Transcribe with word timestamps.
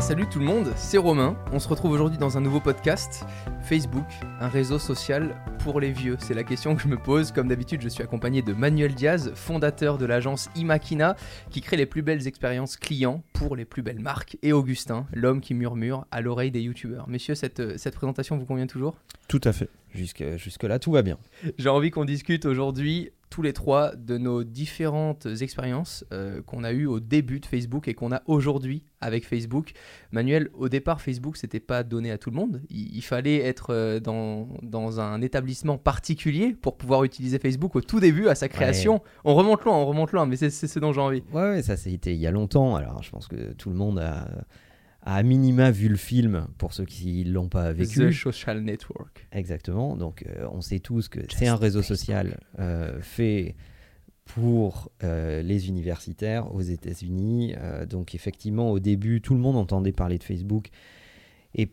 bien 0.00 0.06
salut 0.08 0.26
tout 0.30 0.38
le 0.38 0.46
monde, 0.46 0.72
c'est 0.76 0.96
Romain. 0.96 1.36
On 1.52 1.58
se 1.58 1.68
retrouve 1.68 1.92
aujourd'hui 1.92 2.16
dans 2.16 2.38
un 2.38 2.40
nouveau 2.40 2.58
podcast. 2.58 3.26
Facebook, 3.60 4.06
un 4.40 4.48
réseau 4.48 4.78
social 4.78 5.36
pour 5.62 5.78
les 5.78 5.92
vieux 5.92 6.16
C'est 6.20 6.32
la 6.32 6.42
question 6.42 6.74
que 6.74 6.80
je 6.80 6.88
me 6.88 6.96
pose. 6.96 7.32
Comme 7.32 7.48
d'habitude, 7.48 7.82
je 7.82 7.88
suis 7.90 8.02
accompagné 8.02 8.40
de 8.40 8.54
Manuel 8.54 8.94
Diaz, 8.94 9.30
fondateur 9.34 9.98
de 9.98 10.06
l'agence 10.06 10.48
Imakina, 10.56 11.16
qui 11.50 11.60
crée 11.60 11.76
les 11.76 11.84
plus 11.84 12.00
belles 12.00 12.26
expériences 12.26 12.78
clients 12.78 13.22
pour 13.34 13.56
les 13.56 13.66
plus 13.66 13.82
belles 13.82 14.00
marques, 14.00 14.38
et 14.42 14.54
Augustin, 14.54 15.06
l'homme 15.12 15.42
qui 15.42 15.52
murmure 15.52 16.06
à 16.10 16.22
l'oreille 16.22 16.50
des 16.50 16.62
youtubeurs. 16.62 17.06
Messieurs, 17.06 17.34
cette, 17.34 17.76
cette 17.76 17.94
présentation 17.94 18.38
vous 18.38 18.46
convient 18.46 18.66
toujours? 18.66 18.96
Tout 19.28 19.42
à 19.44 19.52
fait. 19.52 19.68
Jusque, 19.92 20.24
jusque-là, 20.36 20.78
tout 20.78 20.92
va 20.92 21.02
bien. 21.02 21.18
J'ai 21.58 21.68
envie 21.68 21.90
qu'on 21.90 22.06
discute 22.06 22.46
aujourd'hui 22.46 23.10
tous 23.30 23.42
les 23.42 23.52
trois 23.52 23.94
de 23.94 24.18
nos 24.18 24.42
différentes 24.42 25.26
expériences 25.40 26.04
euh, 26.12 26.42
qu'on 26.42 26.64
a 26.64 26.72
eues 26.72 26.86
au 26.86 26.98
début 26.98 27.38
de 27.38 27.46
Facebook 27.46 27.86
et 27.86 27.94
qu'on 27.94 28.12
a 28.12 28.22
aujourd'hui 28.26 28.82
avec 29.00 29.24
Facebook. 29.24 29.72
Manuel, 30.10 30.50
au 30.52 30.68
départ, 30.68 31.00
Facebook, 31.00 31.36
c'était 31.36 31.60
pas 31.60 31.84
donné 31.84 32.10
à 32.10 32.18
tout 32.18 32.30
le 32.30 32.36
monde. 32.36 32.60
Il, 32.68 33.00
fallait 33.02 33.38
être 33.38 33.72
euh, 33.72 34.00
dans, 34.00 34.48
dans, 34.62 35.00
un 35.00 35.22
établissement 35.22 35.78
particulier 35.78 36.54
pour 36.60 36.76
pouvoir 36.76 37.04
utiliser 37.04 37.38
Facebook 37.38 37.76
au 37.76 37.80
tout 37.80 38.00
début, 38.00 38.28
à 38.28 38.34
sa 38.34 38.48
création. 38.48 39.00
On 39.24 39.34
remonte 39.34 39.64
loin, 39.64 39.76
on 39.76 39.86
remonte 39.86 40.12
loin, 40.12 40.26
mais 40.26 40.36
c'est 40.36 40.50
ce 40.50 40.78
dont 40.80 40.92
j'ai 40.92 41.00
envie. 41.00 41.22
Ouais, 41.32 41.50
ouais 41.50 41.62
ça 41.62 41.76
c'était 41.76 42.14
il 42.14 42.20
y 42.20 42.26
a 42.26 42.32
longtemps. 42.32 42.74
Alors, 42.74 43.02
je 43.02 43.10
pense 43.10 43.28
que 43.28 43.52
tout 43.52 43.70
le 43.70 43.76
monde 43.76 44.00
a 44.00 44.26
à 45.02 45.22
minima 45.22 45.70
vu 45.70 45.88
le 45.88 45.96
film 45.96 46.46
pour 46.58 46.72
ceux 46.72 46.84
qui 46.84 47.24
l'ont 47.24 47.48
pas 47.48 47.72
vécu. 47.72 48.10
The 48.10 48.12
Social 48.12 48.60
Network. 48.60 49.26
Exactement. 49.32 49.96
Donc 49.96 50.24
euh, 50.26 50.46
on 50.52 50.60
sait 50.60 50.80
tous 50.80 51.08
que 51.08 51.20
c'est 51.28 51.48
un 51.48 51.56
réseau 51.56 51.82
social 51.82 52.38
euh, 52.58 53.00
fait 53.00 53.56
pour 54.24 54.90
euh, 55.02 55.42
les 55.42 55.68
universitaires 55.68 56.54
aux 56.54 56.60
États-Unis. 56.60 57.54
donc 57.88 58.14
effectivement 58.14 58.70
au 58.70 58.78
début 58.78 59.20
tout 59.20 59.34
le 59.34 59.40
monde 59.40 59.56
entendait 59.56 59.92
parler 59.92 60.18
de 60.18 60.24
Facebook 60.24 60.68
et 61.54 61.72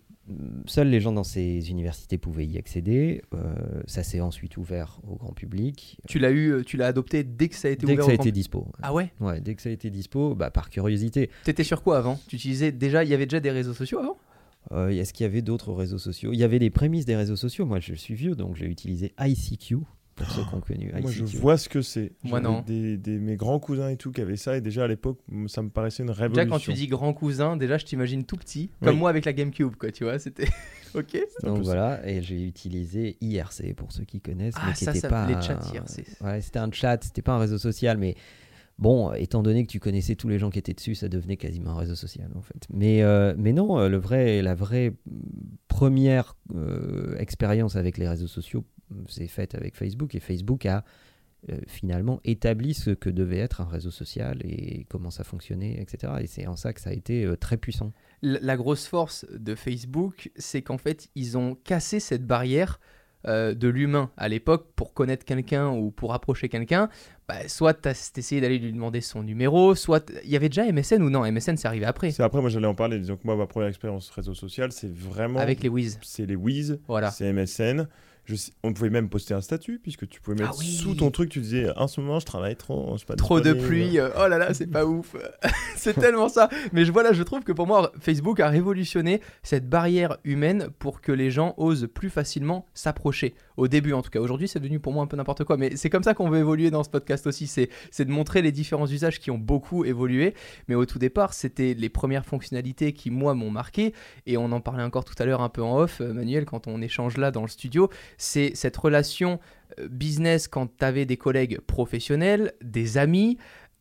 Seuls 0.66 0.90
les 0.90 1.00
gens 1.00 1.12
dans 1.14 1.24
ces 1.24 1.70
universités 1.70 2.18
pouvaient 2.18 2.46
y 2.46 2.58
accéder. 2.58 3.22
Euh, 3.34 3.56
ça 3.86 4.04
s'est 4.04 4.20
ensuite 4.20 4.58
ouvert 4.58 5.00
au 5.08 5.16
grand 5.16 5.32
public. 5.34 6.00
Tu 6.08 6.20
l'as 6.20 6.32
eu, 6.32 6.64
tu 6.66 6.76
l'as 6.78 6.88
adopté 6.88 7.24
dès 7.24 7.48
que 7.48 7.56
ça 7.56 7.70
a 7.70 7.72
été 7.72 7.86
dès 7.86 7.94
ouvert 7.94 8.06
que 8.06 8.12
ça 8.12 8.18
a 8.18 8.22
été 8.22 8.32
dispo. 8.32 8.68
Ah 8.82 8.94
ouais? 8.94 9.12
Ouais, 9.22 9.40
dès 9.40 9.56
que 9.56 9.62
ça 9.62 9.70
a 9.70 9.72
été 9.72 9.90
dispo, 9.90 10.36
bah, 10.36 10.50
par 10.52 10.70
curiosité. 10.70 11.30
T'étais 11.44 11.64
sur 11.64 11.82
quoi 11.82 11.98
avant? 11.98 12.20
Tu 12.28 12.36
utilisais 12.36 12.72
déjà, 12.72 13.04
il 13.04 13.10
y 13.10 13.14
avait 13.14 13.26
déjà 13.26 13.40
des 13.40 13.52
réseaux 13.52 13.74
sociaux 13.74 14.00
avant? 14.00 14.18
Euh, 14.74 14.90
Est-ce 14.90 15.14
qu'il 15.14 15.24
y 15.24 15.28
avait 15.28 15.42
d'autres 15.42 15.72
réseaux 15.74 15.98
sociaux? 15.98 16.32
Il 16.34 16.40
y 16.40 16.44
avait 16.44 16.60
les 16.60 16.70
prémices 16.70 17.06
des 17.06 17.16
réseaux 17.16 17.38
sociaux. 17.38 17.66
Moi, 17.66 17.80
je 17.80 17.94
suis 17.94 18.14
vieux, 18.16 18.36
donc 18.36 18.56
j'ai 18.56 18.66
utilisé 18.66 19.14
ICQ 19.20 19.78
pour 20.18 20.30
ceux 20.32 20.44
qui 20.44 20.56
ont 20.56 20.62
connu. 20.62 20.92
Moi, 21.00 21.12
je 21.12 21.24
vois 21.38 21.58
ce 21.58 21.70
que 21.70 21.82
c'est. 21.82 22.14
Moi, 22.24 22.42
non. 22.42 22.64
Des, 22.66 22.98
mes 23.20 23.36
grands 23.36 23.60
cousins 23.60 23.90
et 23.90 23.98
tout 23.98 24.12
qui 24.12 24.22
avaient 24.22 24.36
ça, 24.36 24.58
et 24.58 24.62
déjà 24.62 24.84
à 24.84 24.88
l'époque, 24.88 25.20
ça 25.48 25.62
me 25.62 25.70
paraissait 25.70 26.04
une 26.04 26.10
révolution. 26.10 26.44
Déjà, 26.44 26.50
quand 26.50 26.60
tu 26.60 26.74
dis 26.74 26.88
grand 26.88 27.14
cousin, 27.14 27.56
déjà, 27.56 27.78
je 27.78 27.86
t'imagine 27.86 28.26
tout 28.26 28.38
petit, 28.38 28.72
comme 28.84 28.98
moi 28.98 29.10
avec 29.10 29.26
la 29.26 29.34
GameCube, 29.34 29.76
quoi, 29.76 29.92
tu 29.92 30.04
vois, 30.04 30.20
c'était. 30.20 30.48
ok. 30.96 31.18
Donc 31.44 31.60
voilà, 31.60 32.06
et 32.08 32.22
j'ai 32.22 32.44
utilisé 32.44 33.18
IRC 33.22 33.76
pour 33.76 33.92
ceux 33.92 34.04
qui 34.04 34.20
connaissent. 34.20 34.56
Ah, 34.58 34.68
mais 34.68 34.76
ça, 34.76 34.94
ça 34.94 35.08
pas... 35.08 35.28
les 35.28 35.42
chats 35.42 35.60
IRC. 35.74 36.22
Ouais, 36.22 36.42
c'était 36.42 36.60
un 36.60 36.72
chat, 36.72 37.04
c'était 37.04 37.22
pas 37.22 37.34
un 37.34 37.40
réseau 37.40 37.58
social, 37.58 37.98
mais. 37.98 38.16
Bon, 38.80 39.12
étant 39.14 39.42
donné 39.42 39.66
que 39.66 39.72
tu 39.72 39.80
connaissais 39.80 40.14
tous 40.14 40.28
les 40.28 40.38
gens 40.38 40.52
qui 40.52 40.60
étaient 40.60 40.76
dessus, 40.76 40.94
ça 40.94 41.10
devenait 41.10 41.38
quasiment 41.38 41.72
un 41.72 41.78
réseau 41.78 41.96
social 41.96 42.30
en 42.36 42.44
fait. 42.44 42.68
Mais, 42.72 43.02
euh, 43.02 43.34
mais 43.36 43.52
non, 43.52 43.80
euh, 43.80 43.90
le 43.90 43.98
vrai, 43.98 44.44
la 44.44 44.54
vraie 44.54 44.94
première 45.68 46.36
euh, 46.54 47.18
expérience 47.18 47.76
avec 47.76 47.98
les 47.98 48.08
réseaux 48.08 48.28
sociaux 48.28 48.66
c'est 49.08 49.28
fait 49.28 49.56
avec 49.56 49.76
Facebook 49.76 50.16
et 50.16 50.20
Facebook 50.20 50.66
a 50.66 50.84
euh, 51.50 51.58
finalement 51.68 52.20
établi 52.26 52.74
ce 52.74 52.90
que 52.90 53.12
devait 53.12 53.38
être 53.38 53.62
un 53.62 53.68
réseau 53.68 53.92
social 53.92 54.40
et 54.44 54.86
comment 54.90 55.12
ça 55.12 55.24
fonctionnait, 55.24 55.80
etc. 55.80 56.14
Et 56.22 56.28
c'est 56.28 56.48
en 56.48 56.56
ça 56.56 56.74
que 56.74 56.82
ça 56.82 56.90
a 56.90 56.94
été 56.94 57.26
euh, 57.26 57.38
très 57.38 57.58
puissant. 57.58 57.94
La, 58.24 58.58
grosse 58.58 58.88
force 58.88 59.24
de 59.32 59.54
Facebook, 59.54 60.32
c'est 60.36 60.64
qu'en 60.64 60.80
fait, 60.80 61.10
ils 61.14 61.38
ont 61.38 61.56
cassé 61.64 62.00
cette 62.00 62.26
barrière 62.26 62.80
euh, 63.28 63.54
de 63.54 63.68
l'humain 63.68 64.10
à 64.18 64.30
l'époque 64.30 64.72
pour 64.76 64.96
connaître 64.96 65.26
quelqu'un 65.26 65.70
ou 65.70 65.92
pour 65.92 66.16
approcher 66.16 66.50
quelqu'un. 66.50 66.90
Bah, 67.28 67.48
soit 67.48 67.76
tu 67.76 67.88
as 67.90 68.12
essayé 68.18 68.42
d'aller 68.42 68.58
lui 68.58 68.74
demander 68.74 69.02
son 69.02 69.22
numéro, 69.22 69.76
soit 69.76 70.12
il 70.24 70.32
y 70.32 70.36
avait 70.36 70.50
déjà 70.50 70.70
MSN 70.72 71.04
ou 71.04 71.12
non? 71.12 71.22
MSN, 71.32 71.56
c'est 71.56 71.68
arrivé 71.68 71.86
après. 71.86 72.10
C'est 72.10 72.24
après, 72.24 72.42
moi 72.42 72.50
j'allais 72.50 72.68
en 72.68 72.76
parler. 72.76 72.98
Disons 72.98 73.16
que 73.16 73.26
moi, 73.26 73.36
ma 73.36 73.46
première 73.46 73.70
expérience 73.70 74.10
réseau 74.10 74.34
social, 74.34 74.72
c'est 74.72 74.92
vraiment. 74.92 75.40
Avec 75.40 75.62
les 75.62 75.70
Wiz. 75.70 76.00
C'est 76.02 76.26
les 76.26 76.36
Wiz, 76.36 76.80
voilà. 76.88 77.12
c'est 77.12 77.32
MSN 77.32 77.88
on 78.64 78.74
pouvait 78.74 78.90
même 78.90 79.10
poster 79.10 79.34
un 79.34 79.42
statut, 79.42 79.80
puisque 79.82 80.08
tu 80.08 80.22
pouvais 80.22 80.38
mettre 80.38 80.58
ah 80.60 80.64
sous 80.64 80.96
ton 80.96 81.12
truc, 81.12 81.30
tu 81.30 81.40
disais 81.40 81.70
en 81.76 81.88
ce 81.88 82.02
moment 82.02 82.20
je 82.20 82.26
travaille 82.26 82.56
trop, 82.56 82.98
je 82.98 83.06
pas 83.06 83.16
Trop 83.16 83.40
de 83.40 83.54
pluie, 83.54 84.00
euh, 84.00 84.10
oh 84.18 84.28
là 84.28 84.38
là, 84.38 84.54
c'est 84.54 84.68
pas 84.68 84.86
ouf. 84.88 85.16
c'est 85.76 85.94
tellement 85.94 86.30
ça. 86.30 86.50
Mais 86.74 86.86
je, 86.86 86.92
voilà, 86.92 87.14
je 87.14 87.24
trouve 87.24 87.44
que 87.44 87.52
pour 87.52 87.68
moi, 87.68 87.92
Facebook 88.00 88.40
a 88.40 88.50
révolutionné 88.50 89.22
cette 89.44 89.70
barrière 89.70 90.18
humaine 90.24 90.70
pour 90.80 91.02
que 91.02 91.12
les 91.12 91.32
gens 91.32 91.54
osent 91.58 91.88
plus 91.94 92.10
facilement 92.10 92.66
s'approcher. 92.74 93.36
Au 93.58 93.68
début, 93.68 93.94
en 93.94 94.04
tout 94.04 94.12
cas. 94.12 94.20
Aujourd'hui, 94.20 94.48
c'est 94.48 94.60
devenu 94.60 94.80
pour 94.80 94.94
moi 94.94 95.04
un 95.04 95.08
peu 95.08 95.18
n'importe 95.18 95.44
quoi. 95.44 95.58
Mais 95.58 95.76
c'est 95.76 95.90
comme 95.90 96.04
ça 96.04 96.14
qu'on 96.14 96.30
veut 96.30 96.38
évoluer 96.38 96.70
dans 96.70 96.84
ce 96.84 96.90
podcast 96.90 97.26
aussi. 97.26 97.48
C'est 97.48 98.06
de 98.06 98.12
montrer 98.12 98.44
les 98.44 98.52
différents 98.52 98.86
usages 98.86 99.20
qui 99.20 99.32
ont 99.32 99.38
beaucoup 99.40 99.84
évolué. 99.84 100.36
Mais 100.68 100.76
au 100.76 100.86
tout 100.86 101.00
départ, 101.00 101.34
c'était 101.34 101.74
les 101.74 101.90
premières 101.90 102.26
fonctionnalités 102.26 102.94
qui, 102.94 103.10
moi, 103.10 103.34
m'ont 103.34 103.50
marqué. 103.50 103.94
Et 104.28 104.38
on 104.38 104.52
en 104.52 104.62
parlait 104.62 104.84
encore 104.84 105.06
tout 105.06 105.16
à 105.18 105.26
l'heure 105.26 105.42
un 105.42 105.50
peu 105.50 105.64
en 105.64 105.80
off, 105.80 106.02
euh, 106.02 106.14
Manuel, 106.14 106.46
quand 106.46 106.68
on 106.68 106.82
échange 106.82 107.18
là 107.18 107.32
dans 107.32 107.42
le 107.42 107.48
studio 107.48 107.90
c'est 108.18 108.52
cette 108.56 108.76
relation 108.78 109.40
euh, 109.80 109.88
business 109.90 110.48
quand 110.48 110.78
tu 110.78 110.86
avais 110.86 111.06
des 111.06 111.18
collègues 111.18 111.60
professionnels, 111.62 112.54
des 112.64 112.98
amis. 112.98 113.38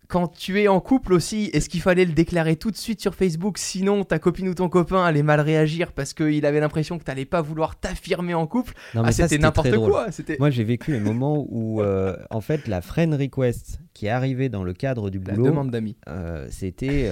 Quand 0.09 0.29
tu 0.29 0.61
es 0.61 0.69
en 0.69 0.79
couple 0.79 1.13
aussi, 1.15 1.51
est-ce 1.53 1.69
qu'il 1.69 1.81
fallait 1.81 2.05
le 2.05 2.13
déclarer 2.13 2.55
tout 2.55 2.71
de 2.71 2.77
suite 2.77 3.01
sur 3.01 3.17
Facebook? 3.17 3.59
Sinon, 3.59 4.05
ta 4.05 4.21
copine 4.21 4.49
ou 4.49 4.55
ton 4.55 4.69
copain 4.69 5.05
allait 5.05 5.25
mal 5.25 5.41
réagir 5.41 5.91
parce 5.91 6.15
qu'il 6.15 6.47
avait 6.47 6.61
l'impression 6.61 6.97
que 6.97 7.03
tu 7.03 7.11
n'allais 7.11 7.25
pas 7.25 7.43
vouloir 7.43 7.75
t'affirmer 7.75 8.33
en 8.33 8.47
couple? 8.47 8.75
ah, 8.95 9.11
c'était 9.11 9.39
n'importe 9.39 9.75
quoi. 9.75 10.07
Moi, 10.39 10.51
j'ai 10.51 10.63
vécu 10.63 10.95
un 10.95 11.01
moment 11.01 11.45
où, 11.49 11.83
euh, 11.83 12.17
en 12.31 12.41
fait, 12.41 12.69
la 12.69 12.83
friend 12.83 13.15
request 13.15 13.81
qui 13.95 14.07
est 14.07 14.11
arrivée 14.11 14.49
dans 14.49 14.63
le 14.63 14.75
cadre 14.75 15.11
du 15.11 15.19
boulot. 15.19 15.43
La 15.43 15.51
demande 15.51 15.71
d'amis. 15.73 15.97
Euh, 16.09 16.47
c'était, 16.51 17.11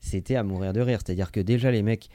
c'était 0.00 0.36
à 0.36 0.42
mourir 0.42 0.72
de 0.72 0.80
rire. 0.80 1.00
C'est-à-dire 1.04 1.32
que 1.32 1.40
déjà, 1.40 1.70
les 1.70 1.82
mecs 1.82 2.08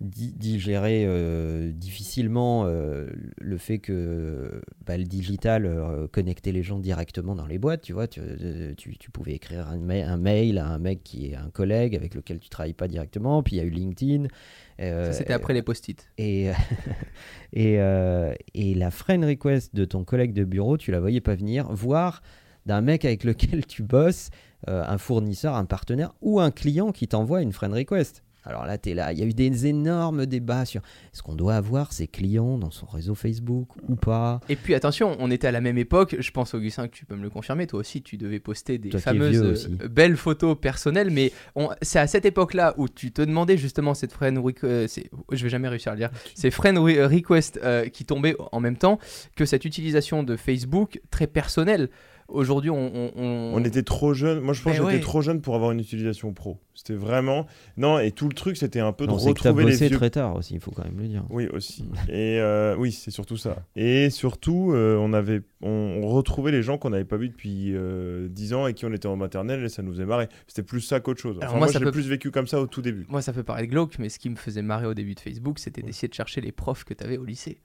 digérer 0.00 1.04
euh, 1.06 1.72
difficilement 1.72 2.64
euh, 2.66 3.08
le 3.40 3.58
fait 3.58 3.78
que 3.78 4.60
bah, 4.86 4.96
le 4.96 5.02
digital 5.02 5.66
euh, 5.66 6.06
connectait 6.06 6.52
les 6.52 6.62
gens 6.62 6.78
directement 6.78 7.34
dans 7.34 7.46
les 7.46 7.58
boîtes. 7.58 7.82
Tu 7.82 7.92
vois, 7.92 8.06
tu, 8.06 8.20
tu, 8.76 9.10
pouvais 9.10 9.32
écrire 9.32 9.66
un, 9.68 9.90
un, 9.90 10.16
mail 10.16 10.58
à 10.58 10.68
un 10.68 10.78
mec 10.78 11.02
qui 11.02 11.26
est 11.26 11.34
un 11.34 11.50
collègue 11.50 11.96
avec 11.96 12.14
lequel 12.14 12.38
tu 12.38 12.48
travailles 12.48 12.74
pas 12.74 12.86
directement. 12.86 13.42
Puis 13.42 13.56
il 13.56 13.58
y 13.58 13.62
a 13.62 13.64
eu 13.64 13.70
LinkedIn. 13.70 14.28
c'était 14.78 15.32
après 15.32 15.52
les 15.52 15.62
post-it. 15.62 16.08
Et, 16.16 16.50
et, 17.52 17.78
et, 18.54 18.74
la 18.74 18.90
friend 18.92 19.24
request 19.24 19.74
de 19.74 19.84
ton 19.84 20.04
collègue 20.04 20.32
de 20.32 20.44
bureau, 20.44 20.78
tu 20.78 20.92
la 20.92 21.00
voyais 21.00 21.20
pas 21.20 21.34
venir, 21.34 21.66
voire 21.72 22.22
d'un 22.66 22.82
mec 22.82 23.04
avec 23.04 23.24
lequel 23.24 23.66
tu 23.66 23.82
bosses, 23.82 24.30
un 24.68 24.98
fournisseur, 24.98 25.56
un 25.56 25.64
partenaire 25.64 26.14
ou 26.20 26.38
un 26.38 26.52
client 26.52 26.92
qui 26.92 27.08
t'envoie 27.08 27.42
une 27.42 27.52
friend 27.52 27.74
request. 27.74 28.22
Alors 28.48 28.64
là, 28.64 28.78
tu 28.78 28.90
es 28.90 28.94
là. 28.94 29.12
Il 29.12 29.18
y 29.18 29.22
a 29.22 29.26
eu 29.26 29.34
des 29.34 29.66
énormes 29.66 30.24
débats 30.24 30.64
sur 30.64 30.80
est-ce 31.12 31.22
qu'on 31.22 31.34
doit 31.34 31.54
avoir 31.54 31.92
ses 31.92 32.06
clients 32.06 32.56
dans 32.56 32.70
son 32.70 32.86
réseau 32.86 33.14
Facebook 33.14 33.68
ou 33.88 33.94
pas. 33.94 34.40
Et 34.48 34.56
puis 34.56 34.74
attention, 34.74 35.16
on 35.20 35.30
était 35.30 35.46
à 35.46 35.52
la 35.52 35.60
même 35.60 35.76
époque. 35.76 36.16
Je 36.18 36.30
pense, 36.30 36.54
Augustin, 36.54 36.88
que 36.88 36.94
tu 36.94 37.04
peux 37.04 37.14
me 37.14 37.22
le 37.22 37.30
confirmer. 37.30 37.66
Toi 37.66 37.80
aussi, 37.80 38.00
tu 38.02 38.16
devais 38.16 38.40
poster 38.40 38.78
des 38.78 38.90
fameuses 38.98 39.68
euh, 39.82 39.88
belles 39.88 40.16
photos 40.16 40.56
personnelles. 40.58 41.10
Mais 41.10 41.30
c'est 41.82 41.98
à 41.98 42.06
cette 42.06 42.24
époque-là 42.24 42.74
où 42.78 42.88
tu 42.88 43.12
te 43.12 43.20
demandais 43.20 43.58
justement 43.58 43.92
cette 43.92 44.12
friend 44.12 44.38
request. 44.38 45.00
Je 45.30 45.42
vais 45.42 45.50
jamais 45.50 45.68
réussir 45.68 45.92
à 45.92 45.94
le 45.94 46.00
dire. 46.00 46.10
C'est 46.34 46.50
friend 46.50 46.78
request 46.78 47.60
euh, 47.62 47.88
qui 47.88 48.06
tombait 48.06 48.34
en 48.52 48.60
même 48.60 48.76
temps 48.76 48.98
que 49.36 49.44
cette 49.44 49.66
utilisation 49.66 50.22
de 50.22 50.36
Facebook 50.36 51.00
très 51.10 51.26
personnelle. 51.26 51.90
Aujourd'hui, 52.28 52.68
on, 52.68 53.10
on, 53.16 53.64
était 53.64 53.82
trop 53.82 54.12
jeune. 54.12 54.40
Moi, 54.40 54.52
je 54.52 54.62
pense 54.62 54.76
ben 54.76 54.84
que 54.84 54.90
j'étais 54.90 55.02
trop 55.02 55.22
jeune 55.22 55.40
pour 55.40 55.54
avoir 55.54 55.72
une 55.72 55.80
utilisation 55.80 56.34
pro. 56.34 56.58
C'était 56.74 56.92
vraiment. 56.92 57.46
Non, 57.78 57.98
et 57.98 58.12
tout 58.12 58.28
le 58.28 58.34
truc, 58.34 58.58
c'était 58.58 58.80
un 58.80 58.92
peu 58.92 59.06
de 59.06 59.12
retrouver 59.12 59.64
les 59.64 59.76
vieux. 59.76 59.96
très 59.96 60.10
tard 60.10 60.36
aussi, 60.36 60.52
il 60.52 60.60
faut 60.60 60.70
quand 60.70 60.84
même 60.84 60.98
le 60.98 61.08
dire. 61.08 61.24
Oui, 61.30 61.48
aussi. 61.48 61.88
et 62.08 62.38
euh, 62.38 62.76
oui, 62.76 62.92
c'est 62.92 63.10
surtout 63.10 63.38
ça. 63.38 63.56
Et 63.76 64.10
surtout, 64.10 64.72
euh, 64.74 64.98
on 65.00 65.14
avait, 65.14 65.40
on, 65.62 66.06
retrouvait 66.06 66.52
les 66.52 66.62
gens 66.62 66.76
qu'on 66.76 66.90
n'avait 66.90 67.06
pas 67.06 67.16
vus 67.16 67.30
depuis 67.30 67.72
euh, 67.74 68.28
10 68.28 68.52
ans 68.52 68.66
et 68.66 68.74
qui 68.74 68.84
on 68.84 68.92
était 68.92 69.08
en 69.08 69.16
maternelle 69.16 69.64
et 69.64 69.70
ça 69.70 69.82
nous 69.82 69.92
faisait 69.92 70.04
marrer. 70.04 70.28
C'était 70.46 70.62
plus 70.62 70.82
ça 70.82 71.00
qu'autre 71.00 71.20
chose. 71.20 71.36
moi, 71.36 71.56
moi 71.56 71.66
j'ai 71.68 71.80
plus 71.80 72.08
vécu 72.08 72.30
comme 72.30 72.46
ça 72.46 72.60
au 72.60 72.66
tout 72.66 72.82
début. 72.82 73.06
Moi, 73.08 73.22
ça 73.22 73.32
peut 73.32 73.42
paraître 73.42 73.70
glauque, 73.70 73.98
mais 73.98 74.10
ce 74.10 74.18
qui 74.18 74.28
me 74.28 74.36
faisait 74.36 74.62
marrer 74.62 74.86
au 74.86 74.94
début 74.94 75.14
de 75.14 75.20
Facebook, 75.20 75.58
c'était 75.58 75.80
d'essayer 75.80 76.08
de 76.08 76.14
chercher 76.14 76.42
les 76.42 76.52
profs 76.52 76.84
que 76.84 76.92
tu 76.92 77.02
avais 77.04 77.16
au 77.16 77.24
lycée 77.24 77.58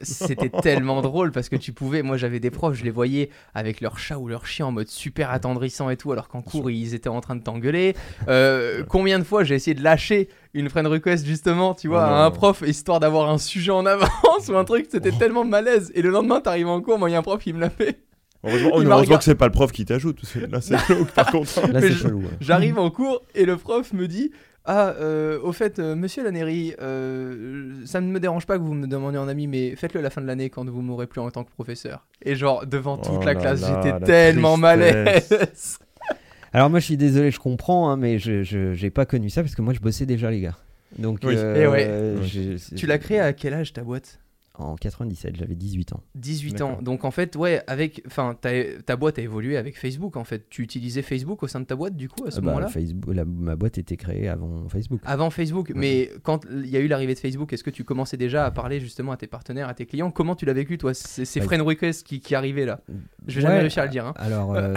c'était 0.00 0.48
tellement 0.48 1.00
drôle 1.02 1.30
parce 1.30 1.48
que 1.48 1.56
tu 1.56 1.72
pouvais, 1.72 2.02
moi 2.02 2.16
j'avais 2.16 2.40
des 2.40 2.50
profs, 2.50 2.74
je 2.74 2.84
les 2.84 2.90
voyais 2.90 3.30
avec 3.54 3.80
leur 3.80 3.98
chat 3.98 4.18
ou 4.18 4.28
leur 4.28 4.46
chien 4.46 4.66
en 4.66 4.72
mode 4.72 4.88
super 4.88 5.30
attendrissant 5.30 5.90
et 5.90 5.96
tout, 5.96 6.12
alors 6.12 6.28
qu'en 6.28 6.42
cours 6.42 6.70
ils 6.70 6.94
étaient 6.94 7.08
en 7.08 7.20
train 7.20 7.36
de 7.36 7.42
t'engueuler. 7.42 7.94
Euh, 8.28 8.82
combien 8.88 9.18
de 9.18 9.24
fois 9.24 9.44
j'ai 9.44 9.54
essayé 9.54 9.74
de 9.74 9.82
lâcher 9.82 10.28
une 10.52 10.68
friend 10.68 10.86
request 10.86 11.24
justement, 11.26 11.74
tu 11.74 11.88
vois, 11.88 12.04
à 12.04 12.24
un 12.24 12.30
prof 12.30 12.62
histoire 12.66 13.00
d'avoir 13.00 13.30
un 13.30 13.38
sujet 13.38 13.72
en 13.72 13.86
avance 13.86 14.48
ou 14.48 14.56
un 14.56 14.64
truc, 14.64 14.86
c'était 14.90 15.12
tellement 15.12 15.44
malaise. 15.44 15.92
Et 15.94 16.02
le 16.02 16.10
lendemain 16.10 16.40
t'arrives 16.40 16.68
en 16.68 16.80
cours, 16.80 16.98
moi 16.98 17.08
il 17.08 17.12
y 17.12 17.16
a 17.16 17.18
un 17.18 17.22
prof 17.22 17.42
qui 17.42 17.52
me 17.52 17.60
l'a 17.60 17.70
fait. 17.70 18.00
Heureusement, 18.46 19.16
que 19.16 19.24
c'est 19.24 19.34
pas 19.34 19.46
le 19.46 19.52
prof 19.52 19.72
qui 19.72 19.84
t'ajoute. 19.84 20.20
Là, 20.50 20.60
c'est 20.60 20.76
par 21.14 21.30
contre. 21.30 21.66
Là, 21.72 21.80
c'est 21.80 21.94
J'arrive 22.40 22.78
en 22.78 22.90
cours 22.90 23.22
et 23.34 23.46
le 23.46 23.56
prof 23.56 23.92
me 23.92 24.06
dit 24.06 24.32
ah, 24.66 24.94
euh, 24.98 25.38
au 25.42 25.52
fait, 25.52 25.78
euh, 25.78 25.94
monsieur 25.94 26.24
Laneri, 26.24 26.74
euh, 26.80 27.82
ça 27.84 28.00
ne 28.00 28.06
me 28.06 28.18
dérange 28.18 28.46
pas 28.46 28.56
que 28.56 28.62
vous 28.62 28.72
me 28.72 28.86
demandiez 28.86 29.18
en 29.18 29.28
ami, 29.28 29.46
mais 29.46 29.76
faites-le 29.76 30.00
à 30.00 30.02
la 30.02 30.08
fin 30.08 30.22
de 30.22 30.26
l'année 30.26 30.48
quand 30.48 30.66
vous 30.68 30.80
m'aurez 30.80 31.06
plus 31.06 31.20
en 31.20 31.30
tant 31.30 31.44
que 31.44 31.50
professeur. 31.50 32.06
Et 32.22 32.34
genre, 32.34 32.66
devant 32.66 32.96
toute 32.96 33.20
oh 33.20 33.24
la 33.24 33.34
classe, 33.34 33.62
j'étais 33.66 34.00
tellement 34.00 34.56
mal 34.56 34.82
à 34.82 35.04
l'aise. 35.04 35.78
Alors, 36.54 36.70
moi, 36.70 36.78
je 36.78 36.86
suis 36.86 36.96
désolé, 36.96 37.30
je 37.30 37.40
comprends, 37.40 37.90
hein, 37.90 37.98
mais 37.98 38.18
je 38.18 38.80
n'ai 38.80 38.90
pas 38.90 39.04
connu 39.04 39.28
ça 39.28 39.42
parce 39.42 39.54
que 39.54 39.60
moi, 39.60 39.74
je 39.74 39.80
bossais 39.80 40.06
déjà, 40.06 40.30
les 40.30 40.40
gars. 40.40 40.56
Donc, 40.98 41.18
oui. 41.24 41.34
Et 41.34 41.66
ouais. 41.66 42.16
Tu 42.74 42.86
l'as 42.86 42.98
créé 42.98 43.20
à 43.20 43.34
quel 43.34 43.52
âge 43.52 43.74
ta 43.74 43.82
boîte? 43.82 44.18
En 44.56 44.76
97, 44.76 45.36
j'avais 45.36 45.56
18 45.56 45.94
ans. 45.94 46.02
18 46.14 46.60
ans. 46.60 46.78
Donc 46.80 47.04
en 47.04 47.10
fait, 47.10 47.34
ouais, 47.34 47.62
avec, 47.66 48.02
enfin, 48.06 48.36
ta, 48.40 48.96
boîte 48.96 49.18
a 49.18 49.22
évolué 49.22 49.56
avec 49.56 49.76
Facebook. 49.76 50.16
En 50.16 50.22
fait, 50.22 50.48
tu 50.48 50.62
utilisais 50.62 51.02
Facebook 51.02 51.42
au 51.42 51.48
sein 51.48 51.58
de 51.60 51.64
ta 51.64 51.74
boîte 51.74 51.96
du 51.96 52.08
coup 52.08 52.24
à 52.24 52.30
ce 52.30 52.38
euh, 52.38 52.40
bah, 52.40 52.52
moment-là? 52.52 52.68
Facebook, 52.68 53.14
ma 53.26 53.56
boîte 53.56 53.78
était 53.78 53.96
créée 53.96 54.28
avant 54.28 54.68
Facebook. 54.68 55.00
Avant 55.04 55.30
Facebook, 55.30 55.72
mais 55.74 56.10
quand 56.22 56.44
il 56.50 56.68
y 56.68 56.76
a 56.76 56.80
eu 56.80 56.86
l'arrivée 56.86 57.14
de 57.14 57.18
Facebook, 57.18 57.52
est-ce 57.52 57.64
que 57.64 57.70
tu 57.70 57.82
commençais 57.82 58.16
déjà 58.16 58.46
à 58.46 58.50
parler 58.52 58.78
justement 58.78 59.10
à 59.10 59.16
tes 59.16 59.26
partenaires, 59.26 59.68
à 59.68 59.74
tes 59.74 59.86
clients? 59.86 60.12
Comment 60.12 60.36
tu 60.36 60.44
l'as 60.44 60.52
vécu 60.52 60.78
toi 60.78 60.94
C'est 60.94 61.24
ces 61.24 61.40
friend 61.40 61.62
requests 61.62 62.06
qui, 62.06 62.20
qui 62.20 62.36
arrivaient 62.36 62.66
là? 62.66 62.80
Je 63.26 63.36
vais 63.36 63.42
jamais 63.42 63.58
réussir 63.58 63.82
à 63.82 63.86
le 63.86 63.90
dire. 63.90 64.06
Hein. 64.06 64.14
Alors, 64.16 64.54
euh, 64.56 64.74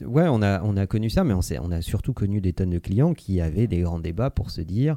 ouais, 0.00 0.26
on 0.28 0.42
a 0.42 0.62
on 0.62 0.76
a 0.76 0.86
connu 0.86 1.10
ça, 1.10 1.24
mais 1.24 1.34
on, 1.34 1.40
on 1.62 1.72
a 1.72 1.82
surtout 1.82 2.12
connu 2.12 2.40
des 2.40 2.52
tonnes 2.52 2.70
de 2.70 2.78
clients 2.78 3.14
qui 3.14 3.40
avaient 3.40 3.66
des 3.66 3.80
grands 3.80 3.98
débats 3.98 4.30
pour 4.30 4.52
se 4.52 4.60
dire 4.60 4.96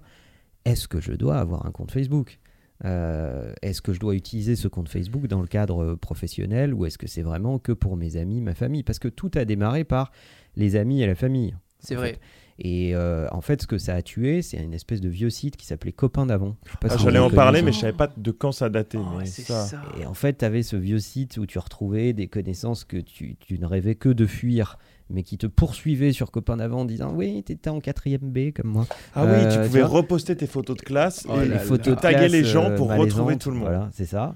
est-ce 0.65 0.87
que 0.87 1.01
je 1.01 1.13
dois 1.13 1.37
avoir 1.37 1.65
un 1.65 1.71
compte 1.71 1.91
Facebook? 1.91 2.39
Euh, 2.85 3.53
est-ce 3.61 3.81
que 3.81 3.93
je 3.93 3.99
dois 3.99 4.15
utiliser 4.15 4.55
ce 4.55 4.67
compte 4.67 4.89
Facebook 4.89 5.27
dans 5.27 5.41
le 5.41 5.47
cadre 5.47 5.83
euh, 5.83 5.95
professionnel 5.95 6.73
ou 6.73 6.85
est-ce 6.85 6.97
que 6.97 7.07
c'est 7.07 7.21
vraiment 7.21 7.59
que 7.59 7.71
pour 7.71 7.95
mes 7.97 8.17
amis, 8.17 8.41
ma 8.41 8.55
famille? 8.55 8.83
Parce 8.83 8.99
que 8.99 9.07
tout 9.07 9.31
a 9.35 9.45
démarré 9.45 9.83
par 9.83 10.11
les 10.55 10.75
amis 10.75 11.01
et 11.01 11.07
la 11.07 11.15
famille. 11.15 11.55
C'est 11.79 11.95
vrai. 11.95 12.19
Et 12.63 12.95
euh, 12.95 13.27
en 13.31 13.41
fait, 13.41 13.63
ce 13.63 13.67
que 13.67 13.79
ça 13.79 13.95
a 13.95 14.01
tué, 14.03 14.43
c'est 14.43 14.57
une 14.57 14.73
espèce 14.73 15.01
de 15.01 15.09
vieux 15.09 15.31
site 15.31 15.57
qui 15.57 15.65
s'appelait 15.65 15.91
Copain 15.91 16.27
d'avant. 16.27 16.55
Ah, 16.83 16.95
J'allais 16.97 17.17
en 17.17 17.31
parler, 17.31 17.63
mais 17.63 17.71
je 17.71 17.79
savais 17.79 17.93
pas 17.93 18.11
de 18.15 18.31
quand 18.31 18.51
ça 18.51 18.69
datait. 18.69 18.99
Oh, 18.99 19.25
ça... 19.25 19.67
Et 19.99 20.05
en 20.05 20.13
fait, 20.13 20.39
tu 20.39 20.45
avais 20.45 20.61
ce 20.61 20.75
vieux 20.75 20.99
site 20.99 21.37
où 21.37 21.47
tu 21.47 21.57
retrouvais 21.57 22.13
des 22.13 22.27
connaissances 22.27 22.83
que 22.83 22.97
tu, 22.97 23.35
tu 23.39 23.57
ne 23.57 23.65
rêvais 23.65 23.95
que 23.95 24.09
de 24.09 24.27
fuir 24.27 24.77
mais 25.11 25.23
qui 25.23 25.37
te 25.37 25.47
poursuivait 25.47 26.11
sur 26.11 26.31
Copain 26.31 26.57
d'avant 26.57 26.81
en 26.81 26.85
disant 26.85 27.13
Oui, 27.13 27.43
tu 27.45 27.53
étais 27.53 27.69
en 27.69 27.79
4ème 27.79 28.19
B 28.19 28.53
comme 28.53 28.71
moi. 28.71 28.87
Ah 29.15 29.25
oui, 29.25 29.41
tu 29.51 29.57
euh, 29.57 29.65
pouvais 29.65 29.83
reposter 29.83 30.35
tes 30.35 30.47
photos 30.47 30.77
de 30.77 30.81
classe 30.81 31.25
oh 31.29 31.41
et 31.41 31.47
les 31.47 31.59
photos 31.59 31.99
taguer 31.99 32.27
les 32.27 32.43
gens 32.43 32.75
pour 32.75 32.93
retrouver 32.93 33.37
tout 33.37 33.49
le 33.49 33.57
monde. 33.57 33.67
Voilà, 33.67 33.89
c'est 33.93 34.05
ça. 34.05 34.35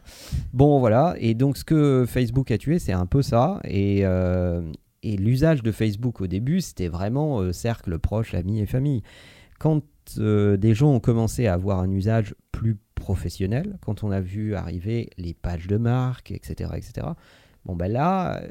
Bon, 0.54 0.80
voilà. 0.80 1.16
Et 1.20 1.34
donc, 1.34 1.58
ce 1.58 1.64
que 1.64 2.06
Facebook 2.08 2.52
a 2.52 2.58
tué, 2.58 2.80
c'est 2.80 2.94
un 2.94 3.06
peu 3.06 3.22
ça. 3.22 3.60
Et, 3.64 4.02
euh, 4.04 4.62
et 5.04 5.18
l'usage 5.18 5.64
de 5.64 5.72
Facebook 5.72 6.22
au 6.22 6.28
début, 6.28 6.62
c'était 6.62 6.88
vraiment 6.88 7.40
euh, 7.42 7.52
cercle 7.52 7.98
proche, 8.00 8.34
amis 8.34 8.60
et 8.60 8.66
famille. 8.66 9.04
Quand 9.60 9.82
des 10.18 10.76
gens 10.76 10.94
ont 10.94 11.00
commencé 11.00 11.48
à 11.48 11.54
avoir 11.54 11.80
un 11.80 11.90
usage 11.90 12.36
plus 12.52 12.78
professionnel, 12.94 13.78
quand 13.82 14.04
on 14.04 14.12
a 14.12 14.22
vu 14.22 14.56
arriver 14.56 15.10
les 15.18 15.34
pages 15.34 15.68
de 15.68 15.78
marque, 15.78 16.32
etc., 16.32 16.72
etc., 16.76 17.08
Bon, 17.66 17.76
ben 17.76 17.92
là, 17.92 18.42
euh, 18.42 18.48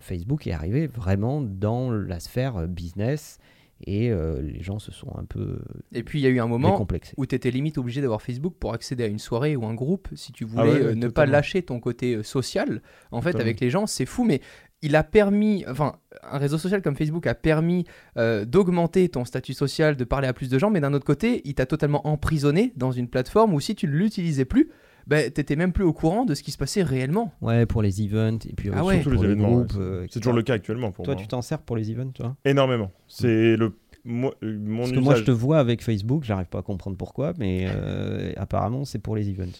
Facebook 0.00 0.46
est 0.46 0.52
arrivé 0.52 0.88
vraiment 0.88 1.40
dans 1.40 1.90
la 1.90 2.18
sphère 2.18 2.56
euh, 2.56 2.66
business 2.66 3.38
et 3.86 4.10
euh, 4.10 4.42
les 4.42 4.62
gens 4.64 4.80
se 4.80 4.90
sont 4.90 5.16
un 5.16 5.24
peu. 5.24 5.60
Et 5.92 6.02
puis 6.02 6.18
il 6.18 6.22
y 6.22 6.26
a 6.26 6.30
eu 6.30 6.40
un 6.40 6.48
moment 6.48 6.84
où 7.16 7.26
tu 7.26 7.34
étais 7.36 7.52
limite 7.52 7.78
obligé 7.78 8.00
d'avoir 8.00 8.20
Facebook 8.20 8.54
pour 8.58 8.74
accéder 8.74 9.04
à 9.04 9.06
une 9.06 9.20
soirée 9.20 9.54
ou 9.54 9.64
un 9.64 9.74
groupe 9.74 10.08
si 10.16 10.32
tu 10.32 10.44
ah 10.56 10.64
voulais 10.64 10.96
ne 10.96 11.06
pas 11.06 11.26
lâcher 11.26 11.62
ton 11.62 11.78
côté 11.78 12.24
social. 12.24 12.82
En 13.12 13.22
fait, 13.22 13.36
avec 13.36 13.60
les 13.60 13.70
gens, 13.70 13.86
c'est 13.86 14.06
fou, 14.06 14.24
mais 14.24 14.40
il 14.82 14.96
a 14.96 15.04
permis, 15.04 15.64
enfin, 15.68 15.96
un 16.28 16.38
réseau 16.38 16.58
social 16.58 16.82
comme 16.82 16.96
Facebook 16.96 17.28
a 17.28 17.36
permis 17.36 17.84
d'augmenter 18.16 19.08
ton 19.08 19.24
statut 19.24 19.54
social, 19.54 19.96
de 19.96 20.02
parler 20.02 20.26
à 20.26 20.32
plus 20.32 20.48
de 20.48 20.58
gens, 20.58 20.70
mais 20.70 20.80
d'un 20.80 20.92
autre 20.92 21.06
côté, 21.06 21.42
il 21.44 21.54
t'a 21.54 21.66
totalement 21.66 22.04
emprisonné 22.08 22.72
dans 22.74 22.90
une 22.90 23.06
plateforme 23.06 23.54
où 23.54 23.60
si 23.60 23.76
tu 23.76 23.86
ne 23.86 23.92
l'utilisais 23.92 24.44
plus, 24.44 24.70
bah, 25.08 25.30
t'étais 25.30 25.56
même 25.56 25.72
plus 25.72 25.84
au 25.84 25.94
courant 25.94 26.26
de 26.26 26.34
ce 26.34 26.42
qui 26.42 26.50
se 26.52 26.58
passait 26.58 26.82
réellement. 26.82 27.32
Ouais, 27.40 27.64
pour 27.64 27.80
les 27.80 28.02
events 28.02 28.38
et 28.46 28.52
puis 28.54 28.70
ah 28.72 28.82
surtout 28.84 29.10
les 29.10 29.24
événements. 29.24 29.64
Euh, 29.76 30.06
c'est 30.10 30.20
toujours 30.20 30.34
le 30.34 30.42
cas 30.42 30.54
actuellement 30.54 30.92
pour 30.92 31.06
toi, 31.06 31.14
moi. 31.14 31.22
tu 31.22 31.26
t'en 31.26 31.40
sers 31.40 31.60
pour 31.60 31.76
les 31.76 31.90
events, 31.90 32.12
toi? 32.12 32.36
Énormément. 32.44 32.92
C'est 33.08 33.56
le 33.56 33.72
moi, 34.04 34.34
euh, 34.42 34.58
mon 34.60 34.80
Parce 34.80 34.92
que 34.92 34.98
moi, 35.00 35.14
je 35.16 35.24
te 35.24 35.30
vois 35.30 35.58
avec 35.58 35.82
Facebook, 35.82 36.24
j'arrive 36.24 36.46
pas 36.46 36.58
à 36.58 36.62
comprendre 36.62 36.96
pourquoi, 36.96 37.32
mais 37.38 37.66
euh, 37.68 38.32
apparemment, 38.36 38.84
c'est 38.84 38.98
pour 38.98 39.16
les 39.16 39.28
events. 39.28 39.58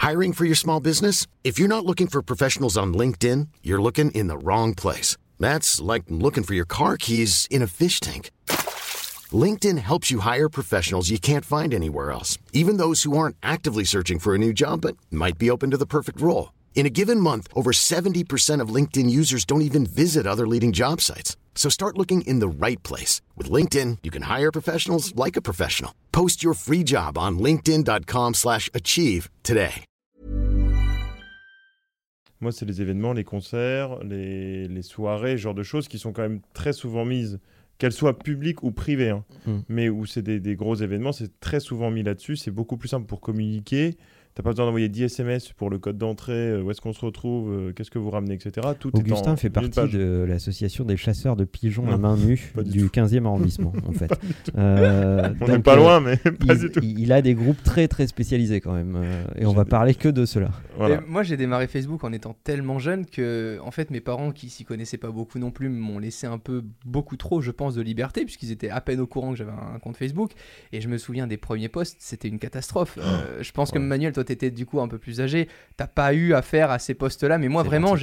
Hiring 0.00 0.32
for 0.32 0.46
your 0.46 0.56
small 0.56 0.80
business? 0.80 1.26
If 1.44 1.58
you're 1.58 1.68
not 1.68 1.84
looking 1.84 2.08
for 2.08 2.22
professionals 2.22 2.76
on 2.76 2.92
LinkedIn, 2.92 3.48
you're 3.62 3.82
looking 3.82 4.10
in 4.14 4.28
the 4.28 4.38
wrong 4.42 4.74
place. 4.74 5.16
That's 5.40 5.80
like 5.80 6.04
looking 6.08 6.44
for 6.44 6.54
your 6.54 6.66
car 6.66 6.96
keys 6.96 7.46
in 7.50 7.62
a 7.62 7.66
fish 7.66 8.00
tank. 8.00 8.30
LinkedIn 9.32 9.78
helps 9.78 10.10
you 10.10 10.20
hire 10.20 10.48
professionals 10.48 11.10
you 11.10 11.18
can't 11.18 11.44
find 11.44 11.74
anywhere 11.74 12.12
else, 12.12 12.38
even 12.52 12.78
those 12.78 13.02
who 13.02 13.18
aren't 13.18 13.36
actively 13.42 13.84
searching 13.84 14.18
for 14.18 14.34
a 14.34 14.38
new 14.38 14.52
job 14.52 14.80
but 14.80 14.96
might 15.10 15.36
be 15.36 15.50
open 15.50 15.70
to 15.72 15.76
the 15.76 15.86
perfect 15.86 16.20
role. 16.20 16.52
In 16.74 16.86
a 16.86 16.90
given 16.90 17.20
month, 17.20 17.48
over 17.54 17.72
70% 17.72 18.62
of 18.62 18.74
LinkedIn 18.74 19.10
users 19.10 19.44
don't 19.44 19.62
even 19.62 19.84
visit 19.84 20.26
other 20.26 20.46
leading 20.46 20.72
job 20.72 21.00
sites. 21.00 21.36
So 21.54 21.68
start 21.68 21.98
looking 21.98 22.22
in 22.22 22.38
the 22.38 22.48
right 22.48 22.80
place. 22.84 23.20
With 23.36 23.50
LinkedIn, 23.50 23.98
you 24.04 24.10
can 24.10 24.22
hire 24.22 24.52
professionals 24.52 25.14
like 25.16 25.36
a 25.36 25.42
professional. 25.42 25.92
Post 26.12 26.42
your 26.42 26.54
free 26.54 26.84
job 26.84 27.18
on 27.18 27.38
linkedin.com 27.38 28.34
slash 28.34 28.70
achieve 28.72 29.28
today. 29.42 29.84
Moi, 32.40 32.52
c'est 32.52 32.66
les 32.66 32.80
événements, 32.80 33.12
les 33.12 33.24
concerts, 33.24 33.98
les, 34.04 34.68
les 34.68 34.82
soirées, 34.82 35.36
genre 35.36 35.54
de 35.54 35.64
choses 35.64 35.88
qui 35.88 35.98
sont 35.98 36.12
quand 36.12 36.22
même 36.22 36.40
très 36.54 36.72
souvent 36.72 37.04
mises 37.04 37.40
qu'elle 37.78 37.92
soit 37.92 38.18
publique 38.18 38.62
ou 38.62 38.72
privée, 38.72 39.10
hein. 39.10 39.24
mm. 39.46 39.58
mais 39.68 39.88
où 39.88 40.04
c'est 40.04 40.22
des, 40.22 40.40
des, 40.40 40.56
gros 40.56 40.74
événements, 40.74 41.12
c'est 41.12 41.40
très 41.40 41.60
souvent 41.60 41.90
mis 41.90 42.02
là-dessus. 42.02 42.36
C'est 42.36 42.50
beaucoup 42.50 42.76
plus 42.76 42.88
simple 42.88 43.06
pour 43.06 43.20
communiquer. 43.20 43.96
T'as 44.38 44.44
pas 44.44 44.50
besoin 44.50 44.66
d'envoyer 44.66 44.88
10 44.88 45.02
SMS 45.02 45.50
pour 45.50 45.68
le 45.68 45.80
code 45.80 45.98
d'entrée, 45.98 46.32
euh, 46.32 46.62
où 46.62 46.70
est-ce 46.70 46.80
qu'on 46.80 46.92
se 46.92 47.04
retrouve, 47.04 47.50
euh, 47.52 47.72
qu'est-ce 47.72 47.90
que 47.90 47.98
vous 47.98 48.08
ramenez, 48.08 48.34
etc. 48.34 48.68
Tout 48.78 48.96
Augustin 48.96 49.34
fait 49.34 49.50
partie 49.50 49.88
de 49.88 50.24
l'association 50.28 50.84
des 50.84 50.96
chasseurs 50.96 51.34
de 51.34 51.42
pigeons 51.42 51.90
à 51.90 51.96
main 51.96 52.16
nue 52.16 52.52
du 52.64 52.86
15e 52.86 53.26
arrondissement, 53.26 53.72
en 53.84 53.90
fait. 53.98 54.12
Euh, 54.56 55.30
on 55.40 55.48
n'est 55.48 55.58
pas 55.58 55.74
loin, 55.74 55.98
mais 55.98 56.18
pas 56.18 56.54
il, 56.54 56.58
du 56.60 56.70
tout. 56.70 56.78
Il 56.84 57.10
a 57.10 57.20
des 57.20 57.34
groupes 57.34 57.60
très 57.64 57.88
très 57.88 58.06
spécialisés 58.06 58.60
quand 58.60 58.74
même, 58.74 58.96
et 59.34 59.44
on 59.44 59.52
va 59.52 59.64
parler 59.64 59.96
que 59.96 60.08
de 60.08 60.24
cela. 60.24 60.52
Moi, 61.08 61.24
j'ai 61.24 61.36
démarré 61.36 61.66
Facebook 61.66 62.04
en 62.04 62.12
étant 62.12 62.36
tellement 62.44 62.78
jeune 62.78 63.06
que, 63.06 63.58
en 63.64 63.72
fait, 63.72 63.90
mes 63.90 64.00
parents, 64.00 64.30
qui 64.30 64.50
s'y 64.50 64.64
connaissaient 64.64 64.98
pas 64.98 65.10
beaucoup 65.10 65.40
non 65.40 65.50
plus, 65.50 65.68
m'ont 65.68 65.98
laissé 65.98 66.28
un 66.28 66.38
peu 66.38 66.62
beaucoup 66.86 67.16
trop, 67.16 67.40
je 67.40 67.50
pense, 67.50 67.74
de 67.74 67.82
liberté, 67.82 68.24
puisqu'ils 68.24 68.52
étaient 68.52 68.70
à 68.70 68.80
peine 68.80 69.00
au 69.00 69.08
courant 69.08 69.32
que 69.32 69.36
j'avais 69.36 69.50
un 69.50 69.80
compte 69.80 69.96
Facebook. 69.96 70.30
Et 70.70 70.80
je 70.80 70.86
me 70.86 70.96
souviens 70.96 71.26
des 71.26 71.38
premiers 71.38 71.68
posts, 71.68 71.96
c'était 71.98 72.28
une 72.28 72.38
catastrophe. 72.38 73.00
Oh. 73.02 73.40
je 73.40 73.50
pense 73.50 73.72
que 73.72 73.80
Manuel, 73.80 74.12
toi, 74.12 74.27
étais 74.32 74.50
du 74.50 74.66
coup 74.66 74.80
un 74.80 74.88
peu 74.88 74.98
plus 74.98 75.20
âgé, 75.20 75.48
t'as 75.76 75.86
pas 75.86 76.14
eu 76.14 76.34
affaire 76.34 76.70
à 76.70 76.78
ces 76.78 76.94
postes-là. 76.94 77.38
Mais 77.38 77.48
moi, 77.48 77.62
vraiment, 77.62 77.94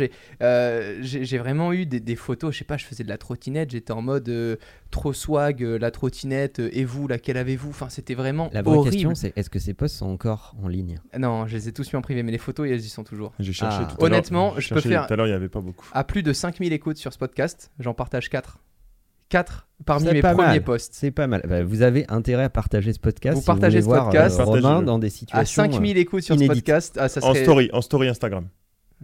euh, 0.42 0.98
j'ai 1.02 1.26
j'ai 1.26 1.38
vraiment 1.38 1.74
eu 1.74 1.86
des, 1.86 2.16
photos. 2.16 2.54
Je 2.54 2.60
sais 2.60 2.66
pas, 2.66 2.78
je 2.78 2.86
faisais 2.86 3.04
de 3.04 3.10
la 3.10 3.18
trottinette, 3.18 3.72
j'étais 3.72 3.92
en 3.92 4.02
mode 4.02 4.30
euh, 4.30 4.56
trop 4.92 5.14
swag, 5.14 5.64
euh, 5.64 5.78
la 5.78 5.92
trottinette, 5.92 6.60
et 6.60 6.86
vous, 6.86 7.08
laquelle 7.08 7.38
avez-vous? 7.38 7.70
Enfin, 7.70 7.90
c'était 7.90 8.16
vraiment. 8.16 8.50
La 8.54 8.62
vraie 8.62 8.90
question, 8.90 9.16
c'est 9.16 9.34
est-ce 9.36 9.50
que 9.50 9.60
ces 9.60 9.74
posts 9.74 9.96
sont 9.96 10.08
encore 10.08 10.56
en 10.62 10.68
ligne? 10.68 11.00
Non, 11.18 11.48
je 11.48 11.56
les 11.56 11.70
ai 11.70 11.72
tous 11.72 11.92
mis 11.92 11.98
en 11.98 12.02
privé, 12.02 12.24
mais 12.24 12.32
les 12.32 12.38
photos, 12.38 12.68
elles 12.70 12.80
y 12.80 12.90
sont 12.90 13.04
toujours. 13.04 13.34
J'ai 13.40 13.54
cherché 13.54 13.80
ah. 13.82 13.86
tout 13.86 14.04
à 14.04 14.06
Honnêtement, 14.06 14.54
je 14.58 14.74
peux 14.74 14.82
faire. 14.82 15.08
Tout 15.08 15.14
à 15.14 15.16
l'heure, 15.18 15.28
il 15.28 15.32
n'y 15.32 15.36
avait 15.36 15.50
pas 15.50 15.62
beaucoup. 15.62 15.88
À 15.94 16.04
plus 16.04 16.24
de 16.24 16.34
5000 16.34 16.74
écoutes 16.74 16.98
sur 16.98 17.14
ce 17.14 17.18
podcast, 17.18 17.72
j'en 17.80 17.94
partage 17.94 18.30
4. 18.30 18.60
4 19.30 19.68
parmi 19.86 20.12
mes 20.12 20.22
premiers 20.22 20.62
posts. 20.62 20.94
C'est 20.94 21.12
pas 21.12 21.28
mal. 21.28 21.42
Bah, 21.48 21.64
vous 21.64 21.82
avez 21.82 22.06
intérêt 22.10 22.44
à 22.44 22.50
partager 22.50 22.94
ce 22.94 23.00
podcast. 23.00 23.38
Vous 23.38 23.44
partagez 23.44 23.82
ce 23.82 23.88
podcast. 23.88 24.40
Euh, 24.40 24.44
Romain 24.44 24.82
dans 24.82 25.00
des 25.00 25.10
situations. 25.10 25.64
À 25.64 25.66
5000 25.68 25.98
écoutes 25.98 26.24
sur 26.24 26.38
ce 26.38 26.46
podcast. 26.46 26.98
Ah, 27.00 27.08
en 27.22 27.34
story, 27.34 27.70
en 27.74 27.82
story 27.82 28.08
Instagram. 28.08 28.48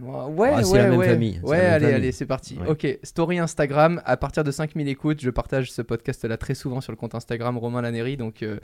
Ouais, 0.00 0.08
ah, 0.14 0.28
ouais, 0.28 0.78
la 0.78 0.88
même 0.88 0.98
ouais. 0.98 1.08
Famille. 1.08 1.40
Ouais, 1.42 1.58
allez, 1.58 1.92
allez, 1.92 2.12
c'est 2.12 2.26
parti. 2.26 2.58
Ok, 2.66 2.86
story 3.02 3.38
Instagram. 3.38 4.00
À 4.04 4.16
partir 4.16 4.42
de 4.42 4.50
5000 4.50 4.88
écoutes, 4.88 5.20
je 5.20 5.30
partage 5.30 5.70
ce 5.70 5.82
podcast-là 5.82 6.36
très 6.38 6.54
souvent 6.54 6.80
sur 6.80 6.92
le 6.92 6.96
compte 6.96 7.14
Instagram 7.14 7.58
Romain 7.58 7.82
Laneri. 7.82 8.16
Donc, 8.16 8.42
euh, 8.42 8.58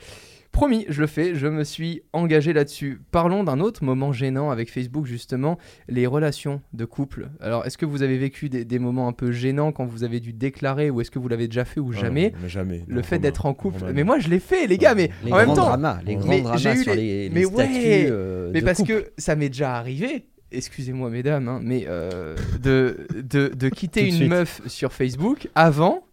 promis, 0.52 0.86
je 0.88 1.02
le 1.02 1.06
fais. 1.06 1.34
Je 1.34 1.46
me 1.46 1.64
suis 1.64 2.02
engagé 2.14 2.54
là-dessus. 2.54 3.02
Parlons 3.10 3.44
d'un 3.44 3.60
autre 3.60 3.84
moment 3.84 4.10
gênant 4.10 4.50
avec 4.50 4.70
Facebook, 4.70 5.04
justement, 5.04 5.58
les 5.88 6.06
relations 6.06 6.62
de 6.72 6.86
couple. 6.86 7.28
Alors, 7.40 7.66
est-ce 7.66 7.76
que 7.76 7.86
vous 7.86 8.02
avez 8.02 8.16
vécu 8.16 8.48
des, 8.48 8.78
moments 8.78 9.06
un 9.06 9.12
peu 9.12 9.30
gênants 9.30 9.70
quand 9.70 9.84
vous 9.84 10.04
avez 10.04 10.20
dû 10.20 10.32
déclarer 10.32 10.88
ou 10.88 11.02
est-ce 11.02 11.10
que 11.10 11.18
vous 11.18 11.28
l'avez 11.28 11.46
déjà 11.46 11.66
fait 11.66 11.80
ou 11.80 11.90
ah 11.94 12.00
jamais? 12.00 12.32
Jamais. 12.46 12.84
Le 12.88 13.02
fait 13.02 13.18
d'être 13.18 13.44
en 13.44 13.52
couple. 13.52 13.84
Mais 13.92 14.02
moi, 14.02 14.18
je 14.18 14.28
l'ai 14.28 14.40
fait, 14.40 14.66
les 14.66 14.78
gars. 14.78 14.94
Mais 14.94 15.10
en 15.30 15.36
même 15.36 15.48
temps. 15.48 15.66
Dramas, 15.66 16.00
les 16.06 16.16
grands 16.16 16.38
dramas 16.38 16.58
sur 16.58 16.94
les, 16.94 17.30
mais 17.34 17.44
ouais, 17.44 18.06
euh, 18.10 18.50
mais 18.52 18.62
parce 18.62 18.82
que 18.82 19.10
ça 19.18 19.36
m'est 19.36 19.50
déjà 19.50 19.76
arrivé 19.76 20.26
excusez-moi 20.52 21.10
mesdames, 21.10 21.48
hein, 21.48 21.60
mais 21.62 21.84
euh, 21.88 22.36
de, 22.60 23.06
de, 23.14 23.48
de, 23.54 23.68
quitter 23.68 24.06
une 24.08 24.28
meuf 24.28 24.60
sur 24.66 24.92
Facebook 24.92 25.48
avant 25.54 26.04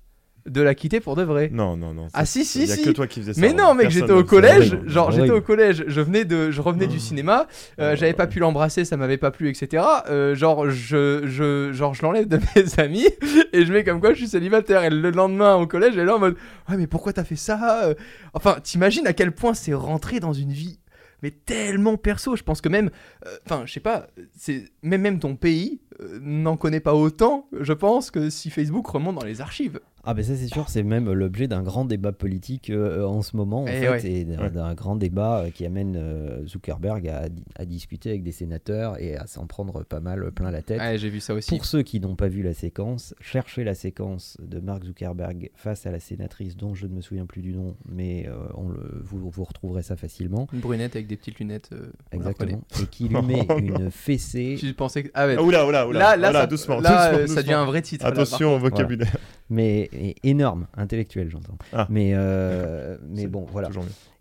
de 0.46 0.62
la 0.62 0.76
quitter 0.76 1.00
pour 1.00 1.16
de 1.16 1.24
vrai. 1.24 1.50
Non, 1.52 1.76
non, 1.76 1.96
non. 1.96 2.08
Ah 2.14 2.24
si, 2.24 2.46
si, 2.46 2.72
a 2.72 2.76
si. 2.76 2.84
que 2.84 2.92
toi 2.92 3.08
qui 3.08 3.20
faisais 3.20 3.34
ça. 3.34 3.42
Mais 3.42 3.52
non, 3.52 3.74
mec, 3.74 3.88
Personne 3.88 4.02
j'étais 4.02 4.14
au 4.14 4.24
collège. 4.24 4.78
Genre, 4.86 5.10
j'étais 5.10 5.22
Horrible. 5.22 5.36
au 5.38 5.42
collège. 5.42 5.84
Je 5.88 6.02
venais 6.02 6.24
de, 6.24 6.52
je 6.52 6.62
revenais 6.62 6.86
du 6.86 7.00
cinéma. 7.00 7.48
euh, 7.80 7.96
J'avais 7.96 8.14
pas 8.14 8.28
pu 8.28 8.38
l'embrasser, 8.38 8.86
ça 8.86 8.96
m'avait 8.96 9.18
pas 9.18 9.32
plu, 9.32 9.50
etc. 9.50 9.84
Euh, 10.08 10.36
genre, 10.36 10.70
je, 10.70 11.26
je, 11.26 11.72
genre, 11.74 11.96
je 11.96 12.04
l'enlève 12.04 12.28
de 12.28 12.38
mes 12.56 12.80
amis 12.80 13.08
et 13.54 13.66
je 13.66 13.74
mets 13.74 13.84
comme 13.84 14.00
quoi 14.00 14.12
je 14.14 14.18
suis 14.20 14.28
célibataire. 14.28 14.84
Et 14.84 14.92
le 14.92 15.10
lendemain 15.10 15.56
au 15.56 15.66
collège, 15.66 15.94
elle 15.96 16.02
est 16.02 16.06
là 16.06 16.16
en 16.18 16.20
mode, 16.20 16.36
ouais, 16.70 16.78
mais 16.78 16.86
pourquoi 16.86 17.12
t'as 17.12 17.24
fait 17.24 17.36
ça 17.36 17.90
Enfin, 18.36 18.58
t'imagines 18.62 19.08
à 19.08 19.14
quel 19.14 19.32
point 19.32 19.56
c'est 19.56 19.74
rentré 19.74 20.20
dans 20.20 20.34
une 20.34 20.52
vie. 20.52 20.78
Mais 21.24 21.32
tellement 21.32 21.98
perso, 21.98 22.36
je 22.36 22.44
pense 22.44 22.62
que 22.62 22.70
même, 22.70 22.90
euh, 23.26 23.38
enfin, 23.46 23.64
je 23.66 23.74
sais 23.74 23.80
pas, 23.80 24.08
c'est 24.36 24.66
même 24.84 25.02
même 25.02 25.20
ton 25.20 25.36
pays 25.36 25.82
euh, 26.02 26.20
n'en 26.22 26.58
connaît 26.58 26.80
pas 26.80 26.94
autant, 26.94 27.48
je 27.60 27.74
pense, 27.74 28.12
que 28.12 28.30
si 28.30 28.50
Facebook 28.50 28.88
remonte 28.88 29.16
dans 29.16 29.26
les 29.26 29.42
archives. 29.42 29.80
Ah 30.06 30.14
ben 30.14 30.24
ça 30.24 30.36
c'est 30.36 30.48
sûr, 30.48 30.70
c'est 30.70 30.84
même 30.84 31.12
l'objet 31.12 31.48
d'un 31.48 31.64
grand 31.64 31.86
débat 31.86 32.12
politique 32.12 32.70
euh, 32.70 33.04
en 33.06 33.22
ce 33.22 33.36
moment 33.36 33.64
en 33.64 33.68
Eh 33.68 33.72
fait, 33.72 33.90
ouais. 33.90 34.06
et 34.06 34.24
d'un 34.26 34.38
Ouais. 34.70 34.76
grand 34.76 34.96
débat 34.96 35.40
euh, 35.46 35.50
qui 35.50 35.66
amène 35.66 35.96
euh, 35.98 36.46
Zuckerberg 36.46 37.08
à, 37.08 37.24
à 37.56 37.66
discuter 37.66 38.10
avec 38.12 38.24
des 38.24 38.32
sénateurs 38.32 39.02
et 39.02 39.16
à 39.18 39.26
s'en 39.28 39.48
prendre 39.48 39.84
pas 39.84 40.00
mal 40.00 40.32
plein 40.32 40.52
la 40.52 40.62
tête. 40.62 40.80
Ouais, 40.80 40.98
j'ai 40.98 41.10
vu 41.10 41.20
ça 41.20 41.34
aussi. 41.34 41.50
Pour 41.50 41.66
ceux 41.66 41.82
qui 41.82 42.00
n'ont 42.00 42.16
pas 42.16 42.28
vu 42.28 42.44
la 42.44 42.54
séquence, 42.54 43.16
cherchez 43.20 43.64
la 43.64 43.74
séquence 43.74 44.38
de 44.42 44.60
Mark 44.60 44.84
Zuckerberg 44.84 45.50
face 45.56 45.86
à 45.86 45.92
la 45.92 46.00
sénatrice 46.00 46.56
dont 46.56 46.76
je 46.76 46.86
ne 46.88 46.94
me 46.94 47.02
souviens 47.02 47.26
plus 47.26 47.42
du 47.42 47.54
nom, 47.56 47.76
mais 47.90 48.28
euh, 48.28 48.34
on 48.56 48.70
le, 48.70 49.02
vous, 49.04 49.30
vous 49.30 49.44
retrouverez 49.44 49.82
ça 49.82 49.96
facilement. 49.96 50.48
Une 50.54 50.60
brunette 50.60 50.96
avec 50.96 51.08
des 51.08 51.16
petites 51.18 51.40
lunettes. 51.40 51.70
euh, 51.74 51.88
Exactement. 52.12 52.62
Et 52.82 52.86
qui 52.86 53.08
lui 53.08 53.22
met 53.22 53.48
une 53.58 53.90
fessée, 53.92 54.56
Tu 54.60 54.74
pensais 54.74 55.04
que. 55.04 55.10
Ah 55.14 55.26
ouais. 55.28 55.36
Ah, 55.38 55.44
oula, 55.44 55.66
oula, 55.66 55.88
oula. 55.88 56.00
là, 56.00 56.10
là, 56.16 56.18
Voilà, 56.30 56.40
ça, 56.42 56.48
doucement. 56.48 56.80
là, 56.80 56.90
doucement, 56.90 57.02
euh, 57.08 57.14
ça 57.14 57.22
doucement. 57.22 57.42
devient 57.42 57.54
un 57.54 57.66
vrai 57.66 57.82
titre. 57.82 58.06
là, 58.06 58.12
Attention 58.12 58.56
au 58.56 58.60
vocabulaire. 58.60 59.16
mais 59.50 59.90
et 59.96 60.16
énorme, 60.24 60.68
intellectuel 60.76 61.30
j'entends. 61.30 61.58
Ah. 61.74 61.88
Mais, 61.90 62.12
euh, 62.14 62.98
mais 63.10 63.28
bon, 63.28 63.46
voilà. 63.52 63.70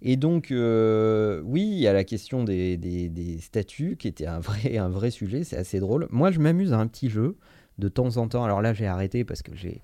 Et 0.03 0.17
donc, 0.17 0.51
euh, 0.51 1.41
oui, 1.45 1.63
il 1.63 1.79
y 1.79 1.87
a 1.87 1.93
la 1.93 2.05
question 2.05 2.45
des, 2.45 2.77
des- 2.77 3.09
des 3.09 3.39
statuts 3.39 3.97
qui 3.97 4.09
était 4.09 4.27
un 4.27 4.41
vrai, 4.41 4.77
un 4.79 4.89
vrai 4.89 5.11
sujet, 5.11 5.45
c'est 5.45 5.57
assez 5.57 5.81
drôle. 5.81 6.07
Moi, 6.11 6.31
je 6.31 6.39
m'amuse 6.41 6.73
à 6.73 6.79
un 6.79 6.87
petit 6.87 7.09
jeu 7.09 7.37
de 7.79 7.89
temps 7.89 8.17
en 8.19 8.29
temps. 8.29 8.45
Alors 8.45 8.63
là, 8.63 8.73
j'ai 8.75 8.87
arrêté 8.87 9.25
parce 9.25 9.43
que 9.43 9.55
j'ai, 9.55 9.81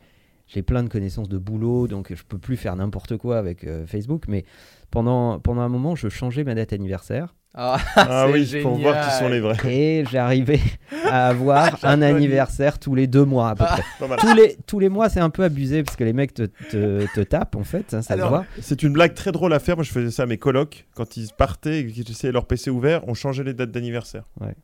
j'ai 0.47 0.62
plein 0.62 0.82
de 0.82 0.88
connaissances 0.88 1.28
de 1.28 1.38
boulot, 1.38 1.88
donc 1.88 2.12
je 2.14 2.23
peux 2.25 2.38
plus 2.38 2.56
faire 2.56 2.76
n'importe 2.76 3.16
quoi 3.16 3.38
avec 3.38 3.64
euh, 3.64 3.87
Facebook. 3.87 4.25
Mais 4.28 4.44
pendant, 4.90 5.38
pendant 5.38 5.61
un 5.62 5.68
moment, 5.68 5.94
je 5.97 6.09
changeais 6.09 6.44
ma 6.44 6.54
date 6.54 6.73
anniversaire 6.73 7.35
Ah, 7.54 7.78
Ah 7.97 8.26
oui, 8.32 8.49
pour 8.62 8.75
voir 8.76 9.09
qui 9.09 9.14
sont 9.16 9.28
les 9.28 9.40
vrais. 9.40 9.56
et 9.66 10.04
j'arrivais 10.11 10.61
à 11.04 11.28
avoir 11.28 11.78
un 11.85 12.02
anniversaire 12.02 12.78
tous 12.78 12.94
les 12.94 13.06
deux 13.06 13.25
mois 13.25 13.50
à 13.50 13.54
peu 13.54 13.64
près. 13.64 13.82
Pas 13.99 14.06
mal. 14.09 14.18
Tous 14.18 14.35
les, 14.35 14.56
tous 14.66 14.78
les 14.78 14.88
mois, 14.88 15.09
c'est 15.09 15.20
un 15.20 15.30
peu 15.30 15.44
abusé 15.44 15.82
parce 15.82 15.97
que 15.97 16.04
les 16.04 16.12
mecs 16.12 16.35
te, 16.35 16.42
te, 16.70 17.06
te 17.14 17.20
tapent 17.20 17.56
en 17.56 17.64
fait, 17.64 17.94
hein, 17.94 18.02
ça 18.02 18.14
Alors, 18.14 18.26
se 18.26 18.35
voit. 18.35 18.44
C'est 18.61 18.82
une 18.82 18.92
blague 18.92 19.14
très 19.14 19.32
drôle 19.32 19.52
à 19.52 19.59
faire. 19.59 19.76
Moi, 19.76 19.85
je 19.85 19.90
faisais 19.92 20.11
ça 20.11 20.25
à 20.25 20.26
mes 20.26 20.38
colocs. 20.38 20.87
Quand 20.94 21.16
ils 21.16 21.28
partaient 21.37 21.80
et 21.80 21.87
qu'ils 21.87 22.06
laissaient 22.06 22.32
leur 22.32 22.47
PC 22.47 22.70
ouvert, 22.70 23.06
on 23.09 23.14
changeait 23.14 23.44
les 23.44 23.54
dates 23.54 23.70
d'anniversaire. 23.70 24.25
Ouais. 24.40 24.54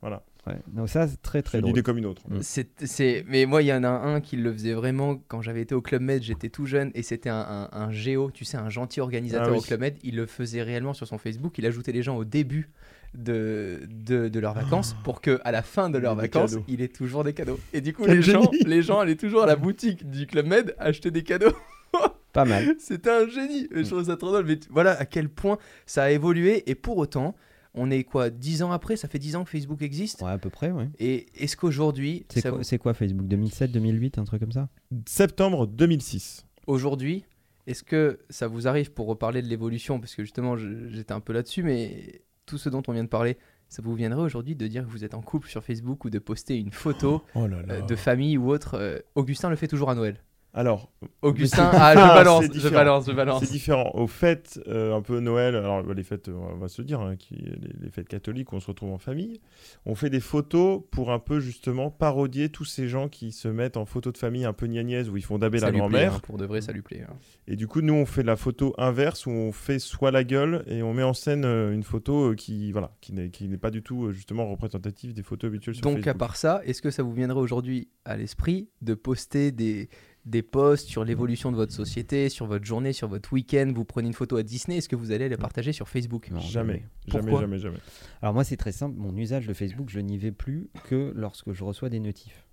Donc 0.69 0.88
ça, 0.88 1.09
c'est 1.09 1.21
très 1.23 1.43
très 1.43 1.53
C'est 1.53 1.59
une 1.59 1.62
drôle. 1.62 1.71
idée 1.73 1.83
comme 1.83 1.99
une 1.99 2.07
autre. 2.07 2.23
Mm. 2.29 2.38
C'est, 2.41 2.69
c'est... 2.87 3.25
Mais 3.29 3.47
moi, 3.47 3.62
il 3.62 3.67
y 3.67 3.73
en 3.73 3.83
a 3.85 3.88
un 3.88 4.21
qui 4.21 4.37
le 4.37 4.53
faisait 4.53 4.75
vraiment 4.75 5.17
quand 5.29 5.43
j'avais 5.43 5.62
été 5.62 5.75
au 5.75 5.81
Club 5.83 6.03
Med, 6.03 6.23
j'étais 6.23 6.49
tout 6.49 6.67
jeune, 6.67 6.91
et 6.95 7.03
c'était 7.03 7.31
un, 7.31 7.69
un, 7.73 7.79
un 7.79 7.91
géo, 7.91 8.31
tu 8.31 8.45
sais, 8.45 8.57
un 8.57 8.69
gentil 8.71 9.00
organisateur 9.00 9.49
Ah 9.49 9.53
oui. 9.53 9.59
au 9.59 9.62
Club 9.62 9.81
Med. 9.81 9.97
Il 10.05 10.17
le 10.17 10.26
faisait 10.26 10.62
réellement 10.62 10.95
sur 10.95 11.07
son 11.07 11.19
Facebook, 11.19 11.59
il 11.59 11.67
ajoutait 11.67 11.93
les 11.93 12.03
gens 12.03 12.17
au 12.17 12.25
début 12.25 12.71
de, 13.15 13.81
de, 13.88 14.29
de 14.29 14.41
leurs 14.41 14.55
vacances 14.55 14.95
pour 15.05 15.21
que 15.21 15.41
à 15.45 15.50
la 15.53 15.62
fin 15.62 15.91
de 15.91 15.99
leurs 15.99 16.15
vacances, 16.15 16.53
cadeaux. 16.53 16.65
il 16.69 16.81
ait 16.83 16.88
toujours 16.88 17.25
des 17.25 17.33
cadeaux. 17.33 17.59
Et 17.73 17.81
du 17.81 17.93
coup, 17.93 18.03
Quel 18.05 18.17
les 18.17 18.23
gens, 18.23 18.50
les 18.67 18.83
gens 18.83 19.00
allaient 19.00 19.17
toujours 19.17 19.43
à 19.43 19.47
la 19.47 19.57
boutique 19.57 20.09
du 20.11 20.26
Club 20.26 20.47
Med 20.47 20.75
acheter 20.79 21.11
des 21.11 21.23
cadeaux. 21.23 21.53
Pas 22.33 22.45
mal. 22.45 22.75
C'était 22.79 23.09
un 23.11 23.26
génie. 23.26 23.67
Et 23.75 23.83
Je 23.83 23.88
trouve 23.88 24.05
ça 24.05 24.17
trop 24.17 24.29
drôle. 24.31 24.45
Mais 24.45 24.59
tu- 24.59 24.69
voilà 24.71 24.93
à 25.00 25.07
quel 25.07 25.31
point 25.31 25.57
ça 25.87 26.03
a 26.05 26.11
évolué. 26.11 26.62
Et 26.71 26.75
pour 26.75 26.99
autant, 26.99 27.35
on 27.76 27.90
est 27.90 28.04
quoi 28.04 28.30
10 28.30 28.62
ans 28.62 28.73
après? 28.73 28.97
Ça 28.97 29.06
fait 29.09 29.18
10 29.18 29.37
ans 29.37 29.45
que 29.45 29.50
Facebook 29.50 29.83
existe? 29.83 30.23
Ouais, 30.23 30.30
à 30.30 30.38
peu 30.38 30.50
près, 30.50 30.71
ouais. 30.73 30.88
Et 30.99 31.26
est-ce 31.37 31.56
qu'aujourd'hui, 31.56 32.25
C'est 32.30 32.42
quoi, 32.42 32.50
vous- 32.52 32.62
c'est 32.62 32.78
quoi 32.78 32.95
Facebook? 32.95 33.26
2007, 33.28 33.71
2008, 33.73 34.18
un 34.18 34.25
truc 34.25 34.40
comme 34.40 34.52
ça? 34.52 34.68
Septembre 35.06 35.66
2006. 35.66 36.45
aujourd'hui, 36.66 37.25
est-ce 37.66 37.83
que 37.83 38.18
ça 38.30 38.47
vous 38.49 38.66
arrive 38.68 38.92
pour 38.92 39.06
reparler 39.06 39.42
de 39.42 39.49
l'évolution 39.49 40.00
Parce 40.00 40.14
que 40.14 40.23
justement, 40.23 40.56
j'étais 40.56 41.12
un 41.12 41.21
peu 41.21 41.33
là-dessus, 41.33 41.62
mais 41.62 42.23
tout 42.47 42.59
ce 42.59 42.68
dont 42.68 42.83
on 42.88 42.92
vient 42.92 43.04
de 43.04 43.09
parler, 43.09 43.37
ça 43.68 43.83
vous 43.83 43.95
viendrait 43.95 44.23
aujourd'hui 44.23 44.54
de 44.54 44.66
dire 44.68 44.85
que 44.85 44.90
vous 44.90 45.04
êtes 45.04 45.14
en 45.14 45.21
couple 45.23 45.49
sur 45.49 45.64
Facebook 45.64 46.04
ou 46.04 46.11
de 46.11 46.18
poster 46.21 46.56
une 46.56 46.71
photo 46.71 47.23
Oh 47.35 47.47
là 47.49 47.59
euh, 47.68 47.80
de 47.83 47.97
famille 47.97 48.38
ou 48.38 48.50
autre 48.50 48.75
euh, 48.78 48.99
Augustin 49.16 49.50
le 49.50 49.56
fait 49.56 49.66
toujours 49.66 49.90
à 49.90 49.95
Noël. 49.97 50.23
Alors, 50.55 50.91
Augustin, 51.21 51.71
ah, 51.75 51.93
je 51.93 51.99
balance, 51.99 52.45
je 52.55 52.69
balance, 52.71 53.07
je 53.07 53.12
balance. 53.12 53.45
c'est 53.45 53.53
différent. 53.53 53.91
Au 53.93 54.07
fait, 54.07 54.59
euh, 54.69 54.95
un 54.97 55.03
peu 55.03 55.21
Noël, 55.21 55.55
alors 55.55 55.83
bah, 55.83 55.93
les 55.93 56.03
fêtes, 56.03 56.29
on 56.29 56.57
va 56.57 56.69
se 56.69 56.81
dire, 56.81 56.99
hein, 57.00 57.17
qui, 57.17 57.35
les, 57.35 57.59
les 57.79 57.91
fêtes 57.91 58.09
catholiques, 58.09 58.55
on 58.55 58.61
se 58.61 58.69
retrouve 58.69 58.91
en 58.91 58.97
famille. 58.99 59.43
On 59.85 59.95
fait 59.95 60.09
des 60.09 60.21
photos 60.21 60.81
pour 60.91 61.12
un 61.12 61.19
peu 61.19 61.41
justement 61.41 61.91
parodier 61.91 62.49
tous 62.49 62.65
ces 62.65 62.88
gens 62.88 63.09
qui 63.11 63.33
se 63.33 63.49
mettent 63.49 63.76
en 63.76 63.85
photo 63.85 64.12
de 64.12 64.17
famille 64.17 64.47
un 64.47 64.55
peu 64.55 64.67
gnagnaise 64.67 65.11
où 65.11 65.19
ils 65.19 65.23
font 65.25 65.37
daber 65.38 65.59
Ça 65.59 65.67
la 65.71 65.73
grand-mère. 65.79 66.15
hein, 66.15 66.21
pour 66.23 66.38
de 66.38 66.47
vrai, 66.47 66.62
ça 66.62 66.73
lui 66.73 66.81
plaît. 66.81 67.05
hein. 67.07 67.12
Et 67.47 67.57
du 67.57 67.67
coup, 67.67 67.83
nous, 67.83 67.93
on 67.95 68.07
fait 68.07 68.23
la 68.23 68.37
photo 68.37 68.73
inverse 68.79 69.26
où 69.26 69.31
on 69.31 69.53
fait 69.53 69.79
soit 69.79 70.11
la 70.11 70.25
gueule 70.25 70.65
et 70.69 70.83
on 70.83 70.95
met 70.95 71.03
en 71.03 71.12
scène 71.12 71.45
euh, 71.45 71.75
une 71.75 71.83
photo 71.83 72.31
euh, 72.31 72.35
qui, 72.35 72.73
voilà, 72.73 72.93
qui 73.03 73.12
n'est 73.12 73.59
pas 73.59 73.71
du 73.71 73.83
tout 73.83 74.11
justement 74.12 74.49
représentative 74.49 75.12
des 75.12 75.23
photos 75.23 75.49
habituelles 75.49 75.75
sur 75.75 75.83
Donc, 75.83 76.07
à 76.07 76.15
part 76.15 76.37
ça, 76.37 76.62
est-ce 76.65 76.81
que 76.81 76.91
ça 76.91 77.03
vous 77.03 77.12
viendrait 77.12 77.41
aujourd'hui 77.41 77.88
à 78.07 78.17
l'esprit 78.17 78.71
de 78.81 78.95
poster 78.95 79.53
des, 79.53 79.91
des 80.26 80.42
posts 80.42 80.88
sur 80.88 81.04
l'évolution 81.04 81.52
de 81.52 81.56
votre 81.56 81.73
société, 81.73 82.28
sur 82.28 82.47
votre 82.47 82.64
journée, 82.64 82.92
sur 82.92 83.09
votre 83.09 83.33
week-end 83.33 83.71
Vous 83.75 83.85
prenez 83.85 84.09
une 84.09 84.14
photo 84.14 84.37
à 84.37 84.42
Disney, 84.42 84.78
est-ce 84.78 84.88
que 84.88 84.97
vous 84.97 85.12
allez 85.12 85.28
les 85.28 85.37
partager 85.37 85.73
sur 85.73 85.88
Facebook? 85.88 86.30
Non, 86.30 86.40
Jamais, 86.40 86.83
jamais, 87.06 87.23
Pourquoi? 87.23 87.40
jamais, 87.40 87.59
jamais. 87.59 87.78
Alors 88.23 88.35
moi, 88.35 88.42
c'est 88.45 88.56
très 88.56 88.73
simple. 88.73 88.97
Mon 88.99 89.16
usage 89.16 89.47
de 89.47 89.54
Facebook, 89.54 89.88
je 89.88 90.00
n'y 90.00 90.18
vais 90.18 90.33
plus 90.33 90.68
que 90.88 91.12
lorsque 91.14 91.52
je 91.52 91.62
reçois 91.64 91.88
des 91.90 92.00
notifs. 92.00 92.45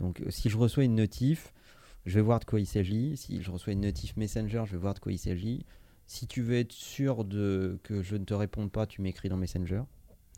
Donc, 0.00 0.20
euh, 0.22 0.30
si 0.30 0.48
je 0.48 0.56
reçois 0.56 0.84
une 0.84 0.94
notif, 0.94 1.52
je 2.06 2.14
vais 2.14 2.22
voir 2.22 2.40
de 2.40 2.44
quoi 2.46 2.60
il 2.60 2.66
s'agit. 2.66 3.16
Si 3.16 3.42
je 3.42 3.50
reçois 3.50 3.74
une 3.74 3.82
notif 3.82 4.16
Messenger, 4.16 4.62
je 4.66 4.72
vais 4.72 4.78
voir 4.78 4.94
de 4.94 4.98
quoi 5.00 5.12
il 5.12 5.18
s'agit. 5.18 5.66
Si 6.06 6.26
tu 6.26 6.40
veux 6.40 6.56
être 6.56 6.72
sûr 6.72 7.24
de 7.24 7.78
que 7.82 8.00
je 8.02 8.16
ne 8.16 8.24
te 8.24 8.32
réponde 8.32 8.70
pas, 8.70 8.86
tu 8.86 9.02
m'écris 9.02 9.28
dans 9.28 9.36
Messenger. 9.36 9.82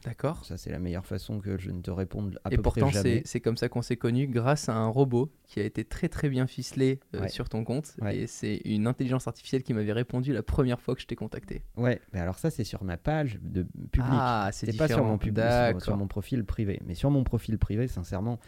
D'accord. 0.04 0.44
Ça, 0.44 0.56
c'est 0.56 0.70
la 0.70 0.78
meilleure 0.78 1.06
façon 1.06 1.40
que 1.40 1.58
je 1.58 1.70
ne 1.70 1.80
te 1.80 1.90
réponde 1.90 2.38
à 2.44 2.52
Et 2.52 2.56
peu 2.56 2.62
pourtant, 2.62 2.86
près 2.86 2.92
jamais. 2.92 3.16
c'est 3.24 3.26
c'est 3.26 3.40
comme 3.40 3.56
ça 3.56 3.68
qu'on 3.68 3.82
s'est 3.82 3.96
connus 3.96 4.26
grâce 4.28 4.68
à 4.68 4.74
un 4.74 4.86
robot 4.88 5.30
qui 5.44 5.60
a 5.60 5.64
été 5.64 5.84
très 5.84 6.08
très 6.08 6.28
bien 6.28 6.46
ficelé 6.46 7.00
euh, 7.14 7.20
Ouais. 7.22 7.28
sur 7.28 7.48
ton 7.48 7.64
compte. 7.64 7.94
Ouais. 8.00 8.16
Et 8.18 8.26
c'est 8.26 8.56
une 8.64 8.86
intelligence 8.86 9.26
artificielle 9.26 9.62
qui 9.62 9.74
m'avait 9.74 9.92
répondu 9.92 10.32
la 10.32 10.42
première 10.42 10.80
fois 10.80 10.94
que 10.94 11.00
je 11.00 11.06
t'ai 11.06 11.16
contacté. 11.16 11.62
Ouais, 11.76 12.00
mais 12.12 12.20
alors 12.20 12.38
ça, 12.38 12.50
c'est 12.50 12.64
sur 12.64 12.84
ma 12.84 12.96
page 12.96 13.38
de 13.42 13.62
public. 13.90 14.10
Ah, 14.10 14.50
c'est 14.52 14.66
C'est 14.70 14.76
pas 14.76 14.88
sur 14.88 15.04
mon, 15.04 15.18
public, 15.18 15.42
sur, 15.80 15.96
mon 15.96 16.06
profil 16.06 16.44
privé. 16.44 16.80
Mais 16.86 16.94
sur 16.94 17.10
mon 17.10 17.24
profil 17.24 17.58
privé, 17.58 17.88
sincèrement, 17.88 18.38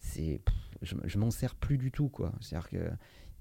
c'est, 0.00 0.40
je, 0.82 0.94
je 1.04 1.18
m'en 1.18 1.30
sers 1.30 1.54
plus 1.54 1.78
du 1.78 1.90
tout, 1.90 2.08
quoi. 2.08 2.32
C'est-à-dire 2.40 2.68
que 2.68 2.90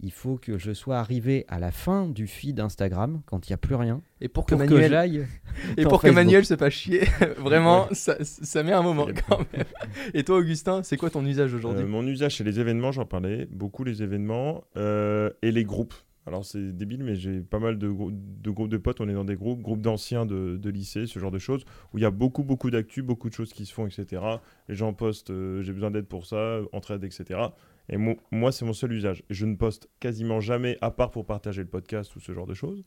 il 0.03 0.11
faut 0.11 0.37
que 0.37 0.57
je 0.57 0.73
sois 0.73 0.99
arrivé 0.99 1.45
à 1.47 1.59
la 1.59 1.71
fin 1.71 2.07
du 2.07 2.27
feed 2.27 2.59
Instagram, 2.59 3.21
quand 3.25 3.47
il 3.47 3.51
n'y 3.51 3.55
a 3.55 3.57
plus 3.57 3.75
rien, 3.75 4.01
Et 4.21 4.27
pour 4.27 4.45
que 4.45 4.53
pour 4.55 4.65
que 4.65 4.69
Manuel, 4.73 4.91
j'aille. 4.91 5.25
et 5.77 5.83
pour 5.83 6.01
que. 6.01 6.09
Manuel 6.09 6.45
se 6.45 6.55
fasse 6.55 6.73
chier, 6.73 7.05
vraiment, 7.39 7.87
ça, 7.93 8.17
ça 8.23 8.61
met 8.63 8.73
un 8.73 8.81
moment 8.83 9.07
quand 9.27 9.39
même. 9.39 9.65
Et 10.13 10.23
toi, 10.23 10.37
Augustin, 10.37 10.83
c'est 10.83 10.97
quoi 10.97 11.09
ton 11.09 11.25
usage 11.25 11.53
aujourd'hui 11.53 11.83
Euh, 11.83 11.87
mon 11.87 12.05
usage, 12.05 12.37
c'est 12.37 12.43
les 12.43 12.59
événements, 12.59 12.91
j'en 12.91 13.05
parlais 13.05 13.47
beaucoup, 13.49 13.83
les 13.83 14.03
événements 14.03 14.65
euh, 14.77 15.29
et 15.41 15.51
les 15.51 15.63
groupes. 15.63 15.95
Alors 16.25 16.45
c'est 16.45 16.71
débile, 16.71 17.03
mais 17.03 17.15
j'ai 17.15 17.41
pas 17.41 17.59
mal 17.59 17.77
de, 17.77 17.89
grou- 17.89 18.11
de 18.13 18.49
groupes 18.49 18.69
de 18.69 18.77
potes, 18.77 19.01
on 19.01 19.09
est 19.09 19.13
dans 19.13 19.25
des 19.25 19.35
groupes, 19.35 19.61
groupes 19.61 19.81
d'anciens 19.81 20.25
de, 20.25 20.55
de 20.55 20.69
lycée, 20.69 21.05
ce 21.05 21.19
genre 21.19 21.31
de 21.31 21.37
choses, 21.37 21.65
où 21.93 21.97
il 21.97 22.01
y 22.01 22.05
a 22.05 22.11
beaucoup, 22.11 22.43
beaucoup 22.43 22.71
d'actu, 22.71 23.01
beaucoup 23.01 23.27
de 23.27 23.33
choses 23.33 23.51
qui 23.51 23.65
se 23.65 23.73
font, 23.73 23.87
etc. 23.87 24.21
Les 24.69 24.75
gens 24.75 24.93
postent, 24.93 25.31
euh, 25.31 25.61
j'ai 25.63 25.73
besoin 25.73 25.91
d'aide 25.91 26.05
pour 26.05 26.25
ça, 26.25 26.59
entraide, 26.71 27.03
etc. 27.03 27.41
Et 27.89 27.97
mo- 27.97 28.17
moi, 28.31 28.51
c'est 28.51 28.65
mon 28.65 28.73
seul 28.73 28.93
usage. 28.93 29.23
Je 29.29 29.45
ne 29.45 29.55
poste 29.55 29.89
quasiment 29.99 30.39
jamais, 30.39 30.77
à 30.81 30.91
part 30.91 31.11
pour 31.11 31.25
partager 31.25 31.61
le 31.61 31.67
podcast 31.67 32.15
ou 32.15 32.19
ce 32.19 32.33
genre 32.33 32.47
de 32.47 32.53
choses. 32.53 32.83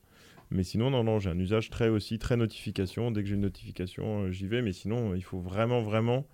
Mais 0.51 0.63
sinon, 0.63 0.91
non, 0.91 1.05
non, 1.05 1.19
j'ai 1.19 1.31
un 1.31 1.39
usage 1.39 1.71
très 1.71 1.89
aussi, 1.89 2.19
très 2.19 2.37
notification. 2.37 3.11
Dès 3.11 3.23
que 3.23 3.29
j'ai 3.29 3.35
une 3.35 3.41
notification, 3.43 4.23
euh, 4.25 4.31
j'y 4.31 4.47
vais. 4.47 4.63
Mais 4.63 4.73
sinon, 4.73 5.13
euh, 5.13 5.17
il 5.17 5.23
faut 5.25 5.41
vraiment, 5.41 5.83
vraiment 5.83 6.27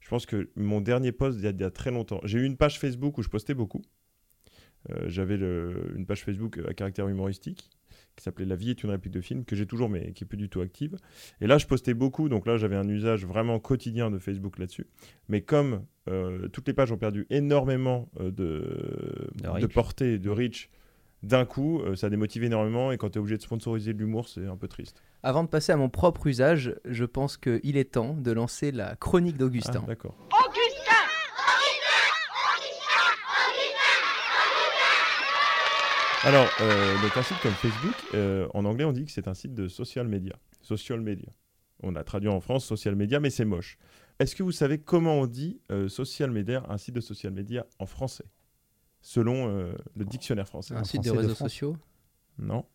je 0.00 0.08
pense 0.08 0.24
que 0.24 0.48
mon 0.56 0.80
dernier 0.80 1.12
post, 1.12 1.38
il 1.38 1.44
y 1.44 1.46
a, 1.46 1.50
il 1.50 1.60
y 1.60 1.64
a 1.64 1.70
très 1.70 1.90
longtemps, 1.90 2.20
j'ai 2.24 2.38
eu 2.38 2.44
une 2.44 2.56
page 2.56 2.78
Facebook 2.78 3.18
où 3.18 3.22
je 3.22 3.28
postais 3.28 3.52
beaucoup. 3.54 3.82
Euh, 4.90 5.08
J'avais 5.08 5.34
une 5.36 6.06
page 6.06 6.22
Facebook 6.24 6.58
à 6.66 6.72
caractère 6.72 7.06
humoristique 7.06 7.68
qui 8.20 8.24
s'appelait 8.24 8.44
La 8.44 8.54
vie 8.54 8.70
est 8.70 8.82
une 8.82 8.90
réplique 8.90 9.14
de 9.14 9.20
film, 9.20 9.44
que 9.44 9.56
j'ai 9.56 9.66
toujours 9.66 9.88
mais 9.88 10.12
qui 10.12 10.24
est 10.24 10.26
plus 10.26 10.36
du 10.36 10.48
tout 10.48 10.60
active. 10.60 10.96
Et 11.40 11.46
là, 11.46 11.56
je 11.56 11.66
postais 11.66 11.94
beaucoup, 11.94 12.28
donc 12.28 12.46
là, 12.46 12.58
j'avais 12.58 12.76
un 12.76 12.86
usage 12.86 13.24
vraiment 13.24 13.58
quotidien 13.58 14.10
de 14.10 14.18
Facebook 14.18 14.58
là-dessus. 14.58 14.86
Mais 15.28 15.40
comme 15.40 15.84
euh, 16.08 16.48
toutes 16.48 16.68
les 16.68 16.74
pages 16.74 16.92
ont 16.92 16.98
perdu 16.98 17.26
énormément 17.30 18.10
euh, 18.20 18.30
de, 18.30 19.30
De 19.60 19.66
portée, 19.66 20.18
de 20.18 20.28
reach, 20.30 20.70
d'un 21.22 21.46
coup, 21.46 21.80
euh, 21.80 21.96
ça 21.96 22.10
démotive 22.10 22.44
énormément. 22.44 22.92
Et 22.92 22.98
quand 22.98 23.10
tu 23.10 23.18
es 23.18 23.20
obligé 23.20 23.38
de 23.38 23.42
sponsoriser 23.42 23.94
de 23.94 23.98
l'humour, 23.98 24.28
c'est 24.28 24.46
un 24.46 24.56
peu 24.56 24.68
triste. 24.68 25.02
Avant 25.22 25.42
de 25.42 25.48
passer 25.48 25.72
à 25.72 25.76
mon 25.76 25.88
propre 25.88 26.26
usage, 26.26 26.74
je 26.84 27.04
pense 27.04 27.38
qu'il 27.38 27.76
est 27.76 27.92
temps 27.92 28.14
de 28.14 28.32
lancer 28.32 28.70
la 28.70 28.96
chronique 28.96 29.36
Ah, 29.36 29.40
d'Augustin. 29.40 29.84
D'accord. 29.86 30.14
Alors, 36.22 36.48
euh, 36.60 37.00
donc 37.00 37.16
un 37.16 37.22
site 37.22 37.38
comme 37.42 37.52
Facebook, 37.52 37.94
euh, 38.12 38.46
en 38.52 38.66
anglais, 38.66 38.84
on 38.84 38.92
dit 38.92 39.06
que 39.06 39.10
c'est 39.10 39.26
un 39.26 39.32
site 39.32 39.54
de 39.54 39.68
social 39.68 40.06
media. 40.06 40.34
Social 40.60 41.00
media. 41.00 41.30
On 41.82 41.96
a 41.96 42.04
traduit 42.04 42.28
en 42.28 42.40
France 42.40 42.66
social 42.66 42.94
media, 42.94 43.20
mais 43.20 43.30
c'est 43.30 43.46
moche. 43.46 43.78
Est-ce 44.18 44.36
que 44.36 44.42
vous 44.42 44.52
savez 44.52 44.78
comment 44.78 45.14
on 45.14 45.26
dit 45.26 45.62
euh, 45.72 45.88
social 45.88 46.30
media, 46.30 46.62
un 46.68 46.76
site 46.76 46.94
de 46.94 47.00
social 47.00 47.32
media 47.32 47.64
en 47.78 47.86
français? 47.86 48.26
Selon 49.00 49.48
euh, 49.48 49.72
le 49.96 50.04
dictionnaire 50.04 50.46
français. 50.46 50.74
Un 50.74 50.84
site 50.84 51.04
de 51.04 51.10
réseaux 51.10 51.34
sociaux? 51.34 51.74
Non. 52.38 52.66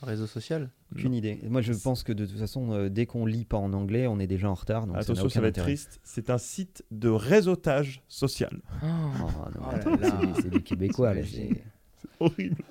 Réseau 0.00 0.28
social? 0.28 0.70
Aucune 0.92 1.14
idée. 1.14 1.40
Moi, 1.48 1.62
je 1.62 1.72
pense 1.72 2.04
que 2.04 2.12
de 2.12 2.26
toute 2.26 2.38
façon, 2.38 2.70
euh, 2.70 2.88
dès 2.88 3.06
qu'on 3.06 3.26
lit 3.26 3.44
pas 3.44 3.58
en 3.58 3.72
anglais, 3.72 4.06
on 4.06 4.20
est 4.20 4.28
déjà 4.28 4.48
en 4.48 4.54
retard. 4.54 4.86
Donc 4.86 4.96
Attention, 4.96 5.28
ça, 5.28 5.34
ça 5.34 5.40
va 5.40 5.48
être 5.48 5.60
triste. 5.60 6.00
C'est 6.04 6.30
un 6.30 6.38
site 6.38 6.84
de 6.92 7.08
réseautage 7.08 8.04
social. 8.06 8.62
Oh, 8.82 8.86
non, 8.86 9.28
oh 9.60 9.64
attends, 9.68 10.34
c'est 10.40 10.50
du 10.50 10.62
québécois. 10.62 11.12
là, 11.12 11.22
c'est 12.00 12.08
horrible. 12.20 12.62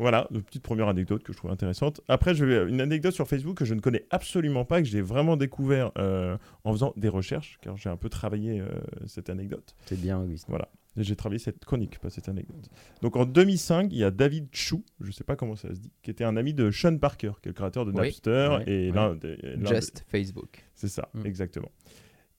Voilà, 0.00 0.26
une 0.30 0.42
petite 0.42 0.62
première 0.62 0.88
anecdote 0.88 1.22
que 1.22 1.34
je 1.34 1.36
trouve 1.36 1.50
intéressante. 1.50 2.00
Après, 2.08 2.34
je 2.34 2.46
vais, 2.46 2.70
une 2.70 2.80
anecdote 2.80 3.12
sur 3.12 3.28
Facebook 3.28 3.58
que 3.58 3.66
je 3.66 3.74
ne 3.74 3.80
connais 3.80 4.06
absolument 4.08 4.64
pas, 4.64 4.80
que 4.80 4.88
j'ai 4.88 5.02
vraiment 5.02 5.36
découvert 5.36 5.92
euh, 5.98 6.38
en 6.64 6.72
faisant 6.72 6.94
des 6.96 7.10
recherches, 7.10 7.58
car 7.60 7.76
j'ai 7.76 7.90
un 7.90 7.98
peu 7.98 8.08
travaillé 8.08 8.60
euh, 8.60 8.68
cette 9.06 9.28
anecdote. 9.28 9.74
C'est 9.84 10.00
bien, 10.00 10.22
oui. 10.22 10.40
Voilà. 10.48 10.68
J'ai 10.96 11.16
travaillé 11.16 11.38
cette 11.38 11.66
chronique, 11.66 11.98
pas 11.98 12.08
cette 12.08 12.30
anecdote. 12.30 12.70
Donc 13.02 13.16
en 13.16 13.26
2005, 13.26 13.92
il 13.92 13.98
y 13.98 14.04
a 14.04 14.10
David 14.10 14.48
Chou, 14.52 14.82
je 15.00 15.08
ne 15.08 15.12
sais 15.12 15.22
pas 15.22 15.36
comment 15.36 15.54
ça 15.54 15.68
se 15.68 15.80
dit, 15.80 15.92
qui 16.02 16.10
était 16.10 16.24
un 16.24 16.36
ami 16.38 16.54
de 16.54 16.70
Sean 16.70 16.96
Parker, 16.96 17.32
qui 17.42 17.48
est 17.48 17.50
le 17.50 17.54
créateur 17.54 17.84
de 17.84 17.92
Napster 17.92 18.60
et 18.66 18.90
l'un 18.92 19.14
des. 19.14 19.36
Just 19.66 20.06
Facebook. 20.08 20.64
C'est 20.74 20.88
ça, 20.88 21.10
mm. 21.12 21.26
exactement 21.26 21.70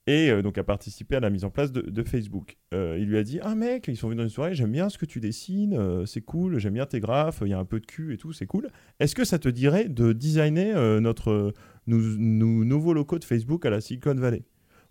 et 0.06 0.30
euh, 0.30 0.42
donc 0.42 0.58
a 0.58 0.64
participé 0.64 1.16
à 1.16 1.20
la 1.20 1.30
mise 1.30 1.44
en 1.44 1.50
place 1.50 1.72
de, 1.72 2.02
Facebook. 2.02 2.56
Euh, 2.74 2.96
il 2.98 3.06
lui 3.06 3.18
a 3.18 3.22
dit 3.22 3.38
Ah 3.42 3.54
mec, 3.54 3.86
ils 3.88 3.96
sont 3.96 4.08
venus 4.08 4.18
dans 4.18 4.24
une 4.24 4.30
soirée, 4.30 4.54
j'aime 4.54 4.72
bien 4.72 4.88
ce 4.88 4.98
que 4.98 5.06
tu 5.06 5.20
dessines, 5.20 5.74
euh, 5.74 6.06
c'est 6.06 6.20
cool, 6.20 6.58
j'aime 6.58 6.74
bien 6.74 6.86
tes 6.86 7.00
graphes, 7.00 7.42
il 7.42 7.48
y 7.48 7.52
a 7.52 7.58
un 7.58 7.64
peu 7.64 7.78
de 7.78 7.86
cul 7.86 8.12
et 8.14 8.16
tout, 8.16 8.32
c'est 8.32 8.46
cool. 8.46 8.68
Est-ce 8.98 9.14
que 9.14 9.24
ça 9.24 9.38
te 9.38 9.48
dirait 9.48 9.88
de 9.88 10.12
designer 10.12 11.00
notre 11.00 11.52
nouveaux 11.86 12.94
locaux 12.94 13.18
de 13.18 13.24
Facebook 13.24 13.64
à 13.66 13.70
la 13.70 13.80
Silicon 13.80 14.14
Valley? 14.14 14.44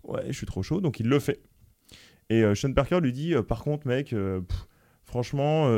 Ouais, 0.04 0.24
je 0.28 0.32
suis 0.32 0.46
trop 0.46 0.62
chaud, 0.62 0.80
donc 0.80 1.00
il 1.00 1.08
le 1.08 1.18
fait. 1.18 1.42
Et 2.30 2.42
Sean 2.54 2.72
Parker 2.72 3.00
lui 3.00 3.12
dit 3.12 3.34
Par 3.46 3.62
contre, 3.62 3.86
mec, 3.86 4.14
franchement, 5.04 5.70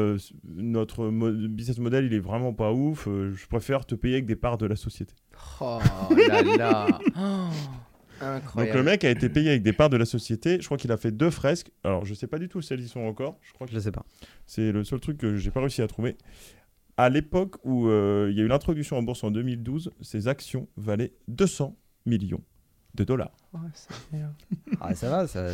notre 0.44 1.10
business 1.48 1.78
model, 1.78 2.06
il 2.06 2.14
est 2.14 2.20
vraiment 2.20 2.52
pas 2.52 2.72
ouf, 2.72 3.06
je 3.06 3.46
préfère 3.46 3.86
te 3.86 3.94
payer 3.94 4.14
avec 4.14 4.26
des 4.26 4.36
parts 4.36 4.58
de 4.58 4.66
la 4.66 4.76
société. 4.76 5.14
Oh 5.60 5.78
là 6.28 6.42
là 6.42 6.86
Donc 8.56 8.74
le 8.74 8.82
mec 8.82 9.04
a 9.04 9.10
été 9.10 9.28
payé 9.28 9.50
avec 9.50 9.62
des 9.62 9.72
parts 9.72 9.90
de 9.90 9.96
la 9.96 10.04
société. 10.04 10.58
Je 10.60 10.64
crois 10.64 10.76
qu'il 10.76 10.92
a 10.92 10.96
fait 10.96 11.10
deux 11.10 11.30
fresques. 11.30 11.70
Alors 11.84 12.04
je 12.04 12.14
sais 12.14 12.26
pas 12.26 12.38
du 12.38 12.48
tout 12.48 12.62
si 12.62 12.72
elles 12.72 12.80
y 12.80 12.88
sont 12.88 13.00
encore. 13.00 13.38
Je 13.42 13.52
crois 13.52 13.66
que 13.66 13.72
je 13.72 13.78
sais 13.78 13.92
pas. 13.92 14.04
C'est 14.46 14.72
le 14.72 14.84
seul 14.84 15.00
truc 15.00 15.18
que 15.18 15.36
j'ai 15.36 15.50
pas 15.50 15.60
réussi 15.60 15.82
à 15.82 15.86
trouver. 15.86 16.16
À 16.96 17.08
l'époque 17.08 17.56
où 17.64 17.88
euh, 17.88 18.28
il 18.30 18.36
y 18.36 18.40
a 18.40 18.44
eu 18.44 18.48
l'introduction 18.48 18.96
en 18.96 19.02
bourse 19.02 19.24
en 19.24 19.30
2012, 19.30 19.90
ses 20.00 20.28
actions 20.28 20.68
valaient 20.76 21.12
200 21.28 21.76
millions 22.06 22.42
de 22.94 23.02
dollars. 23.04 23.36
ah, 24.80 24.94
ça 24.94 25.10
va, 25.10 25.26
ça, 25.26 25.48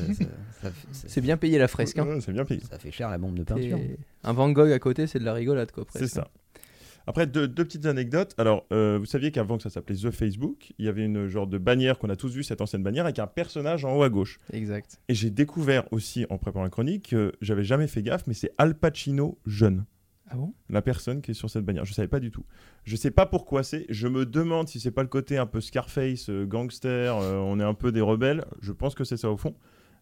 c'est 0.92 1.20
bien 1.20 1.36
payé 1.36 1.58
la 1.58 1.68
fresque. 1.68 1.98
Hein. 1.98 2.18
c'est 2.20 2.32
bien 2.32 2.44
payé. 2.44 2.60
Ça 2.68 2.78
fait 2.78 2.90
cher 2.90 3.08
la 3.10 3.18
bombe 3.18 3.34
de 3.34 3.44
peinture. 3.44 3.78
Un 4.24 4.32
Van 4.32 4.50
Gogh 4.50 4.70
à 4.70 4.78
côté, 4.78 5.06
c'est 5.06 5.18
de 5.18 5.24
la 5.24 5.32
rigolade 5.32 5.72
quoi. 5.72 5.84
C'est 5.94 6.08
ça. 6.08 6.28
Après, 7.06 7.26
deux, 7.26 7.48
petites 7.48 7.86
anecdotes. 7.86 8.34
Alors, 8.38 8.66
euh, 8.72 8.98
vous 8.98 9.06
saviez 9.06 9.30
qu'avant 9.30 9.56
que 9.56 9.62
ça 9.62 9.70
s'appelait 9.70 9.96
The 9.96 10.10
Facebook, 10.10 10.72
il 10.78 10.84
y 10.84 10.88
avait 10.88 11.04
une 11.04 11.26
genre 11.28 11.46
de 11.46 11.58
bannière 11.58 11.98
qu'on 11.98 12.10
a 12.10 12.16
tous 12.16 12.34
vu, 12.34 12.42
cette 12.42 12.60
ancienne 12.60 12.82
bannière, 12.82 13.04
avec 13.04 13.18
un 13.18 13.26
personnage 13.26 13.84
en 13.84 13.96
haut 13.96 14.02
à 14.02 14.08
gauche. 14.08 14.38
Exact. 14.52 15.00
Et 15.08 15.14
j'ai 15.14 15.30
découvert 15.30 15.90
aussi, 15.92 16.26
en 16.30 16.38
préparant 16.38 16.64
la 16.64 16.70
chronique, 16.70 17.10
que 17.10 17.32
j'avais 17.40 17.64
jamais 17.64 17.86
fait 17.86 18.02
gaffe, 18.02 18.26
mais 18.26 18.34
c'est 18.34 18.52
Al 18.58 18.74
Pacino 18.74 19.38
jeune. 19.46 19.84
Ah 20.30 20.36
bon? 20.36 20.54
La 20.68 20.80
personne 20.80 21.22
qui 21.22 21.32
est 21.32 21.34
sur 21.34 21.50
cette 21.50 21.64
bannière. 21.64 21.84
Je 21.84 21.92
savais 21.92 22.08
pas 22.08 22.20
du 22.20 22.30
tout. 22.30 22.44
Je 22.84 22.94
sais 22.94 23.10
pas 23.10 23.26
pourquoi 23.26 23.64
c'est. 23.64 23.84
Je 23.88 24.06
me 24.06 24.24
demande 24.24 24.68
si 24.68 24.78
c'est 24.78 24.92
pas 24.92 25.02
le 25.02 25.08
côté 25.08 25.38
un 25.38 25.46
peu 25.46 25.60
Scarface, 25.60 26.30
euh, 26.30 26.46
gangster, 26.46 27.16
euh, 27.16 27.34
on 27.38 27.58
est 27.58 27.64
un 27.64 27.74
peu 27.74 27.90
des 27.90 28.00
rebelles. 28.00 28.44
Je 28.60 28.70
pense 28.70 28.94
que 28.94 29.02
c'est 29.02 29.16
ça 29.16 29.28
au 29.28 29.36
fond. 29.36 29.56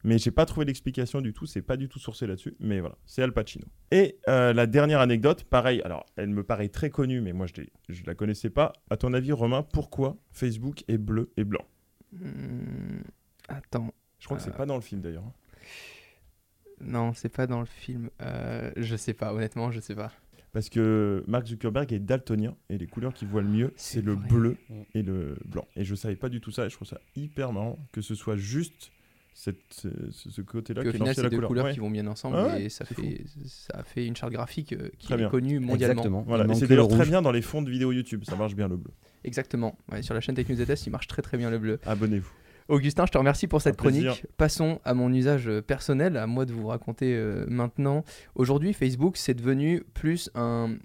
Mais 0.05 0.19
j'ai 0.19 0.31
pas 0.31 0.47
trouvé 0.47 0.65
l'explication 0.65 1.21
du 1.21 1.33
tout, 1.33 1.47
c'est 1.47 1.63
pas 1.63 1.77
du 1.77 1.89
tout 1.89 1.99
sourcé 1.99 2.27
là-dessus, 2.27 2.55
mais 2.61 2.81
voilà, 2.81 2.97
c'est 3.05 3.23
Al 3.23 3.33
Pacino. 3.33 3.67
Et 3.91 4.19
euh, 4.29 4.53
la 4.53 4.67
dernière 4.67 5.01
anecdote, 5.01 5.45
pareil, 5.45 5.83
alors 5.83 6.07
elle 6.17 6.29
me 6.31 6.45
paraît 6.45 6.69
très 6.69 6.91
connue, 6.91 7.21
mais 7.21 7.33
moi 7.33 7.47
je, 7.47 7.63
je 7.89 8.03
la 8.07 8.15
connaissais 8.15 8.51
pas. 8.51 8.73
À 8.91 8.97
ton 8.97 9.13
avis, 9.13 9.33
Romain, 9.33 9.63
pourquoi 9.63 10.17
Facebook 10.31 10.85
est 10.89 10.99
bleu 10.99 11.33
et 11.37 11.45
blanc? 11.45 11.65
Hmm, 12.13 13.01
Attends. 13.49 13.93
Je 14.19 14.27
crois 14.27 14.37
que 14.37 14.43
c'est 14.43 14.51
euh, 14.51 14.57
pas 14.57 14.67
dans 14.67 14.77
le 14.77 14.83
film 14.83 15.01
d'ailleurs. 15.01 15.25
Hein. 15.25 15.33
Non, 16.81 17.13
c'est 17.13 17.29
pas 17.29 17.47
dans 17.47 17.61
le 17.61 17.67
film. 17.67 18.11
Euh, 18.23 18.71
je 18.77 18.97
sais 18.97 19.15
pas, 19.15 19.33
honnêtement, 19.33 19.71
je 19.71 19.81
sais 19.81 19.95
pas. 19.95 20.13
Parce 20.53 20.69
que 20.71 21.25
Mark 21.27 21.47
Zuckerberg 21.47 21.93
est 21.93 21.99
daltonien 21.99 22.57
et 22.71 22.79
les 22.79 22.87
couleurs 22.87 23.13
qu'il 23.13 23.29
voit 23.29 23.43
le 23.43 23.49
mieux, 23.49 23.73
c'est 23.77 24.01
le 24.01 24.17
bleu 24.17 24.57
et 24.95 25.03
le 25.03 25.37
blanc. 25.45 25.67
Et 25.77 25.85
je 25.85 25.95
savais 25.95 26.17
pas 26.17 26.29
du 26.29 26.41
tout 26.41 26.51
ça 26.51 26.67
et 26.67 26.71
je 26.71 26.75
trouve 26.75 26.89
ça 26.89 27.01
hyper 27.17 27.53
marrant 27.53 27.79
que 27.93 28.01
ce 28.01 28.15
soit 28.15 28.37
juste 28.37 28.91
ce, 29.39 30.41
côté-là. 30.41 30.83
Au 30.83 30.93
final, 30.93 31.15
c'est 31.15 31.29
deux 31.29 31.41
couleurs 31.41 31.71
qui 31.71 31.79
vont 31.79 31.91
bien 31.91 32.07
ensemble 32.07 32.37
ah 32.39 32.59
et 32.59 32.69
ça 32.69 32.85
fait, 32.85 33.25
ça 33.47 33.83
fait 33.85 34.05
une 34.07 34.17
charte 34.17 34.33
graphique 34.33 34.73
euh, 34.73 34.91
qui 34.99 35.13
est 35.13 35.31
connue 35.31 35.61
mondialement. 35.61 36.25
Voilà. 36.27 36.53
c'est 36.55 36.67
d'ailleurs 36.67 36.89
très 36.89 37.07
bien 37.07 37.23
dans 37.23 37.31
les 37.31 37.43
fonds 37.43 37.63
de 37.63 37.71
vidéos 37.71 37.93
YouTube, 37.93 38.25
ça 38.25 38.37
marche 38.37 38.55
bien 38.55 38.69
le 38.69 38.77
bleu. 38.77 38.91
Exactement. 39.25 39.77
sur 40.03 40.15
la 40.15 40.21
chaîne 40.21 40.35
Tech 40.35 40.49
News 40.49 40.65
Test, 40.65 40.87
il 40.87 40.91
marche 40.91 41.07
très 41.07 41.23
très 41.23 41.37
bien 41.37 41.51
le 41.51 41.59
bleu. 41.59 41.79
Abonnez-vous. 41.87 42.31
Augustin, 42.69 43.07
je 43.07 43.13
te 43.13 43.19
remercie 43.19 43.47
pour 43.47 43.63
cette 43.63 43.77
chronique. 43.77 44.27
Passons 44.37 44.81
à 44.85 44.93
mon 44.93 45.13
usage 45.13 45.49
euh, 45.49 45.63
personnel, 45.63 46.19
à 46.19 46.27
moi 46.27 46.45
de 46.45 46.53
vous 46.53 46.67
raconter 46.67 47.15
euh, 47.17 47.47
maintenant. 47.49 48.05
Aujourd'hui, 48.35 48.75
Facebook, 48.75 49.17
c'est 49.17 49.33
devenu 49.33 49.85
plus 49.95 50.31
un, 50.35 50.77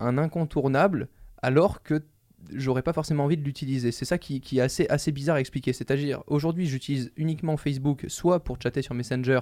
un 0.00 0.18
incontournable, 0.18 1.08
alors 1.40 1.82
que 1.82 2.02
j'aurais 2.52 2.82
pas 2.82 2.92
forcément 2.92 3.24
envie 3.24 3.36
de 3.36 3.44
l'utiliser. 3.44 3.92
C'est 3.92 4.04
ça 4.04 4.18
qui, 4.18 4.42
est 4.52 4.60
assez, 4.60 4.86
assez 4.88 5.12
bizarre 5.12 5.36
à 5.36 5.40
expliquer. 5.40 5.72
C'est-à-dire, 5.72 6.22
aujourd'hui, 6.26 6.66
j'utilise 6.66 7.12
uniquement 7.16 7.56
Facebook, 7.56 8.04
soit 8.08 8.42
pour 8.42 8.60
chatter 8.60 8.82
sur 8.82 8.94
Messenger, 8.94 9.40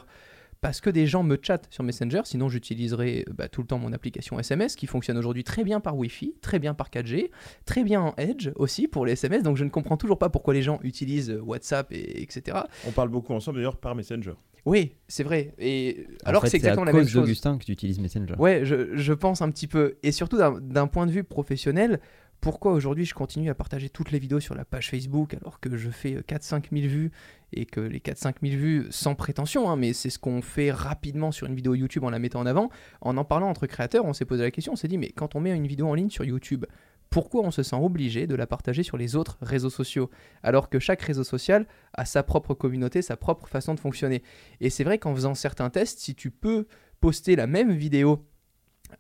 parce 0.63 0.81
que 0.81 0.89
des 0.91 1.07
gens 1.07 1.25
me 1.25 1.37
chattent 1.43 1.67
sur 1.71 1.83
Messenger, 1.83 2.21
sinon 2.25 2.49
j'utiliserai 2.49 3.27
bah, 3.35 3.49
tout 3.49 3.63
le 3.63 3.67
temps 3.67 3.79
mon 3.79 3.93
application 3.93 4.39
SMS 4.39 4.77
qui 4.77 4.87
fonctionne 4.87 5.19
aujourd'hui 5.19 5.43
très 5.43 5.65
bien 5.65 5.81
par 5.81 5.97
Wi-Fi, 5.97 6.37
très 6.41 6.61
bien 6.61 6.73
par 6.73 6.89
4G, 6.89 7.31
très 7.67 7.83
bien 7.83 8.01
en 8.01 8.15
Edge 8.17 8.51
aussi 8.55 8.87
pour 8.87 9.05
les 9.05 9.13
SMS, 9.13 9.43
donc 9.43 9.57
je 9.57 9.65
ne 9.65 9.71
comprends 9.71 9.97
toujours 9.97 10.19
pas 10.19 10.31
pourquoi 10.31 10.55
les 10.55 10.63
gens 10.63 10.79
utilisent 10.85 11.37
WhatsApp, 11.43 11.91
et, 11.91 12.23
etc. 12.23 12.59
On 12.87 12.93
parle 12.93 13.09
beaucoup 13.09 13.35
ensemble 13.35 13.57
d'ailleurs 13.59 13.77
par 13.77 13.97
Messenger. 13.97 14.35
Oui, 14.65 14.95
c'est 15.09 15.25
vrai. 15.25 15.53
Et 15.59 16.07
alors 16.25 16.47
c'est 16.47 16.59
exactement 16.59 16.85
la 16.85 16.93
même 16.93 17.09
chose. 17.09 17.23
d'Augustin 17.23 17.59
que 17.59 17.65
tu 17.65 17.73
utilises 17.73 17.99
Messenger. 17.99 18.35
Ouais, 18.39 18.65
je, 18.65 18.97
je, 18.97 19.13
pense 19.13 19.43
un 19.43 19.51
petit 19.51 19.67
peu. 19.67 19.97
Et 20.05 20.13
surtout 20.13 20.39
d'un 20.39 20.87
point 20.87 21.07
de 21.07 21.11
vue 21.11 21.25
professionnel, 21.25 21.99
pourquoi 22.43 22.73
aujourd'hui 22.73 23.05
je 23.05 23.15
continue 23.15 23.51
à 23.51 23.55
partager 23.55 23.89
toutes 23.89 24.11
les 24.11 24.19
vidéos 24.19 24.41
sur 24.41 24.57
la 24.57 24.65
page 24.65 24.91
Facebook 24.91 25.33
alors 25.35 25.61
que 25.61 25.75
je 25.77 25.91
fais 25.91 26.17
4-5 26.17 26.57
euh, 26.57 26.61
000 26.81 26.93
vues 26.93 27.13
et 27.53 27.67
que 27.67 27.81
les 27.81 28.01
4-5 28.01 28.35
000 28.43 28.61
vues, 28.61 28.87
sans 28.91 29.15
prétention, 29.15 29.71
hein, 29.71 29.77
mais 29.77 29.93
c'est 29.93 30.11
ce 30.11 30.19
qu'on 30.19 30.43
fait 30.43 30.73
rapidement 30.73 31.31
sur 31.31 31.47
une 31.47 31.55
vidéo 31.55 31.77
YouTube 31.77 32.03
en 32.03 32.11
la 32.11 32.19
mettant 32.19 32.41
en 32.41 32.47
avant, 32.47 32.69
en 33.01 33.17
en 33.17 33.25
parlant 33.25 33.49
entre 33.49 33.69
créateurs, 33.69 34.05
on 34.07 34.13
s'est 34.13 34.25
posé 34.25 34.43
la 34.43 34.51
question, 34.51 34.73
on 34.73 34.77
s'est 34.77 34.89
dit 34.89 34.99
mais 34.99 35.11
quand 35.11 35.37
on 35.37 35.41
met 35.41 35.55
une 35.55 35.69
vidéo 35.69 35.87
en 35.87 35.95
ligne 35.95 36.11
sur 36.11 36.25
YouTube, 36.25 36.67
pourquoi 37.11 37.43
on 37.43 37.53
se 37.53 37.63
sent 37.63 37.77
obligé 37.77 38.27
de 38.27 38.35
la 38.35 38.49
partager 38.49 38.83
sur 38.83 38.97
les 38.97 39.15
autres 39.15 39.39
réseaux 39.41 39.71
sociaux 39.71 40.11
alors 40.43 40.69
que 40.69 40.81
chaque 40.81 41.03
réseau 41.03 41.23
social 41.23 41.67
a 41.95 42.05
sa 42.05 42.25
propre 42.25 42.55
communauté, 42.55 43.03
sa 43.03 43.17
propre 43.17 43.47
façon 43.47 43.75
de 43.75 43.81
fonctionner? 43.81 44.25
Et 44.61 44.69
c'est 44.69 44.83
vrai 44.83 44.99
qu'en 44.99 45.15
faisant 45.15 45.35
certains 45.35 45.71
tests, 45.71 46.01
si 46.01 46.17
tu 46.17 46.33
peux 46.33 46.67
poster 47.01 47.37
la 47.37 47.47
même 47.47 47.71
vidéo 47.71 48.27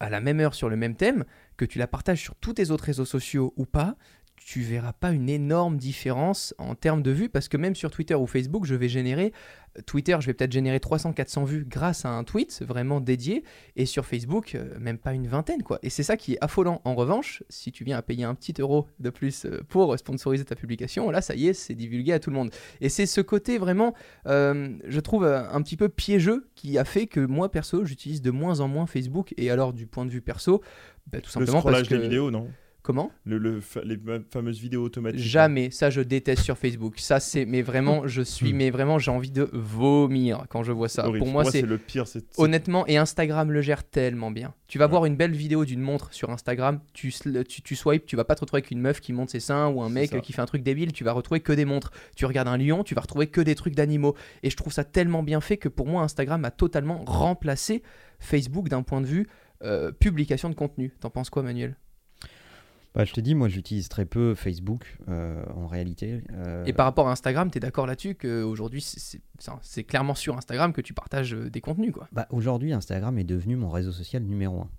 à 0.01 0.11
la 0.11 0.21
même 0.21 0.41
heure 0.41 0.55
sur 0.55 0.69
le 0.69 0.77
même 0.77 0.95
thème, 0.95 1.25
que 1.57 1.65
tu 1.65 1.79
la 1.79 1.87
partages 1.87 2.21
sur 2.21 2.35
tous 2.37 2.55
tes 2.55 2.71
autres 2.71 2.85
réseaux 2.85 3.05
sociaux 3.05 3.53
ou 3.57 3.67
pas, 3.67 3.97
tu 4.45 4.61
verras 4.61 4.93
pas 4.93 5.11
une 5.13 5.29
énorme 5.29 5.77
différence 5.77 6.55
en 6.59 6.75
termes 6.75 7.03
de 7.03 7.11
vues 7.11 7.29
parce 7.29 7.49
que 7.49 7.57
même 7.57 7.75
sur 7.75 7.91
Twitter 7.91 8.15
ou 8.15 8.27
Facebook, 8.27 8.65
je 8.65 8.75
vais 8.75 8.89
générer 8.89 9.33
Twitter, 9.87 10.17
je 10.21 10.27
vais 10.27 10.35
peut-être 10.35 10.53
générer 10.53 10.79
300-400 10.79 11.47
vues 11.47 11.65
grâce 11.67 12.05
à 12.05 12.11
un 12.11 12.25
tweet 12.25 12.63
vraiment 12.67 13.01
dédié 13.01 13.43
et 13.77 13.87
sur 13.87 14.05
Facebook, 14.05 14.55
euh, 14.55 14.79
même 14.79 14.99
pas 14.99 15.15
une 15.15 15.27
vingtaine 15.27 15.63
quoi. 15.63 15.79
Et 15.83 15.91
c'est 15.91 16.03
ça 16.03 16.17
qui 16.17 16.35
est 16.35 16.39
affolant. 16.41 16.83
En 16.85 16.95
revanche, 16.95 17.43
si 17.49 17.73
tu 17.73 17.85
viens 17.85 17.97
à 17.97 18.03
payer 18.03 18.25
un 18.25 18.35
petit 18.35 18.55
euro 18.59 18.87
de 19.01 19.11
plus 19.11 19.47
euh, 19.47 19.63
pour 19.69 19.99
sponsoriser 19.99 20.45
ta 20.45 20.55
publication, 20.55 21.11
là 21.11 21.23
ça 21.23 21.35
y 21.35 21.49
est, 21.49 21.55
c'est 21.55 21.75
divulgué 21.75 22.13
à 22.13 22.19
tout 22.19 22.31
le 22.31 22.37
monde. 22.37 22.51
Et 22.81 22.89
c'est 22.89 23.07
ce 23.07 23.21
côté 23.21 23.59
vraiment, 23.59 23.95
euh, 24.27 24.77
je 24.87 25.01
trouve 25.01 25.25
un 25.25 25.63
petit 25.63 25.77
peu 25.77 25.89
piégeux 25.89 26.49
qui 26.55 26.79
a 26.79 26.85
fait 26.85 27.07
que 27.07 27.21
moi 27.21 27.51
perso, 27.51 27.85
j'utilise 27.85 28.21
de 28.21 28.31
moins 28.31 28.61
en 28.61 28.69
moins 28.69 28.87
Facebook 28.87 29.33
et 29.37 29.51
alors 29.51 29.73
du 29.73 29.87
point 29.87 30.05
de 30.05 30.11
vue 30.11 30.23
perso, 30.23 30.63
bah, 31.07 31.21
tout 31.21 31.31
simplement 31.31 31.63
parce 31.63 31.89
que 31.89 31.95
les 31.95 32.03
vidéos, 32.03 32.31
non? 32.31 32.49
Comment 32.83 33.13
le, 33.25 33.61
Les 33.85 33.97
fameuses 34.31 34.59
vidéos 34.59 34.83
automatiques. 34.83 35.21
Jamais, 35.21 35.71
ça 35.71 35.89
je 35.89 36.01
déteste 36.01 36.43
sur 36.43 36.59
Facebook. 36.59 36.99
Ça 36.99 37.21
c'est, 37.21 37.45
mais 37.45 37.63
vraiment, 37.63 38.09
je 38.09 38.23
suis, 38.23 38.53
hmm. 38.53 38.57
mais 38.57 38.71
vraiment, 38.71 38.99
j'ai 38.99 39.13
envie 39.13 39.31
de 39.31 39.49
vomir 39.53 40.47
quand 40.49 40.65
je 40.65 40.73
vois 40.73 40.89
ça. 40.89 41.05
Pour 41.05 41.29
moi, 41.29 41.45
c'est 41.45 41.63
le 41.63 41.79
pire. 41.79 42.05
Honnêtement, 42.39 42.85
et 42.89 42.97
Instagram 42.97 43.53
le 43.53 43.63
gère 43.63 43.85
tellement 43.85 44.33
bien. 44.33 44.53
Tu 44.67 44.79
vas 44.79 44.89
voir 44.89 45.05
une 45.05 45.17
belle 45.17 45.33
vidéo 45.33 45.65
d'une 45.65 45.81
montre 45.81 46.13
sur 46.13 46.31
Instagram, 46.31 46.81
tu, 46.93 47.13
tu, 47.49 47.63
tu 47.63 47.77
swipes, 47.77 48.07
tu 48.07 48.17
vas 48.17 48.25
pas 48.25 48.35
te 48.35 48.41
retrouver 48.41 48.61
avec 48.61 48.71
une 48.71 48.81
meuf 48.81 49.01
qui 49.01 49.13
monte 49.13 49.31
ses 49.31 49.41
seins 49.41 49.69
ou 49.69 49.83
un 49.83 49.89
mec 49.89 50.21
qui 50.21 50.33
fait 50.33 50.43
un 50.43 50.47
truc 50.47 50.63
débile, 50.63 50.93
tu 50.93 51.05
vas 51.05 51.13
retrouver 51.13 51.41
que 51.41 51.53
des 51.53 51.65
montres. 51.65 51.93
Tu 52.17 52.27
regardes 52.27 52.49
un 52.49 52.57
lion, 52.57 52.83
tu 52.83 52.95
vas 52.95 53.03
retrouver 53.03 53.29
que 53.29 53.41
des 53.41 53.55
trucs 53.55 53.77
d'animaux. 53.77 54.17
Et 54.43 54.51
je 54.51 54.57
trouve 54.57 54.73
ça 54.73 54.83
tellement 54.83 55.23
bien 55.23 55.41
fait 55.41 55.57
que 55.57 55.69
pour 55.69 55.87
moi, 55.87 56.03
Instagram 56.03 56.45
a 56.45 56.51
totalement 56.51 57.05
remplacé 57.07 57.83
Facebook 58.19 58.69
d'un 58.69 58.83
point 58.83 59.01
de 59.01 59.07
vue 59.07 59.29
publication 60.01 60.51
de 60.51 60.55
contenu. 60.57 60.93
T'en 60.99 61.11
penses 61.11 61.31
quoi, 61.31 61.45
Manuel? 61.45 61.77
Bah, 62.95 63.05
je 63.05 63.13
te 63.13 63.21
dis, 63.21 63.35
moi 63.35 63.49
j'utilise 63.49 63.89
très 63.89 64.05
peu 64.05 64.35
Facebook 64.35 64.99
en 65.07 65.67
réalité. 65.67 66.23
Et 66.67 66.73
par 66.73 66.87
rapport 66.87 67.09
à 67.09 67.13
Instagram, 67.13 67.51
tu 67.51 67.59
es 67.59 67.61
d'accord 67.61 67.87
là-dessus 67.87 68.15
qu'aujourd'hui 68.15 68.83
c'est 68.83 69.85
clairement 69.85 70.15
sur 70.15 70.37
Instagram 70.37 70.73
que 70.73 70.81
tu 70.81 70.95
partages 70.95 71.33
des 71.33 71.61
contenus 71.61 71.93
quoi? 71.93 72.09
Bah, 72.13 72.27
Aujourd'hui, 72.31 72.73
Instagram 72.73 73.19
est 73.19 73.25
devenu 73.25 73.57
mon 73.57 73.71
réseau 73.71 73.93
social 73.93 74.23
numéro 74.23 74.61
un. 74.61 74.71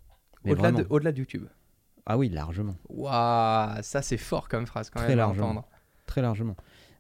Au-delà 0.46 0.72
de, 0.72 0.86
au 0.90 1.00
de, 1.00 1.18
YouTube? 1.18 1.46
Ah 2.06 2.18
oui, 2.18 2.30
largement. 2.30 2.76
Waouh, 2.90 3.82
ça 3.82 4.02
c'est 4.02 4.18
fort 4.18 4.50
comme 4.50 4.66
phrase 4.66 4.90
quand 4.90 5.00
Très 5.00 5.10
même. 5.10 5.18
Largement. 5.18 5.66
Très 6.06 6.22
largement. 6.22 6.58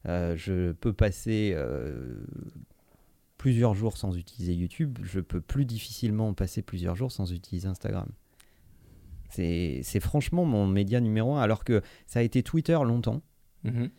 Euh, 0.07 0.35
je 0.35 0.71
peux 0.73 0.93
passer 0.93 1.53
euh, 1.55 2.25
plusieurs 3.37 3.73
jours 3.73 3.97
sans 3.97 4.15
utiliser 4.15 4.53
YouTube. 4.53 4.99
Je 5.03 5.19
peux 5.19 5.41
plus 5.41 5.65
difficilement 5.65 6.33
passer 6.33 6.61
plusieurs 6.61 6.95
jours 6.95 7.11
sans 7.11 7.31
utiliser 7.31 7.67
Instagram. 7.67 8.09
C'est 9.33 9.99
franchement 9.99 10.45
mon 10.45 10.67
média 10.67 10.99
numéro 11.01 11.35
un, 11.35 11.41
alors 11.41 11.63
que 11.63 11.81
ça 12.05 12.19
a 12.19 12.21
été 12.21 12.43
Twitter 12.43 12.77
longtemps. 12.83 13.21
Mhm. 13.63 13.89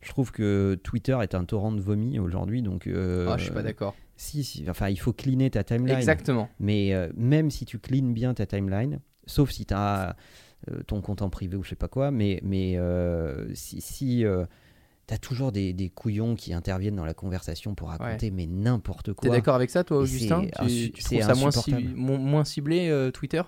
Je 0.00 0.08
trouve 0.10 0.32
que 0.32 0.78
Twitter 0.82 1.16
est 1.22 1.34
un 1.34 1.44
torrent 1.44 1.72
de 1.72 1.80
vomi 1.80 2.18
aujourd'hui, 2.18 2.60
donc. 2.60 2.86
Euh, 2.86 3.26
ah, 3.30 3.38
je 3.38 3.44
suis 3.44 3.52
pas 3.52 3.62
d'accord. 3.62 3.94
Si, 4.16 4.64
enfin, 4.68 4.90
il 4.90 4.98
faut 4.98 5.12
cleaner 5.12 5.50
ta 5.50 5.64
timeline. 5.64 5.96
Exactement. 5.96 6.48
Mais 6.60 6.92
même 7.16 7.50
si 7.50 7.64
tu 7.64 7.78
cleans 7.78 8.12
bien 8.12 8.34
ta 8.34 8.46
timeline, 8.46 9.00
sauf 9.26 9.50
si 9.50 9.66
tu 9.66 9.74
as 9.74 10.16
ton 10.86 11.00
compte 11.00 11.22
en 11.22 11.30
privé 11.30 11.56
ou 11.56 11.62
je 11.62 11.70
sais 11.70 11.76
pas 11.76 11.88
quoi, 11.88 12.10
mais, 12.10 12.40
mais 12.42 12.78
si, 13.54 13.80
si 13.80 14.24
T'as 15.06 15.18
toujours 15.18 15.52
des, 15.52 15.74
des, 15.74 15.90
couillons 15.90 16.34
qui 16.34 16.54
interviennent 16.54 16.96
dans 16.96 17.04
la 17.04 17.12
conversation 17.12 17.74
pour 17.74 17.88
raconter 17.88 18.30
mais 18.30 18.46
n'importe 18.46 19.12
quoi. 19.12 19.28
T'es 19.28 19.36
d'accord 19.36 19.54
avec 19.54 19.68
ça 19.68 19.84
toi 19.84 19.98
Augustin? 19.98 20.46
Tu, 20.66 20.92
tu 20.92 21.02
trouves 21.04 21.20
ça 21.20 21.34
moins, 21.34 22.18
moins 22.18 22.44
ciblé 22.44 22.88
euh, 22.88 23.10
Twitter? 23.10 23.42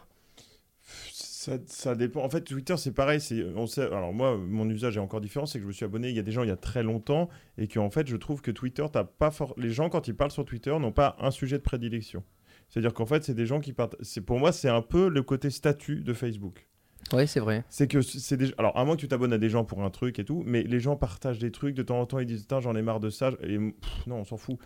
Ça, 1.46 1.58
ça, 1.66 1.94
dépend. 1.94 2.24
En 2.24 2.28
fait, 2.28 2.40
Twitter, 2.40 2.76
c'est 2.76 2.92
pareil. 2.92 3.20
On 3.54 3.68
sait, 3.68 3.82
alors 3.82 4.12
moi, 4.12 4.36
mon 4.36 4.68
usage 4.68 4.96
est 4.96 5.00
encore 5.00 5.20
différent. 5.20 5.46
C'est 5.46 5.58
que 5.58 5.62
je 5.62 5.68
me 5.68 5.72
suis 5.72 5.84
abonné 5.84 6.08
il 6.08 6.16
y 6.16 6.18
a 6.18 6.22
des 6.22 6.32
gens 6.32 6.42
il 6.42 6.48
y 6.48 6.52
a 6.52 6.56
très 6.56 6.82
longtemps 6.82 7.28
et 7.56 7.68
qu'en 7.68 7.88
fait, 7.88 8.08
je 8.08 8.16
trouve 8.16 8.42
que 8.42 8.50
Twitter, 8.50 8.84
t'as 8.92 9.04
pas 9.04 9.30
les 9.56 9.70
gens 9.70 9.88
quand 9.88 10.08
ils 10.08 10.16
parlent 10.16 10.32
sur 10.32 10.44
Twitter 10.44 10.76
n'ont 10.76 10.90
pas 10.90 11.16
un 11.20 11.30
sujet 11.30 11.58
de 11.58 11.62
prédilection. 11.62 12.24
C'est-à-dire 12.68 12.92
qu'en 12.92 13.06
fait, 13.06 13.22
c'est 13.22 13.34
des 13.34 13.46
gens 13.46 13.60
qui 13.60 13.72
partent. 13.72 13.96
Pour 14.26 14.40
moi, 14.40 14.50
c'est 14.50 14.68
un 14.68 14.82
peu 14.82 15.08
le 15.08 15.22
côté 15.22 15.50
statut 15.50 16.00
de 16.00 16.12
Facebook. 16.12 16.66
Oui, 17.12 17.28
c'est 17.28 17.38
vrai. 17.38 17.64
C'est 17.68 17.86
que 17.86 18.02
c'est 18.02 18.36
déjà. 18.36 18.52
Alors, 18.58 18.76
à 18.76 18.84
moins 18.84 18.96
que 18.96 19.00
tu 19.02 19.08
t'abonnes 19.08 19.32
à 19.32 19.38
des 19.38 19.48
gens 19.48 19.64
pour 19.64 19.84
un 19.84 19.90
truc 19.90 20.18
et 20.18 20.24
tout, 20.24 20.42
mais 20.44 20.64
les 20.64 20.80
gens 20.80 20.96
partagent 20.96 21.38
des 21.38 21.52
trucs 21.52 21.76
de 21.76 21.84
temps 21.84 22.00
en 22.00 22.06
temps, 22.06 22.18
ils 22.18 22.26
disent 22.26 22.48
j'en 22.50 22.74
ai 22.74 22.82
marre 22.82 22.98
de 22.98 23.10
ça. 23.10 23.30
Et 23.44 23.58
non, 23.58 24.16
on 24.16 24.24
s'en 24.24 24.36
fout. 24.36 24.58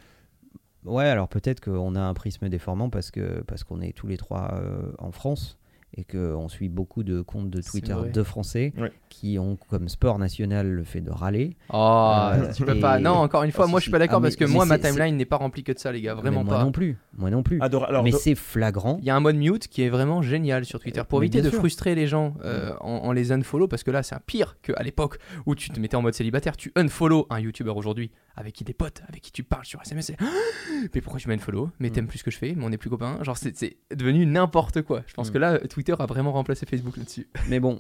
Ouais, 0.85 1.05
alors 1.05 1.29
peut-être 1.29 1.61
qu'on 1.61 1.95
a 1.95 2.01
un 2.01 2.15
prisme 2.15 2.49
déformant 2.49 2.89
parce 2.89 3.11
que 3.11 3.43
parce 3.43 3.65
qu'on 3.65 3.83
est 3.83 3.93
tous 3.93 4.07
les 4.07 4.17
trois 4.17 4.55
euh, 4.55 4.93
en 4.99 5.13
France 5.13 5.60
et 5.97 6.05
qu'on 6.05 6.49
suit 6.49 6.69
beaucoup 6.69 7.03
de 7.03 7.21
comptes 7.21 7.51
de 7.51 7.61
Twitter 7.61 7.97
de 8.13 8.23
Français 8.23 8.73
qui 9.09 9.39
ont 9.39 9.57
comme 9.69 9.89
sport 9.89 10.19
national 10.19 10.69
le 10.69 10.85
fait 10.85 11.01
de 11.01 11.11
râler. 11.11 11.57
Oh, 11.73 12.29
euh, 12.33 12.53
tu 12.53 12.65
peux 12.65 12.79
pas. 12.79 12.99
Non, 12.99 13.13
encore 13.13 13.43
une 13.43 13.53
fois, 13.53 13.65
ah, 13.67 13.71
moi 13.71 13.81
je 13.81 13.85
suis 13.85 13.91
pas 13.91 13.99
d'accord 13.99 14.19
ah, 14.19 14.23
parce 14.23 14.37
que 14.37 14.45
moi 14.45 14.65
ma 14.65 14.79
timeline 14.79 15.17
n'est 15.17 15.25
pas 15.25 15.37
remplie 15.37 15.65
que 15.65 15.73
de 15.73 15.79
ça, 15.79 15.93
les 15.93 16.01
gars, 16.01 16.15
vraiment 16.15 16.45
moi 16.45 16.59
pas. 16.59 16.65
non 16.65 16.73
plus, 16.73 16.97
moi 17.17 17.31
non 17.31 17.43
plus. 17.43 17.61
Alors, 17.61 18.03
mais 18.03 18.13
c'est 18.13 18.35
flagrant. 18.35 18.99
Il 19.01 19.07
y 19.07 19.11
a 19.11 19.17
un 19.17 19.21
mode 19.21 19.37
mute 19.37 19.69
qui 19.69 19.83
est 19.83 19.89
vraiment 19.89 20.23
génial 20.23 20.65
sur 20.65 20.81
Twitter 20.81 21.03
pour 21.09 21.23
éviter 21.23 21.43
de 21.43 21.51
frustrer 21.51 21.95
les 21.95 22.07
gens 22.07 22.35
euh, 22.45 22.73
en, 22.81 23.13
les 23.13 23.33
unfollow 23.33 23.69
parce 23.69 23.83
que 23.83 23.91
là 23.91 24.03
c'est 24.03 24.15
un 24.15 24.21
pire 24.25 24.57
qu'à 24.63 24.83
l'époque 24.83 25.19
où 25.47 25.55
tu 25.55 25.71
te 25.71 25.81
mettais 25.81 25.97
en 25.97 26.03
mode 26.03 26.15
célibataire, 26.15 26.57
tu 26.57 26.73
unfollow 26.77 27.27
un 27.31 27.41
YouTuber 27.41 27.73
aujourd'hui 27.75 28.11
avec 28.37 28.55
qui 28.55 28.65
des 28.65 28.73
potes, 28.73 29.03
avec 29.09 29.21
qui 29.21 29.33
tu 29.33 29.43
parles 29.43 29.65
sur 29.65 29.81
SMS. 29.83 30.13
mais 30.95 31.01
pourquoi 31.01 31.21
tu 31.21 31.29
m'as 31.29 31.37
follow 31.39 31.71
Mais 31.79 31.91
t'aimes 31.91 32.05
mm. 32.05 32.09
plus 32.09 32.19
ce 32.19 32.25
que 32.25 32.31
je 32.31 32.39
fais, 32.39 32.55
mais 32.57 32.65
on 32.65 32.71
n'est 32.71 32.79
plus 32.79 32.91
copains. 32.91 33.23
Genre, 33.23 33.37
c'est 33.37 33.77
devenu 33.95 34.27
n'importe 34.27 34.83
quoi. 34.83 35.03
Je 35.07 35.15
pense 35.15 35.31
mm. 35.31 35.33
que 35.33 35.39
là, 35.39 35.59
Twitter 35.81 35.95
a 35.99 36.05
vraiment 36.05 36.33
remplacé 36.33 36.67
Facebook 36.67 36.99
là-dessus. 36.99 37.27
Mais 37.49 37.59
bon, 37.59 37.79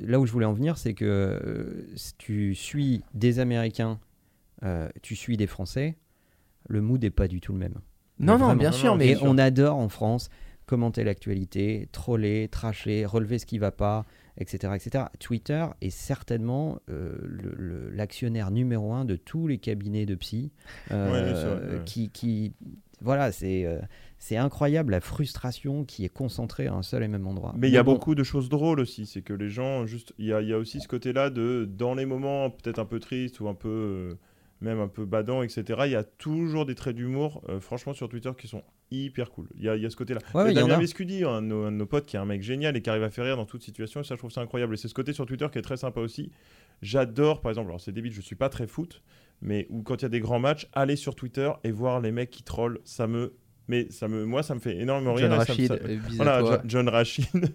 là 0.00 0.18
où 0.18 0.26
je 0.26 0.32
voulais 0.32 0.46
en 0.46 0.52
venir, 0.52 0.78
c'est 0.78 0.94
que 0.94 1.04
euh, 1.04 1.86
si 1.94 2.14
tu 2.16 2.54
suis 2.56 3.04
des 3.14 3.38
Américains, 3.38 4.00
euh, 4.64 4.88
tu 5.00 5.14
suis 5.14 5.36
des 5.36 5.46
Français, 5.46 5.96
le 6.68 6.80
mood 6.80 7.00
n'est 7.00 7.10
pas 7.10 7.28
du 7.28 7.40
tout 7.40 7.52
le 7.52 7.58
même. 7.60 7.76
Non, 8.18 8.36
non, 8.36 8.56
bien 8.56 8.72
sûr, 8.72 8.96
mais. 8.96 9.16
on 9.22 9.38
adore 9.38 9.76
en 9.76 9.88
France 9.88 10.28
commenter 10.66 11.04
l'actualité, 11.04 11.88
troller, 11.92 12.48
tracher, 12.48 13.06
relever 13.06 13.38
ce 13.38 13.46
qui 13.46 13.58
va 13.58 13.70
pas, 13.70 14.04
etc. 14.38 14.72
etc. 14.74 15.04
Twitter 15.20 15.66
est 15.82 15.90
certainement 15.90 16.80
euh, 16.90 17.92
l'actionnaire 17.92 18.50
numéro 18.50 18.92
un 18.92 19.04
de 19.04 19.14
tous 19.14 19.46
les 19.46 19.58
cabinets 19.58 20.06
de 20.06 20.16
psy. 20.16 20.50
Euh, 20.90 21.80
qui, 21.84 22.10
qui, 22.10 22.54
voilà, 23.00 23.30
c'est 23.30 23.66
euh, 23.66 23.78
c'est 24.24 24.38
incroyable 24.38 24.92
la 24.92 25.02
frustration 25.02 25.84
qui 25.84 26.06
est 26.06 26.08
concentrée 26.08 26.66
à 26.66 26.72
un 26.72 26.82
seul 26.82 27.02
et 27.02 27.08
même 27.08 27.26
endroit. 27.26 27.54
Mais 27.58 27.68
il 27.68 27.74
y 27.74 27.76
a 27.76 27.82
beaucoup 27.82 28.14
de 28.14 28.22
choses 28.22 28.48
drôles 28.48 28.80
aussi. 28.80 29.04
C'est 29.04 29.20
que 29.20 29.34
les 29.34 29.50
gens, 29.50 29.84
juste, 29.84 30.14
il 30.16 30.24
y 30.24 30.32
a, 30.32 30.40
y 30.40 30.54
a, 30.54 30.56
aussi 30.56 30.80
ce 30.80 30.88
côté-là 30.88 31.28
de, 31.28 31.68
dans 31.70 31.94
les 31.94 32.06
moments 32.06 32.48
peut-être 32.48 32.78
un 32.78 32.86
peu 32.86 33.00
tristes 33.00 33.40
ou 33.40 33.48
un 33.48 33.54
peu 33.54 34.16
même 34.62 34.80
un 34.80 34.88
peu 34.88 35.04
badant, 35.04 35.42
etc. 35.42 35.82
Il 35.84 35.90
y 35.90 35.94
a 35.94 36.04
toujours 36.04 36.64
des 36.64 36.74
traits 36.74 36.96
d'humour, 36.96 37.42
euh, 37.50 37.60
franchement, 37.60 37.92
sur 37.92 38.08
Twitter 38.08 38.30
qui 38.38 38.48
sont 38.48 38.62
hyper 38.90 39.30
cool. 39.30 39.46
Il 39.56 39.62
y 39.62 39.68
a, 39.68 39.76
y 39.76 39.84
a 39.84 39.90
ce 39.90 39.96
côté-là. 39.96 40.20
Ouais, 40.34 40.44
ouais, 40.44 40.54
Damien 40.54 40.78
Vescudi, 40.78 41.22
un, 41.24 41.42
de 41.42 41.68
nos 41.68 41.86
potes, 41.86 42.06
qui 42.06 42.16
est 42.16 42.18
un 42.18 42.24
mec 42.24 42.42
génial 42.42 42.78
et 42.78 42.80
qui 42.80 42.88
arrive 42.88 43.02
à 43.02 43.10
faire 43.10 43.26
rire 43.26 43.36
dans 43.36 43.44
toute 43.44 43.62
situation, 43.62 44.00
et 44.00 44.04
ça, 44.04 44.14
je 44.14 44.20
trouve 44.20 44.30
ça 44.30 44.40
incroyable. 44.40 44.72
Et 44.72 44.76
c'est 44.78 44.88
ce 44.88 44.94
côté 44.94 45.12
sur 45.12 45.26
Twitter 45.26 45.46
qui 45.52 45.58
est 45.58 45.62
très 45.62 45.76
sympa 45.76 46.00
aussi. 46.00 46.32
J'adore, 46.80 47.42
par 47.42 47.50
exemple, 47.50 47.68
alors 47.68 47.80
c'est 47.82 47.92
débile, 47.92 48.12
je 48.14 48.22
suis 48.22 48.36
pas 48.36 48.48
très 48.48 48.66
foot, 48.66 49.02
mais 49.42 49.66
où 49.68 49.82
quand 49.82 49.96
il 49.96 50.02
y 50.02 50.06
a 50.06 50.08
des 50.08 50.20
grands 50.20 50.40
matchs, 50.40 50.66
aller 50.72 50.96
sur 50.96 51.14
Twitter 51.14 51.50
et 51.62 51.70
voir 51.70 52.00
les 52.00 52.10
mecs 52.10 52.30
qui 52.30 52.42
trollent, 52.42 52.80
ça 52.84 53.06
me 53.06 53.34
mais 53.68 53.90
ça 53.90 54.08
me, 54.08 54.24
moi, 54.24 54.42
ça 54.42 54.54
me 54.54 54.60
fait 54.60 54.76
énormément 54.76 55.14
rire. 55.14 55.30
John 55.30 55.38
Rachid, 55.38 55.72
euh, 55.72 55.98
voilà, 56.16 56.62
John 56.64 56.88
Rachid, 56.88 57.54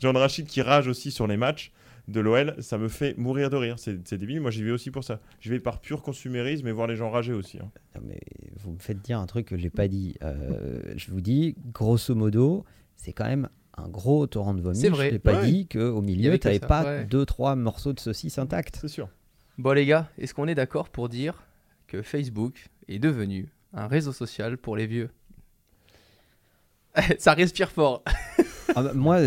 John 0.00 0.16
Rachid 0.16 0.46
qui 0.46 0.62
rage 0.62 0.88
aussi 0.88 1.10
sur 1.10 1.26
les 1.26 1.36
matchs 1.36 1.72
de 2.08 2.20
l'OL, 2.20 2.54
ça 2.60 2.78
me 2.78 2.88
fait 2.88 3.16
mourir 3.18 3.50
de 3.50 3.56
rire. 3.56 3.76
C'est 3.78 4.14
débile, 4.14 4.40
moi 4.40 4.50
j'y 4.50 4.62
vais 4.62 4.70
aussi 4.70 4.90
pour 4.90 5.02
ça. 5.02 5.20
Je 5.40 5.50
vais 5.50 5.58
par 5.58 5.80
pur 5.80 6.02
consumérisme 6.02 6.66
et 6.68 6.72
voir 6.72 6.86
les 6.86 6.96
gens 6.96 7.10
rager 7.10 7.32
aussi. 7.32 7.58
Hein. 7.58 7.70
mais 8.02 8.20
vous 8.56 8.72
me 8.72 8.78
faites 8.78 9.02
dire 9.02 9.18
un 9.18 9.26
truc 9.26 9.46
que 9.46 9.56
j'ai 9.56 9.70
pas 9.70 9.88
dit. 9.88 10.16
Euh, 10.22 10.80
je 10.96 11.10
vous 11.10 11.20
dis, 11.20 11.56
grosso 11.72 12.14
modo, 12.14 12.64
c'est 12.94 13.12
quand 13.12 13.26
même 13.26 13.48
un 13.76 13.88
gros 13.88 14.26
torrent 14.26 14.54
de 14.54 14.60
vomi. 14.60 14.76
C'est 14.76 14.88
vrai. 14.88 15.06
Je 15.06 15.10
t'ai 15.12 15.18
pas 15.18 15.44
dit 15.44 15.66
qu'au 15.66 16.00
milieu, 16.00 16.38
tu 16.38 16.46
n'avais 16.46 16.60
pas 16.60 17.02
deux, 17.04 17.26
trois 17.26 17.56
morceaux 17.56 17.92
de 17.92 18.00
saucisse 18.00 18.38
intacts. 18.38 18.78
C'est 18.80 18.88
sûr. 18.88 19.08
Bon 19.58 19.72
les 19.72 19.86
gars, 19.86 20.10
est-ce 20.18 20.34
qu'on 20.34 20.48
est, 20.48 20.54
d'accord 20.54 20.90
pour 20.90 21.08
dire 21.08 21.42
que 21.86 22.02
Facebook 22.02 22.68
est 22.88 22.98
devenu 22.98 23.48
un 23.72 23.86
réseau 23.86 24.12
social 24.12 24.58
pour 24.58 24.76
les 24.76 24.86
vieux? 24.86 25.08
Ça 27.18 27.34
respire 27.34 27.70
fort. 27.70 28.02
Ah 28.74 28.82
bah, 28.82 28.92
moi, 28.94 29.18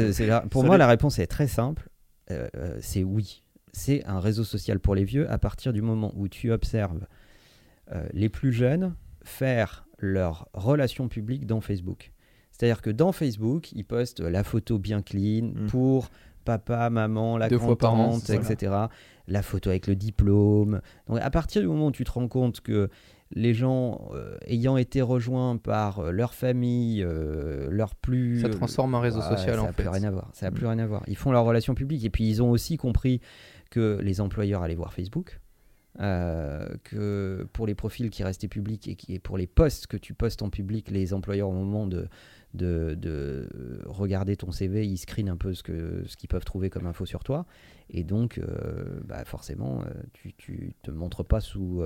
pour 0.49 0.63
moi, 0.63 0.77
la 0.77 0.87
réponse 0.87 1.19
est 1.19 1.27
très 1.27 1.47
simple. 1.47 1.89
Euh, 2.31 2.47
euh, 2.55 2.77
c'est 2.81 3.03
oui. 3.03 3.43
C'est 3.71 4.03
un 4.05 4.19
réseau 4.19 4.43
social 4.43 4.79
pour 4.79 4.95
les 4.95 5.03
vieux 5.03 5.29
à 5.29 5.37
partir 5.37 5.73
du 5.73 5.81
moment 5.81 6.11
où 6.15 6.27
tu 6.27 6.51
observes 6.51 7.05
euh, 7.91 8.07
les 8.13 8.29
plus 8.29 8.51
jeunes 8.51 8.95
faire 9.23 9.85
leur 9.99 10.47
relation 10.53 11.07
publique 11.07 11.45
dans 11.45 11.61
Facebook. 11.61 12.11
C'est-à-dire 12.51 12.81
que 12.81 12.89
dans 12.89 13.11
Facebook, 13.11 13.71
ils 13.71 13.85
postent 13.85 14.21
la 14.21 14.43
photo 14.43 14.79
bien 14.79 15.01
clean 15.01 15.51
mm. 15.53 15.67
pour 15.67 16.09
papa, 16.45 16.89
maman, 16.89 17.37
la 17.37 17.47
Deux 17.47 17.57
etc. 17.57 18.73
La 19.27 19.41
photo 19.43 19.69
avec 19.69 19.87
le 19.87 19.95
diplôme. 19.95 20.81
Donc 21.07 21.19
à 21.21 21.29
partir 21.29 21.61
du 21.61 21.67
moment 21.67 21.87
où 21.87 21.91
tu 21.91 22.03
te 22.03 22.11
rends 22.11 22.27
compte 22.27 22.61
que 22.61 22.89
les 23.31 23.53
gens 23.53 24.09
euh, 24.13 24.37
ayant 24.47 24.77
été 24.77 25.01
rejoints 25.01 25.57
par 25.57 25.99
euh, 25.99 26.11
leur 26.11 26.33
famille, 26.33 27.03
euh, 27.03 27.67
leur 27.69 27.95
plus... 27.95 28.41
Ça 28.41 28.49
transforme 28.49 28.95
un 28.95 28.99
réseau 28.99 29.21
social 29.21 29.59
en 29.59 29.67
fait. 29.67 29.83
Plus 29.83 29.89
rien 29.89 30.03
à 30.05 30.11
voir. 30.11 30.29
Ça 30.33 30.47
n'a 30.47 30.51
plus 30.51 30.65
rien 30.65 30.79
à 30.79 30.87
voir. 30.87 31.03
Ils 31.07 31.17
font 31.17 31.31
leur 31.31 31.45
relation 31.45 31.75
publique 31.75 32.03
et 32.03 32.09
puis 32.09 32.27
ils 32.27 32.41
ont 32.41 32.49
aussi 32.49 32.77
compris 32.77 33.21
que 33.69 33.99
les 34.01 34.19
employeurs 34.19 34.63
allaient 34.63 34.75
voir 34.75 34.93
Facebook. 34.93 35.39
que 35.99 37.47
pour 37.53 37.67
les 37.67 37.75
profils 37.75 38.09
qui 38.09 38.23
restaient 38.23 38.47
publics 38.47 38.87
et, 38.87 38.95
qui, 38.95 39.19
pour 39.19 39.37
les 39.37 39.47
postes 39.47 39.85
que 39.85 39.97
tu 39.97 40.15
postes 40.15 40.41
en 40.41 40.49
public, 40.49 40.89
les 40.89 41.13
employeurs 41.13 41.49
au 41.49 41.53
moment 41.53 41.85
de, 41.85 42.07
de, 42.55 43.47
regarder 43.85 44.37
ton 44.37 44.51
CV, 44.51 44.87
ils 44.87 44.97
screenent 44.97 45.29
un 45.29 45.37
peu 45.37 45.53
ce 45.53 45.61
qu'ils 45.61 46.03
ce 46.07 46.17
qu'ils 46.17 46.29
peuvent 46.29 46.45
trouver 46.45 46.71
comme 46.71 46.87
info 46.87 47.05
sur 47.05 47.23
toi. 47.23 47.45
Et 47.91 48.03
donc, 48.03 48.41
bah 49.03 49.23
forcément, 49.25 49.83
tu 50.13 50.33
ne 50.49 50.71
te 50.81 50.89
montres 50.89 51.23
pas 51.23 51.41
sous, 51.41 51.83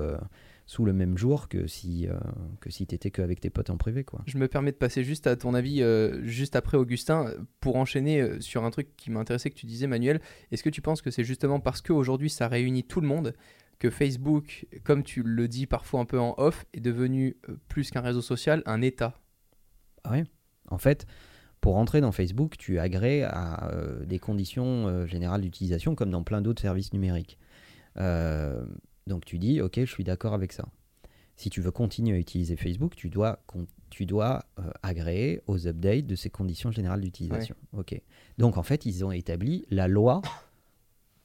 sous 0.66 0.84
le 0.84 0.92
même 0.92 1.18
jour 1.18 1.48
que 1.48 1.66
si, 1.66 2.08
euh, 2.08 2.18
que 2.60 2.70
si 2.70 2.86
tu 2.86 2.94
étais 2.94 3.10
qu'avec 3.10 3.40
tes 3.40 3.50
potes 3.50 3.70
en 3.70 3.76
privé. 3.76 4.04
Quoi. 4.04 4.22
Je 4.26 4.38
me 4.38 4.48
permets 4.48 4.72
de 4.72 4.76
passer 4.76 5.04
juste 5.04 5.26
à 5.26 5.36
ton 5.36 5.54
avis, 5.54 5.82
euh, 5.82 6.22
juste 6.24 6.56
après 6.56 6.76
Augustin, 6.76 7.30
pour 7.60 7.76
enchaîner 7.76 8.20
euh, 8.20 8.40
sur 8.40 8.64
un 8.64 8.70
truc 8.70 8.96
qui 8.96 9.10
m'intéressait 9.10 9.50
que 9.50 9.56
tu 9.56 9.66
disais, 9.66 9.86
Manuel. 9.86 10.20
Est-ce 10.50 10.62
que 10.62 10.70
tu 10.70 10.80
penses 10.80 11.02
que 11.02 11.10
c'est 11.10 11.24
justement 11.24 11.60
parce 11.60 11.82
qu'aujourd'hui 11.82 12.30
ça 12.30 12.48
réunit 12.48 12.84
tout 12.84 13.00
le 13.00 13.06
monde 13.06 13.34
que 13.78 13.90
Facebook, 13.90 14.66
comme 14.84 15.02
tu 15.02 15.22
le 15.22 15.48
dis 15.48 15.66
parfois 15.66 16.00
un 16.00 16.04
peu 16.06 16.18
en 16.18 16.34
off, 16.38 16.64
est 16.72 16.80
devenu 16.80 17.36
plus 17.68 17.90
qu'un 17.90 18.00
réseau 18.00 18.22
social, 18.22 18.62
un 18.66 18.80
État? 18.80 19.20
Ah 20.04 20.10
Oui, 20.12 20.22
en 20.70 20.78
fait. 20.78 21.06
Pour 21.60 21.76
entrer 21.76 22.02
dans 22.02 22.12
Facebook, 22.12 22.56
tu 22.58 22.78
agrées 22.78 23.22
à 23.22 23.70
des 24.04 24.18
conditions 24.18 25.06
générales 25.06 25.40
d'utilisation 25.40 25.94
comme 25.94 26.10
dans 26.10 26.22
plein 26.22 26.42
d'autres 26.42 26.60
services 26.60 26.92
numériques. 26.92 27.38
Donc 29.06 29.24
tu 29.24 29.38
dis, 29.38 29.60
ok, 29.60 29.80
je 29.80 29.90
suis 29.90 30.04
d'accord 30.04 30.34
avec 30.34 30.52
ça. 30.52 30.66
Si 31.36 31.50
tu 31.50 31.60
veux 31.60 31.72
continuer 31.72 32.16
à 32.16 32.18
utiliser 32.18 32.56
Facebook, 32.56 32.94
tu 32.94 33.10
dois, 33.10 33.40
tu 33.90 34.06
dois 34.06 34.44
euh, 34.58 34.70
agréer 34.82 35.40
aux 35.46 35.66
updates 35.66 36.06
de 36.06 36.14
ces 36.14 36.30
conditions 36.30 36.70
générales 36.70 37.00
d'utilisation. 37.00 37.56
Ok. 37.72 38.00
Donc 38.38 38.56
en 38.56 38.62
fait, 38.62 38.86
ils 38.86 39.04
ont 39.04 39.10
établi 39.10 39.64
la 39.70 39.88
loi, 39.88 40.22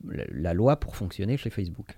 la, 0.04 0.54
loi 0.54 0.80
pour 0.80 0.96
fonctionner 0.96 1.38
chez 1.38 1.52
Facebook. 1.52 1.96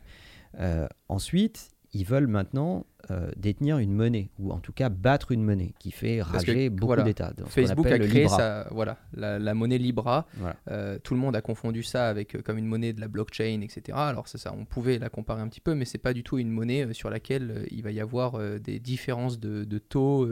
Euh, 0.59 0.87
ensuite, 1.07 1.69
ils 1.93 2.05
veulent 2.05 2.27
maintenant 2.27 2.85
euh, 3.09 3.31
détenir 3.35 3.79
une 3.79 3.93
monnaie, 3.93 4.29
ou 4.37 4.51
en 4.51 4.59
tout 4.59 4.73
cas 4.73 4.89
battre 4.89 5.31
une 5.31 5.43
monnaie, 5.43 5.73
qui 5.79 5.91
fait 5.91 6.21
rager 6.21 6.69
beaucoup 6.69 7.01
d'États. 7.01 7.33
Facebook 7.47 7.87
a 7.87 7.97
créé 7.97 8.27
sa, 8.27 8.67
voilà, 8.71 8.97
la, 9.13 9.53
monnaie 9.53 9.77
Libra. 9.77 10.27
Euh, 10.69 10.99
tout 11.03 11.13
le 11.15 11.19
monde 11.19 11.35
a 11.35 11.41
confondu 11.41 11.83
ça 11.83 12.07
avec 12.07 12.35
euh, 12.35 12.41
comme 12.41 12.57
une 12.57 12.65
monnaie 12.65 12.93
de 12.93 13.01
la 13.01 13.07
blockchain, 13.07 13.61
etc. 13.61 13.97
Alors 13.97 14.27
ça, 14.27 14.37
ça, 14.37 14.53
on 14.55 14.65
pouvait 14.65 14.99
la 14.99 15.09
comparer 15.09 15.41
un 15.41 15.47
petit 15.47 15.61
peu, 15.61 15.73
mais 15.73 15.85
c'est 15.85 15.97
pas 15.97 16.13
du 16.13 16.23
tout 16.23 16.37
une 16.37 16.49
monnaie 16.49 16.93
sur 16.93 17.09
laquelle 17.09 17.65
il 17.71 17.81
va 17.81 17.91
y 17.91 17.99
avoir 17.99 18.39
des 18.59 18.79
différences 18.79 19.39
de, 19.39 19.77
taux. 19.77 20.29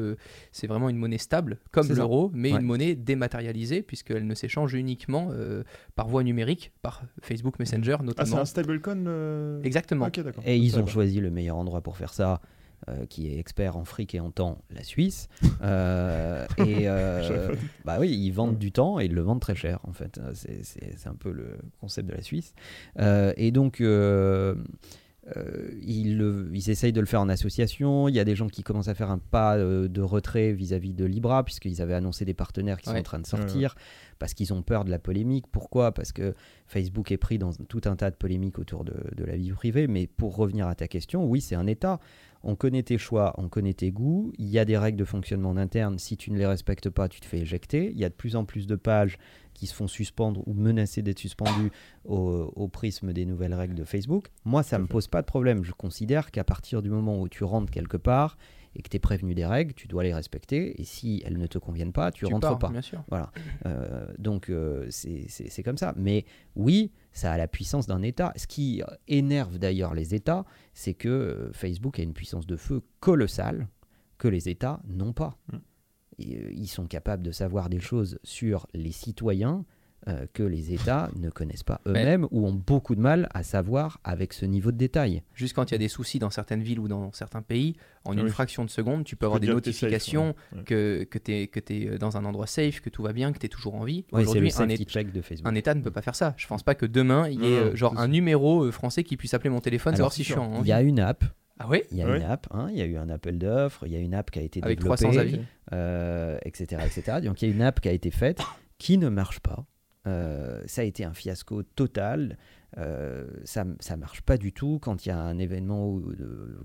c'est 0.51 0.67
vraiment 0.67 0.89
une 0.89 0.97
monnaie 0.97 1.17
stable, 1.17 1.59
comme 1.71 1.87
l'euro, 1.87 2.29
mais 2.33 2.51
une 2.51 2.61
monnaie 2.61 2.95
dématérialisée, 2.95 3.81
puisqu'elle 3.81 4.27
ne 4.27 4.35
s'échange 4.35 4.73
uniquement 4.73 5.31
par 5.95 6.07
voie 6.07 6.23
numérique, 6.23 6.71
par 6.81 7.03
Facebook 7.21 7.57
Messenger 7.59 7.97
notamment. 8.03 8.13
Ah, 8.19 8.25
c'est 8.25 8.41
un 8.41 8.45
stablecoin 8.45 9.61
Exactement. 9.63 10.07
Et 10.45 10.57
ils 10.57 10.77
ont 10.77 10.85
choisi 10.85 11.19
le 11.19 11.31
meilleur 11.31 11.57
endroit 11.57 11.81
pour 11.81 11.97
faire 11.97 12.13
ça. 12.13 12.41
Euh, 12.89 13.05
qui 13.05 13.27
est 13.27 13.37
expert 13.37 13.77
en 13.77 13.85
fric 13.85 14.15
et 14.15 14.19
en 14.19 14.31
temps, 14.31 14.59
la 14.71 14.83
Suisse. 14.83 15.27
Euh, 15.61 16.45
et 16.57 16.87
euh, 16.87 17.53
bah 17.85 17.97
oui, 17.99 18.09
ils 18.09 18.31
vendent 18.31 18.57
du 18.57 18.71
temps 18.71 18.97
et 18.97 19.05
ils 19.05 19.13
le 19.13 19.19
vendent 19.21 19.41
très 19.41 19.55
cher, 19.55 19.79
en 19.83 19.91
fait. 19.91 20.21
C'est 20.33 21.07
un 21.07 21.15
peu 21.15 21.31
le 21.31 21.57
concept 21.81 22.07
de 22.07 22.13
la 22.13 22.21
Suisse. 22.21 22.53
et 22.97 23.51
donc. 23.51 23.79
ils, 23.81 24.55
ils, 25.81 26.69
essayent 26.69 26.93
de 26.93 27.01
le 27.01 27.05
faire 27.05 27.19
en 27.19 27.27
association. 27.27 28.07
Il 28.07 28.15
y 28.15 28.19
a 28.19 28.23
des 28.23 28.37
gens 28.37 28.47
qui 28.47 28.63
commencent 28.63 28.87
à 28.87 28.95
faire 28.95 29.11
un 29.11 29.17
pas 29.17 29.57
de 29.57 30.01
retrait 30.01 30.53
vis-à-vie 30.53 30.93
de 30.93 31.03
Libra, 31.03 31.43
puisqu'ils 31.43 31.81
avaient 31.81 31.93
annoncé 31.93 32.23
des 32.23 32.33
partenaires 32.33 32.79
qui 32.79 32.89
sont 32.89 32.95
en 32.95 33.03
train 33.03 33.19
de 33.19 33.27
sortir, 33.27 33.75
parce 34.17 34.33
qu'ils 34.33 34.53
ont 34.53 34.61
peur 34.61 34.85
de 34.85 34.91
la 34.91 34.99
polémique. 34.99 35.45
Pourquoi? 35.51 35.91
Parce 35.91 36.13
que 36.13 36.33
Facebook 36.67 37.11
est 37.11 37.17
pris 37.17 37.37
dans 37.37 37.51
tout 37.51 37.81
un 37.83 37.97
tas 37.97 38.11
de 38.11 38.15
polémiques 38.15 38.59
autour 38.59 38.85
de, 38.85 38.95
de 39.13 39.25
la 39.25 39.35
vie 39.35 39.51
privée. 39.51 39.87
Mais 39.87 40.07
pour 40.07 40.37
revenir 40.37 40.67
à 40.67 40.75
ta 40.75 40.87
question, 40.87 41.25
oui, 41.25 41.41
c'est 41.41 41.55
un 41.55 41.67
État 41.67 41.99
on 42.43 42.55
connaît 42.55 42.83
tes 42.83 42.97
choix, 42.97 43.33
on 43.37 43.49
connaît 43.49 43.73
tes 43.73 43.91
goûts, 43.91 44.31
il 44.37 44.47
y 44.47 44.59
a 44.59 44.65
des 44.65 44.77
règles 44.77 44.97
de 44.97 45.05
fonctionnement 45.05 45.55
interne, 45.57 45.99
si 45.99 46.17
tu 46.17 46.31
ne 46.31 46.37
les 46.37 46.45
respectes 46.45 46.89
pas, 46.89 47.09
tu 47.09 47.19
te 47.19 47.25
fais 47.25 47.39
éjecter, 47.39 47.91
il 47.91 47.99
y 47.99 48.05
a 48.05 48.09
de 48.09 48.13
plus 48.13 48.35
en 48.35 48.45
plus 48.45 48.67
de 48.67 48.75
pages 48.75 49.17
qui 49.53 49.67
se 49.67 49.73
font 49.73 49.87
suspendre 49.87 50.41
ou 50.47 50.53
menacer 50.53 51.01
d'être 51.01 51.19
suspendues 51.19 51.71
au, 52.05 52.67
prisme 52.71 53.11
des 53.11 53.25
nouvelles 53.25 53.53
règles 53.53 53.75
de 53.75 53.83
Facebook. 53.83 54.27
Moi, 54.45 54.63
ça 54.63 54.77
ne 54.77 54.83
me 54.83 54.87
pose 54.87 55.07
pas 55.07 55.21
de 55.21 55.25
problème, 55.25 55.63
je 55.63 55.73
considère 55.73 56.31
qu'à 56.31 56.43
partir 56.43 56.81
du 56.81 56.89
moment 56.89 57.19
où 57.19 57.27
tu 57.27 57.43
rentres 57.43 57.71
quelque 57.71 57.97
part, 57.97 58.37
et 58.75 58.81
que 58.81 58.89
tu 58.89 58.97
es 58.97 58.99
prévenu 58.99 59.33
des 59.33 59.45
règles, 59.45 59.73
tu 59.73 59.87
dois 59.87 60.03
les 60.03 60.13
respecter. 60.13 60.79
Et 60.79 60.83
si 60.83 61.21
elles 61.25 61.37
ne 61.37 61.47
te 61.47 61.57
conviennent 61.57 61.93
pas, 61.93 62.11
tu, 62.11 62.25
rentres 62.25 62.57
pas. 62.57 62.69
Bien 62.69 62.81
sûr. 62.81 63.03
Voilà. 63.09 63.31
Euh, 63.65 64.07
donc 64.17 64.49
euh, 64.49 64.87
c'est 64.89 65.63
comme 65.63 65.77
ça. 65.77 65.93
Mais 65.97 66.25
oui, 66.55 66.91
ça 67.11 67.33
a 67.33 67.37
la 67.37 67.47
puissance 67.47 67.87
d'un 67.87 68.01
État. 68.01 68.31
Ce 68.35 68.47
qui 68.47 68.81
énerve 69.07 69.57
d'ailleurs 69.57 69.93
les 69.93 70.15
États, 70.15 70.45
c'est 70.73 70.93
que 70.93 71.09
euh, 71.09 71.51
Facebook 71.51 71.99
a 71.99 72.03
une 72.03 72.13
puissance 72.13 72.47
de 72.47 72.55
feu 72.55 72.81
colossale 72.99 73.67
que 74.17 74.27
les 74.27 74.49
États 74.49 74.81
n'ont 74.87 75.13
pas. 75.13 75.37
Mm. 75.51 75.57
ils 76.19 76.67
sont 76.67 76.85
capables 76.85 77.23
de 77.23 77.31
savoir 77.31 77.69
des 77.69 77.79
choses 77.79 78.19
sur 78.23 78.67
les 78.73 78.91
citoyens 78.91 79.65
euh, 80.09 80.25
que 80.33 80.43
les 80.43 80.73
États 80.73 81.09
ne 81.15 81.29
connaissent 81.29 81.63
pas 81.63 81.79
eux-mêmes 81.85 82.27
ou 82.31 82.47
ont 82.47 82.53
beaucoup 82.53 82.95
de 82.95 83.01
mal 83.01 83.29
à 83.33 83.43
savoir 83.43 83.99
avec 84.03 84.33
ce 84.33 84.45
niveau 84.45 84.71
de 84.71 84.77
détail. 84.77 85.21
Juste 85.33 85.55
quand 85.55 85.69
il 85.69 85.73
y 85.73 85.75
a 85.75 85.79
des 85.79 85.87
soucis 85.87 86.19
dans 86.19 86.29
certaines 86.29 86.61
villes 86.61 86.79
ou 86.79 86.87
dans 86.87 87.11
certains 87.11 87.41
pays, 87.41 87.75
en 88.05 88.17
une 88.17 88.29
fraction 88.29 88.65
de 88.65 88.69
seconde, 88.69 89.03
tu 89.03 89.15
peux 89.15 89.25
avoir 89.25 89.39
des 89.39 89.47
notifications 89.47 90.35
que, 90.65 91.03
que 91.03 91.17
tu 91.17 91.33
es, 91.33 91.47
que 91.47 91.59
es 91.73 91.97
dans 91.97 92.17
un 92.17 92.25
endroit 92.25 92.47
safe, 92.47 92.81
que 92.81 92.89
tout 92.89 93.03
va 93.03 93.13
bien, 93.13 93.31
que 93.31 93.39
tu 93.39 93.45
es 93.45 93.49
toujours 93.49 93.75
en 93.75 93.83
vie. 93.83 94.05
Aujourd'hui, 94.11 94.51
un, 94.57 94.67
de 94.67 95.47
un, 95.47 95.55
État 95.55 95.73
ne 95.73 95.81
peut 95.81 95.91
pas 95.91 96.01
faire 96.01 96.15
ça. 96.15 96.33
Je 96.37 96.47
pense 96.47 96.63
pas 96.63 96.75
que 96.75 96.85
demain, 96.85 97.27
il 97.27 97.43
y 97.43 97.53
ait 97.53 97.57
euh, 97.57 97.75
genre 97.75 97.97
un 97.97 98.07
numéro 98.07 98.63
euh, 98.63 98.71
français 98.71 99.03
qui 99.03 99.17
puisse 99.17 99.33
appeler 99.33 99.49
mon 99.49 99.61
téléphone, 99.61 99.95
savoir 99.95 100.13
si 100.13 100.23
je 100.23 100.31
suis 100.31 100.39
en 100.39 100.61
Il 100.61 100.67
y 100.67 100.71
a 100.71 100.81
une 100.81 100.99
app 100.99 101.23
ah 101.61 101.67
oui 101.69 101.81
Il 101.91 101.97
y 101.97 102.01
a 102.01 102.15
une 102.15 102.23
app, 102.23 102.47
hein, 102.51 102.69
il 102.71 102.77
y 102.77 102.81
a 102.81 102.85
eu 102.85 102.95
un 102.95 103.09
appel 103.09 103.37
d'offres, 103.37 103.85
il 103.85 103.91
y 103.91 103.95
a 103.97 103.99
une 103.99 104.13
app 104.13 104.31
qui 104.31 104.39
a 104.39 104.41
été 104.41 104.63
Avec 104.63 104.79
développée, 104.79 105.03
300 105.03 105.19
avis. 105.19 105.41
etc., 106.45 106.81
etc. 106.85 107.17
Donc 107.21 107.41
il 107.41 107.49
y 107.49 107.51
a 107.51 107.53
une 107.53 107.61
app 107.61 107.81
qui 107.81 107.89
a 107.89 107.91
été 107.91 108.11
faite 108.11 108.39
qui 108.77 108.97
ne 108.97 109.09
marche 109.09 109.41
pas. 109.41 109.65
Euh, 110.07 110.61
ça 110.65 110.81
a 110.81 110.85
été 110.85 111.03
un 111.03 111.13
fiasco 111.13 111.63
total. 111.63 112.37
Euh, 112.77 113.25
ça 113.43 113.63
ne 113.63 113.95
marche 113.95 114.21
pas 114.21 114.37
du 114.37 114.53
tout 114.53 114.79
quand 114.81 115.05
il 115.05 115.09
y 115.09 115.11
a 115.11 115.17
un 115.17 115.39
événement 115.39 115.99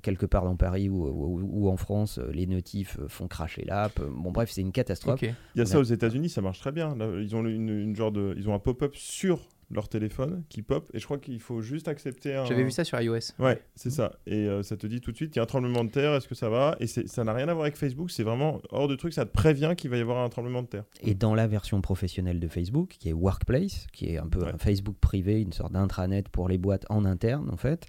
quelque 0.02 0.26
part 0.26 0.44
dans 0.44 0.56
Paris 0.56 0.88
ou, 0.88 1.68
en 1.68 1.76
France, 1.76 2.18
les 2.32 2.46
notifs 2.46 2.98
font 3.08 3.26
cracher 3.26 3.64
l'app. 3.64 4.00
Bon, 4.00 4.30
bref, 4.30 4.50
c'est 4.50 4.60
une 4.60 4.72
catastrophe. 4.72 5.22
Il 5.22 5.34
y 5.56 5.60
a 5.60 5.66
ça 5.66 5.78
aux 5.78 5.84
États-Unis, 5.84 6.28
ça 6.28 6.42
marche 6.42 6.60
très 6.60 6.72
bien. 6.72 6.94
ils 7.20 7.34
ont 7.34 7.44
une, 7.46 7.96
genre 7.96 8.12
de, 8.12 8.34
ils 8.36 8.48
ont 8.48 8.54
un 8.54 8.58
pop-up 8.58 8.94
sur 8.94 9.40
leur 9.74 9.88
téléphone 9.88 10.44
qui 10.48 10.62
pop 10.62 10.88
et 10.94 10.98
je 10.98 11.04
crois 11.04 11.18
qu'il 11.18 11.40
faut 11.40 11.60
juste 11.60 11.88
accepter 11.88 12.34
un... 12.34 12.44
J'avais 12.44 12.64
vu 12.64 12.70
ça 12.70 12.84
sur 12.84 13.00
iOS. 13.00 13.32
Ouais, 13.38 13.62
c'est 13.74 13.90
ça. 13.90 14.12
Et 14.26 14.46
euh, 14.46 14.62
ça 14.62 14.76
te 14.76 14.86
dit 14.86 15.00
tout 15.00 15.10
de 15.10 15.16
suite 15.16 15.30
qu'il 15.30 15.38
y 15.38 15.40
a 15.40 15.42
un 15.42 15.46
tremblement 15.46 15.84
de 15.84 15.90
terre, 15.90 16.14
est-ce 16.14 16.28
que 16.28 16.34
ça 16.34 16.48
va? 16.48 16.76
Et 16.80 16.86
ça 16.86 17.24
n'a 17.24 17.32
rien 17.32 17.48
à 17.48 17.54
voir 17.54 17.64
avec 17.64 17.76
Facebook, 17.76 18.10
c'est 18.10 18.22
vraiment 18.22 18.60
hors 18.70 18.88
de 18.88 18.96
truc, 18.96 19.12
ça 19.12 19.26
te 19.26 19.32
prévient 19.32 19.74
qu'il 19.76 19.90
va 19.90 19.96
y 19.96 20.00
avoir 20.00 20.24
un 20.24 20.28
tremblement 20.28 20.62
de 20.62 20.68
terre. 20.68 20.84
Et 21.02 21.14
dans 21.14 21.34
la 21.34 21.46
version 21.46 21.80
professionnelle 21.80 22.40
de 22.40 22.48
Facebook, 22.48 22.96
qui 22.98 23.08
est 23.08 23.12
Workplace, 23.12 23.86
qui 23.92 24.06
est 24.06 24.18
un 24.18 24.28
peu 24.28 24.46
un 24.46 24.58
Facebook 24.58 24.96
privé, 25.00 25.40
une 25.40 25.52
sorte 25.52 25.72
d'intranet 25.72 26.28
pour 26.28 26.48
les 26.48 26.58
boîtes 26.58 26.86
en 26.88 27.04
interne 27.04 27.50
en 27.50 27.56
fait, 27.56 27.86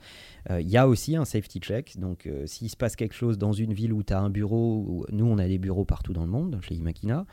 euh, 0.50 0.62
il 0.62 0.70
y 0.70 0.78
a 0.78 0.88
aussi 0.88 1.16
un 1.16 1.26
safety 1.26 1.60
check. 1.60 1.98
Donc 1.98 2.26
euh, 2.26 2.46
s'il 2.46 2.70
se 2.70 2.78
passe 2.78 2.96
quelque 2.96 3.16
chose 3.16 3.38
dans 3.38 3.54
une 3.54 3.74
ville 3.74 3.94
où 3.94 4.04
tu 4.04 4.14
as 4.14 4.20
un 4.20 4.30
bureau, 4.30 5.06
nous 5.12 5.26
on 5.26 5.38
a 5.38 5.48
des 5.48 5.58
bureaux 5.58 5.86
partout 5.86 6.14
dans 6.14 6.24
le 6.24 6.32
monde, 6.32 6.60
chez 6.62 6.76
Imakina, 6.76 7.26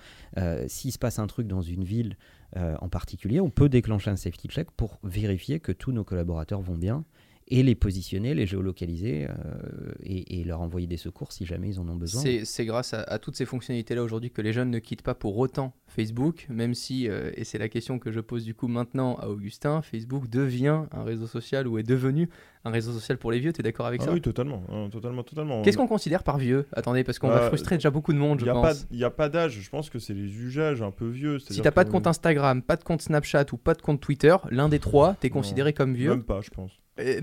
s'il 0.66 0.92
se 0.92 0.98
passe 0.98 1.18
un 1.18 1.26
truc 1.26 1.46
dans 1.46 1.62
une 1.62 1.84
ville 1.84 2.16
euh, 2.56 2.76
en 2.80 2.88
particulier, 2.88 3.40
on 3.40 3.50
peut 3.50 3.68
déclencher 3.68 4.10
un 4.10 4.16
safety 4.16 4.48
check 4.48 4.70
pour 4.72 4.98
vérifier 5.02 5.60
que 5.60 5.72
tous 5.72 5.92
nos 5.92 6.04
collaborateurs 6.04 6.60
vont 6.60 6.76
bien 6.76 7.04
et 7.48 7.62
les 7.62 7.74
positionner, 7.74 8.34
les 8.34 8.46
géolocaliser 8.46 9.26
euh, 9.28 9.92
et, 10.02 10.44
leur 10.44 10.60
envoyer 10.60 10.86
des 10.86 10.96
secours 10.96 11.32
si 11.32 11.44
jamais 11.44 11.70
ils 11.70 11.80
en 11.80 11.88
ont 11.88 11.96
besoin. 11.96 12.22
C'est 12.44 12.64
grâce 12.64 12.94
à, 12.94 13.18
toutes 13.18 13.36
ces 13.36 13.44
fonctionnalités-là 13.44 14.02
aujourd'hui 14.02 14.30
que 14.30 14.42
les 14.42 14.52
jeunes 14.52 14.70
ne 14.70 14.78
quittent 14.78 15.02
pas 15.02 15.14
pour 15.14 15.36
autant 15.38 15.74
Facebook, 15.86 16.46
même 16.48 16.74
si, 16.74 17.08
euh, 17.08 17.30
et 17.34 17.44
c'est 17.44 17.58
la 17.58 17.68
question 17.68 17.98
que 17.98 18.10
je 18.10 18.20
pose 18.20 18.44
du 18.44 18.54
coup 18.54 18.68
maintenant 18.68 19.16
à 19.16 19.26
Augustin, 19.26 19.82
Facebook 19.82 20.28
devient 20.28 20.84
un 20.92 21.04
réseau 21.04 21.26
social 21.26 21.66
ou 21.66 21.78
est 21.78 21.82
devenu 21.82 22.28
un 22.64 22.70
réseau 22.70 22.92
social 22.92 23.18
pour 23.18 23.32
les 23.32 23.40
vieux, 23.40 23.52
tu 23.52 23.60
es 23.60 23.62
d'accord 23.62 23.86
avec 23.86 24.00
ah 24.02 24.06
ça 24.06 24.12
Oui, 24.12 24.20
totalement. 24.20 24.62
Hein, 24.68 24.88
totalement, 24.90 25.22
totalement. 25.22 25.62
Qu'est-ce 25.62 25.76
qu'on 25.76 25.88
considère 25.88 26.22
par 26.22 26.38
vieux? 26.38 26.66
Attendez, 26.72 27.02
parce 27.02 27.18
qu'on 27.18 27.28
va 27.28 27.40
bah, 27.40 27.46
frustrer 27.48 27.76
déjà 27.76 27.90
beaucoup 27.90 28.12
de 28.12 28.18
monde, 28.18 28.40
je 28.40 28.44
pense. 28.44 28.86
Il 28.90 28.98
n'y 28.98 29.04
a 29.04 29.10
pas 29.10 29.28
d'âge, 29.28 29.58
je 29.60 29.70
pense 29.70 29.90
que 29.90 29.98
c'est 29.98 30.14
les 30.14 30.36
usages 30.36 30.82
un 30.82 30.90
peu 30.90 31.08
vieux. 31.08 31.38
Si 31.38 31.60
t'as 31.60 31.70
pas 31.70 31.84
de 31.84 31.90
compte 31.90 32.06
Instagram, 32.06 32.62
pas 32.62 32.76
de 32.76 32.84
compte 32.84 33.02
Snapchat 33.02 33.46
ou 33.52 33.56
pas 33.56 33.74
de 33.74 33.82
compte 33.82 34.00
Twitter, 34.00 34.36
l'un 34.50 34.68
des 34.68 34.78
trois, 34.78 35.16
tu 35.20 35.26
es 35.26 35.30
considéré 35.30 35.72
comme 35.72 35.94
vieux. 35.94 36.10
Même 36.10 36.22
pas, 36.22 36.40
je 36.40 36.50
pense. 36.50 36.72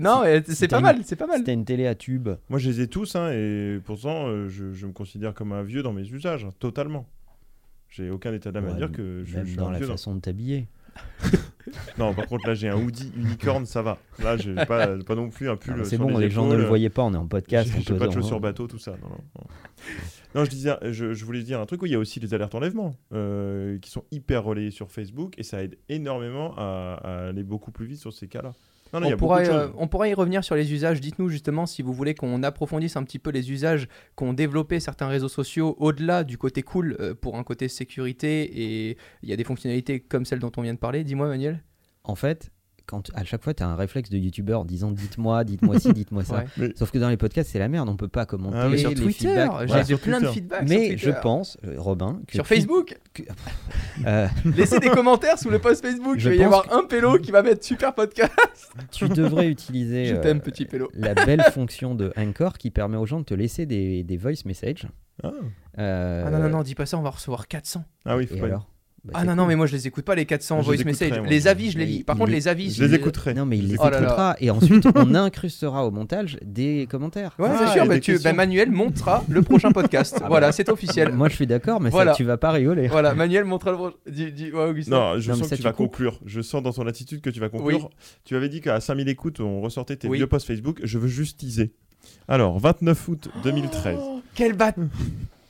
non, 0.00 0.22
c'est 0.46 0.68
pas 0.68 0.80
mal, 0.80 1.00
c'est 1.04 1.16
pas 1.16 1.26
mal. 1.26 1.38
C'était 1.38 1.54
une 1.54 1.64
télé 1.64 1.86
à 1.86 1.94
tube. 1.94 2.28
Moi, 2.48 2.58
je 2.58 2.68
les 2.68 2.80
ai 2.82 2.88
tous, 2.88 3.16
hein, 3.16 3.30
et 3.32 3.80
pourtant, 3.84 4.26
euh, 4.26 4.48
je, 4.48 4.72
je, 4.72 4.86
me 4.86 4.92
considère 4.92 5.32
comme 5.32 5.52
un 5.52 5.62
vieux 5.62 5.82
dans 5.82 5.92
mes 5.92 6.06
usages, 6.08 6.44
hein, 6.44 6.50
totalement. 6.58 7.06
J'ai 7.88 8.10
aucun 8.10 8.32
état 8.32 8.52
d'âme 8.52 8.68
à 8.68 8.74
dire 8.74 8.92
que 8.92 9.24
je, 9.24 9.44
suis 9.44 9.56
dans 9.56 9.68
un 9.68 9.72
la 9.72 9.80
façon 9.80 10.14
de 10.14 10.20
t'habiller. 10.20 10.68
Non, 11.98 12.14
par 12.14 12.26
contre, 12.26 12.48
là, 12.48 12.54
j'ai 12.54 12.68
un 12.68 12.76
hoodie 12.76 13.12
unicorne, 13.16 13.66
ça 13.66 13.82
va. 13.82 13.98
Là, 14.22 14.36
j'ai 14.36 14.54
pas, 14.54 14.96
pas 14.98 15.14
non 15.14 15.30
plus 15.30 15.48
un 15.50 15.56
pull. 15.56 15.76
Ah, 15.78 15.84
c'est 15.84 15.98
bon, 15.98 16.16
les, 16.16 16.30
gens 16.30 16.46
ne 16.46 16.56
le 16.56 16.64
voyaient 16.64 16.90
pas, 16.90 17.02
on 17.02 17.12
est 17.12 17.16
en 17.16 17.26
podcast. 17.26 17.70
J'ai 17.86 17.94
pas 17.94 18.06
de 18.06 18.12
chaussures 18.12 18.40
bateau, 18.40 18.66
tout 18.66 18.78
ça. 18.78 18.94
Non, 20.34 20.44
je, 20.44 20.50
disais, 20.50 20.76
je, 20.82 21.12
je, 21.12 21.24
voulais 21.24 21.42
dire 21.42 21.60
un 21.60 21.66
truc 21.66 21.82
où 21.82 21.86
il 21.86 21.92
y 21.92 21.96
a 21.96 21.98
aussi 21.98 22.20
les 22.20 22.34
alertes 22.34 22.54
enlèvement 22.54 22.94
euh, 23.12 23.78
qui 23.80 23.90
sont 23.90 24.04
hyper 24.12 24.44
relayées 24.44 24.70
sur 24.70 24.92
Facebook 24.92 25.34
et 25.38 25.42
ça 25.42 25.64
aide 25.64 25.76
énormément 25.88 26.54
à 26.56 27.28
aller 27.28 27.42
beaucoup 27.42 27.72
plus 27.72 27.86
vite 27.86 27.98
sur 27.98 28.12
ces 28.12 28.28
cas-là 28.28 28.54
on, 28.92 29.16
pourra, 29.16 29.40
euh, 29.40 29.68
on 29.76 29.88
pourra 29.88 30.08
y 30.08 30.14
revenir 30.14 30.44
sur 30.44 30.54
les 30.54 30.72
usages. 30.72 31.00
Dites-nous 31.00 31.28
justement 31.28 31.66
si 31.66 31.82
vous 31.82 31.92
voulez 31.92 32.14
qu'on 32.14 32.42
approfondisse 32.42 32.96
un 32.96 33.04
petit 33.04 33.18
peu 33.18 33.30
les 33.30 33.50
usages 33.50 33.88
qu'ont 34.14 34.32
développé 34.32 34.80
certains 34.80 35.08
réseaux 35.08 35.28
sociaux 35.28 35.76
au-delà 35.78 36.24
du 36.24 36.38
côté 36.38 36.62
cool 36.62 36.96
euh, 37.00 37.14
pour 37.14 37.36
un 37.36 37.44
côté 37.44 37.68
sécurité 37.68 38.42
et 38.42 38.96
il 39.22 39.28
y 39.28 39.32
a 39.32 39.36
des 39.36 39.44
fonctionnalités 39.44 40.00
comme 40.00 40.24
celles 40.24 40.40
dont 40.40 40.52
on 40.56 40.62
vient 40.62 40.74
de 40.74 40.78
parler. 40.78 41.04
Dis-moi, 41.04 41.28
Manuel. 41.28 41.62
En 42.04 42.14
fait, 42.14 42.50
quand 42.90 43.10
à 43.14 43.24
chaque 43.24 43.44
fois 43.44 43.54
tu 43.54 43.62
as 43.62 43.68
un 43.68 43.76
réflexe 43.76 44.10
de 44.10 44.18
youtubeur 44.18 44.64
disant 44.64 44.90
dites-moi, 44.90 45.44
dites-moi 45.44 45.78
ci, 45.78 45.92
dites-moi 45.94 46.24
ça. 46.24 46.44
Sauf 46.74 46.90
que 46.90 46.98
dans 46.98 47.08
les 47.08 47.16
podcasts, 47.16 47.50
c'est 47.50 47.58
la 47.58 47.68
merde, 47.68 47.88
on 47.88 47.96
peut 47.96 48.08
pas 48.08 48.26
commenter 48.26 48.58
ah 48.58 48.76
sur 48.76 48.90
les 48.90 48.96
Twitter, 48.96 49.46
j'ai 49.86 49.96
plein 49.96 50.20
de 50.20 50.26
feedbacks. 50.26 50.68
Mais 50.68 50.96
je 50.96 51.10
pense, 51.10 51.56
euh, 51.64 51.76
Robin, 51.78 52.20
sur 52.30 52.46
Facebook, 52.46 52.98
euh, 54.06 54.26
laissez 54.56 54.80
des 54.80 54.88
commentaires 54.88 55.38
sous 55.38 55.50
le 55.50 55.60
post 55.60 55.82
Facebook. 55.82 56.18
Je 56.18 56.30
Il 56.30 56.36
va 56.36 56.42
y 56.42 56.44
avoir 56.44 56.72
un 56.72 56.84
pélo 56.84 57.18
qui 57.18 57.30
va 57.30 57.42
mettre 57.42 57.64
super 57.64 57.94
podcast. 57.94 58.72
tu 58.90 59.08
devrais 59.08 59.48
utiliser 59.48 60.06
je 60.06 60.16
euh, 60.16 60.34
petit 60.34 60.64
pélo. 60.64 60.90
la 60.94 61.14
belle 61.14 61.42
fonction 61.52 61.94
de 61.94 62.12
Anchor 62.16 62.58
qui 62.58 62.70
permet 62.70 62.96
aux 62.96 63.06
gens 63.06 63.20
de 63.20 63.24
te 63.24 63.34
laisser 63.34 63.66
des, 63.66 64.02
des 64.02 64.16
voice 64.16 64.44
messages. 64.44 64.88
Ah. 65.22 65.30
ah 65.76 66.30
non, 66.30 66.38
non, 66.38 66.48
non, 66.48 66.62
dis 66.62 66.74
pas 66.74 66.86
ça, 66.86 66.98
on 66.98 67.02
va 67.02 67.10
recevoir 67.10 67.46
400. 67.46 67.84
Ah 68.06 68.16
oui, 68.16 68.26
faut 68.26 68.36
Et 68.36 68.42
alors 68.42 68.69
Bah, 69.02 69.12
ah 69.14 69.24
non, 69.24 69.34
non, 69.34 69.46
mais 69.46 69.56
moi 69.56 69.64
je 69.64 69.72
les 69.72 69.86
écoute 69.86 70.04
pas, 70.04 70.14
les 70.14 70.26
400 70.26 70.60
Je 70.62 70.70
les 70.72 70.76
voice 70.76 70.84
messages. 70.84 71.18
Les 71.26 71.48
avis, 71.48 71.70
je 71.70 71.78
les 71.78 71.86
lis. 71.86 72.04
Par 72.04 72.16
il- 72.16 72.18
contre, 72.18 72.32
les 72.32 72.48
avis, 72.48 72.70
Je 72.70 72.84
les 72.84 72.94
écouterai. 72.94 73.32
Non, 73.32 73.46
mais 73.46 73.56
il 73.56 73.68
les 73.68 73.76
Oh 73.78 73.84
là 73.84 73.92
là. 73.92 73.98
écoutera 73.98 74.36
et 74.40 74.50
ensuite 74.50 74.84
on 74.94 75.14
incrustera 75.14 75.86
au 75.86 75.90
montage 75.90 76.38
des 76.44 76.86
commentaires. 76.90 77.34
Ouais, 77.38 77.48
Ah, 77.50 77.64
c'est 77.66 77.72
sûr, 77.72 77.84
et 77.84 77.88
bah, 77.88 77.98
tu, 78.00 78.18
bah, 78.18 78.34
Manuel 78.34 78.70
montera 78.70 79.24
le 79.28 79.40
prochain 79.42 79.72
podcast. 79.72 80.18
Ah 80.22 80.28
voilà, 80.28 80.48
bah. 80.48 80.52
c'est 80.52 80.68
officiel. 80.68 81.12
Moi 81.14 81.30
je 81.30 81.34
suis 81.36 81.46
d'accord, 81.46 81.80
mais 81.80 81.88
Voilà. 81.88 82.12
ça, 82.12 82.16
tu 82.18 82.24
vas 82.24 82.36
pas 82.36 82.50
rigoler. 82.50 82.88
Voilà, 82.88 83.14
Manuel 83.14 83.44
montrera 83.46 83.70
le 83.72 83.76
prochain. 83.78 83.96
Ouais. 84.06 84.82
Non, 84.88 85.18
je 85.18 85.30
Non, 85.30 85.38
sens 85.38 85.48
que 85.48 85.54
tu 85.54 85.56
tu 85.56 85.62
vas 85.62 85.72
coupes. 85.72 85.86
conclure. 85.92 86.20
Je 86.26 86.42
sens 86.42 86.62
dans 86.62 86.72
ton 86.72 86.86
attitude 86.86 87.22
que 87.22 87.30
tu 87.30 87.40
vas 87.40 87.48
conclure. 87.48 87.88
Tu 88.26 88.36
avais 88.36 88.50
dit 88.50 88.60
qu'à 88.60 88.80
5000 88.80 89.08
écoutes, 89.08 89.40
on 89.40 89.62
ressortait 89.62 89.96
tes 89.96 90.08
Oui. 90.08 90.18
vieux 90.18 90.26
posts 90.26 90.46
Facebook. 90.46 90.78
Je 90.84 90.98
veux 90.98 91.08
juste 91.08 91.38
teaser. 91.38 91.72
Alors, 92.28 92.58
29 92.58 93.08
août 93.08 93.28
2013. 93.44 93.98
Oh, 93.98 94.20
quel 94.34 94.52
bat 94.54 94.72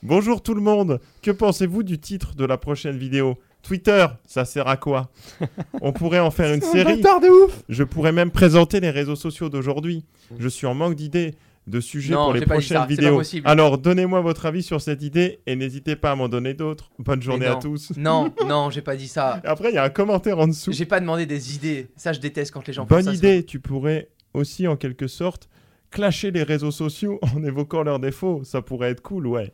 Bonjour 0.03 0.43
tout 0.43 0.55
le 0.55 0.63
monde. 0.63 0.99
Que 1.23 1.31
pensez-vous 1.31 1.83
du 1.83 1.99
titre 1.99 2.35
de 2.35 2.45
la 2.47 2.57
prochaine 2.57 2.97
vidéo? 2.97 3.37
Twitter, 3.63 4.07
ça 4.27 4.47
sert 4.47 4.67
à 4.67 4.79
quoi? 4.79 5.11
On 5.83 5.93
pourrait 5.93 6.21
en 6.21 6.31
faire 6.31 6.55
une 6.55 6.63
série. 6.63 7.03
de 7.03 7.45
ouf 7.45 7.63
Je 7.69 7.85
pourrais 7.85 8.13
même 8.13 8.31
présenter 8.31 8.81
les 8.81 8.89
réseaux 8.91 9.17
sociaux 9.17 9.51
d'aujourd'hui. 9.51 10.05
Je 10.39 10.49
suis 10.49 10.67
en 10.67 10.73
manque 10.73 10.95
d'idées, 10.95 11.35
de 11.67 11.81
sujets 11.81 12.15
Non, 12.15 12.25
pour 12.25 12.33
les 12.33 12.41
pas 12.47 12.55
prochaines 12.55 12.79
ça, 12.79 12.87
c'est 12.89 12.97
pas 12.97 13.03
vidéos. 13.03 13.19
possible. 13.19 13.47
Alors, 13.47 13.77
donnez-moi 13.77 14.23
votre 14.23 14.47
avis 14.47 14.63
sur 14.63 14.81
cette 14.81 15.03
idée 15.03 15.41
et 15.47 15.55
n'hésitez 15.55 15.97
pas 15.97 16.13
à 16.13 16.17
m'en 16.17 16.31
donner 16.31 16.55
d'autres. 16.55 16.91
Bonne 16.99 17.21
journée 17.21 17.45
à 17.45 17.53
non. 17.53 17.59
tous. 17.59 17.93
Non, 17.99 18.33
non, 18.47 18.71
j'ai 18.71 18.81
pas 18.81 18.97
dit 18.97 19.09
ça. 19.09 19.41
Et 19.45 19.49
Après, 19.49 19.69
il 19.71 19.75
y 19.75 19.79
a 19.79 19.85
un 19.85 19.91
commentaire 19.91 20.39
en 20.39 20.49
dessous. 20.49 20.73
J'ai 20.73 20.87
pas 20.87 21.01
demandé 21.01 21.27
des 21.27 21.55
idées. 21.55 21.89
Ça, 21.97 22.15
je 22.15 22.21
déteste 22.21 22.53
quand 22.53 22.67
les 22.67 22.73
gens 22.73 22.87
font 22.87 22.95
Bonne 22.95 23.05
ça. 23.05 23.13
idée, 23.13 23.45
tu 23.45 23.61
pourrais 23.61 24.09
aussi 24.33 24.67
en 24.67 24.77
quelque 24.77 25.09
sorte 25.09 25.51
clasher 25.91 26.31
les 26.31 26.43
réseaux 26.45 26.71
sociaux 26.71 27.19
en 27.35 27.45
évoquant 27.45 27.83
leurs 27.83 27.99
défauts. 28.01 28.41
Ça 28.45 28.63
pourrait 28.63 28.93
être 28.93 29.03
cool, 29.03 29.27
ouais. 29.27 29.53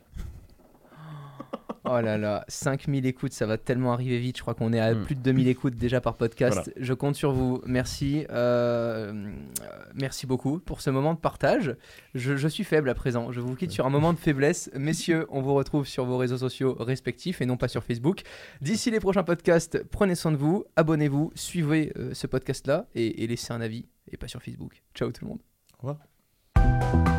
Oh 1.89 2.01
là 2.01 2.17
là, 2.17 2.45
5000 2.47 3.05
écoutes, 3.05 3.33
ça 3.33 3.45
va 3.45 3.57
tellement 3.57 3.93
arriver 3.93 4.19
vite. 4.19 4.37
Je 4.37 4.41
crois 4.41 4.53
qu'on 4.53 4.73
est 4.73 4.79
à 4.79 4.93
Mm. 4.93 5.03
plus 5.05 5.15
de 5.15 5.21
2000 5.21 5.47
écoutes 5.47 5.75
déjà 5.75 6.01
par 6.01 6.15
podcast. 6.15 6.55
Voilà. 6.65 6.71
Je 6.79 6.93
compte 6.93 7.15
sur 7.15 7.31
vous. 7.31 7.61
Merci. 7.65 8.25
euh, 8.29 9.31
merci 9.93 10.27
beaucoup 10.27 10.59
pour 10.59 10.81
ce 10.81 10.89
moment 10.89 11.13
de 11.13 11.19
partage. 11.19 11.75
Je, 12.15 12.35
je 12.35 12.47
suis 12.47 12.63
faible 12.63 12.89
à 12.89 12.93
présent. 12.93 13.31
Je 13.31 13.39
vous 13.41 13.55
quitte 13.55 13.71
sur 13.71 13.85
un 13.85 13.89
moment 13.89 14.13
de 14.13 14.17
faiblesse. 14.19 14.69
Messieurs, 14.75 15.25
on 15.29 15.41
vous 15.41 15.53
retrouve 15.53 15.85
sur 15.87 16.05
vos 16.05 16.17
réseaux 16.17 16.37
sociaux 16.37 16.75
respectifs 16.79 17.41
et 17.41 17.45
non 17.45 17.57
pas 17.57 17.67
sur 17.67 17.83
Facebook. 17.83 18.21
D'ici 18.61 18.91
les 18.91 18.99
prochains 18.99 19.23
podcasts, 19.23 19.83
prenez 19.91 20.15
soin 20.15 20.31
de 20.31 20.37
vous, 20.37 20.65
abonnez-vous, 20.75 21.31
suivez 21.35 21.91
euh, 21.97 22.13
ce 22.13 22.27
podcast-là 22.27 22.87
et, 22.95 23.23
et 23.23 23.27
laissez 23.27 23.53
un 23.53 23.61
avis 23.61 23.85
et 24.11 24.17
pas 24.17 24.27
sur 24.27 24.41
Facebook. 24.41 24.81
Ciao 24.95 25.11
tout 25.11 25.25
le 25.25 25.29
monde. 25.29 25.39
Au 25.83 25.87
revoir. 25.87 27.16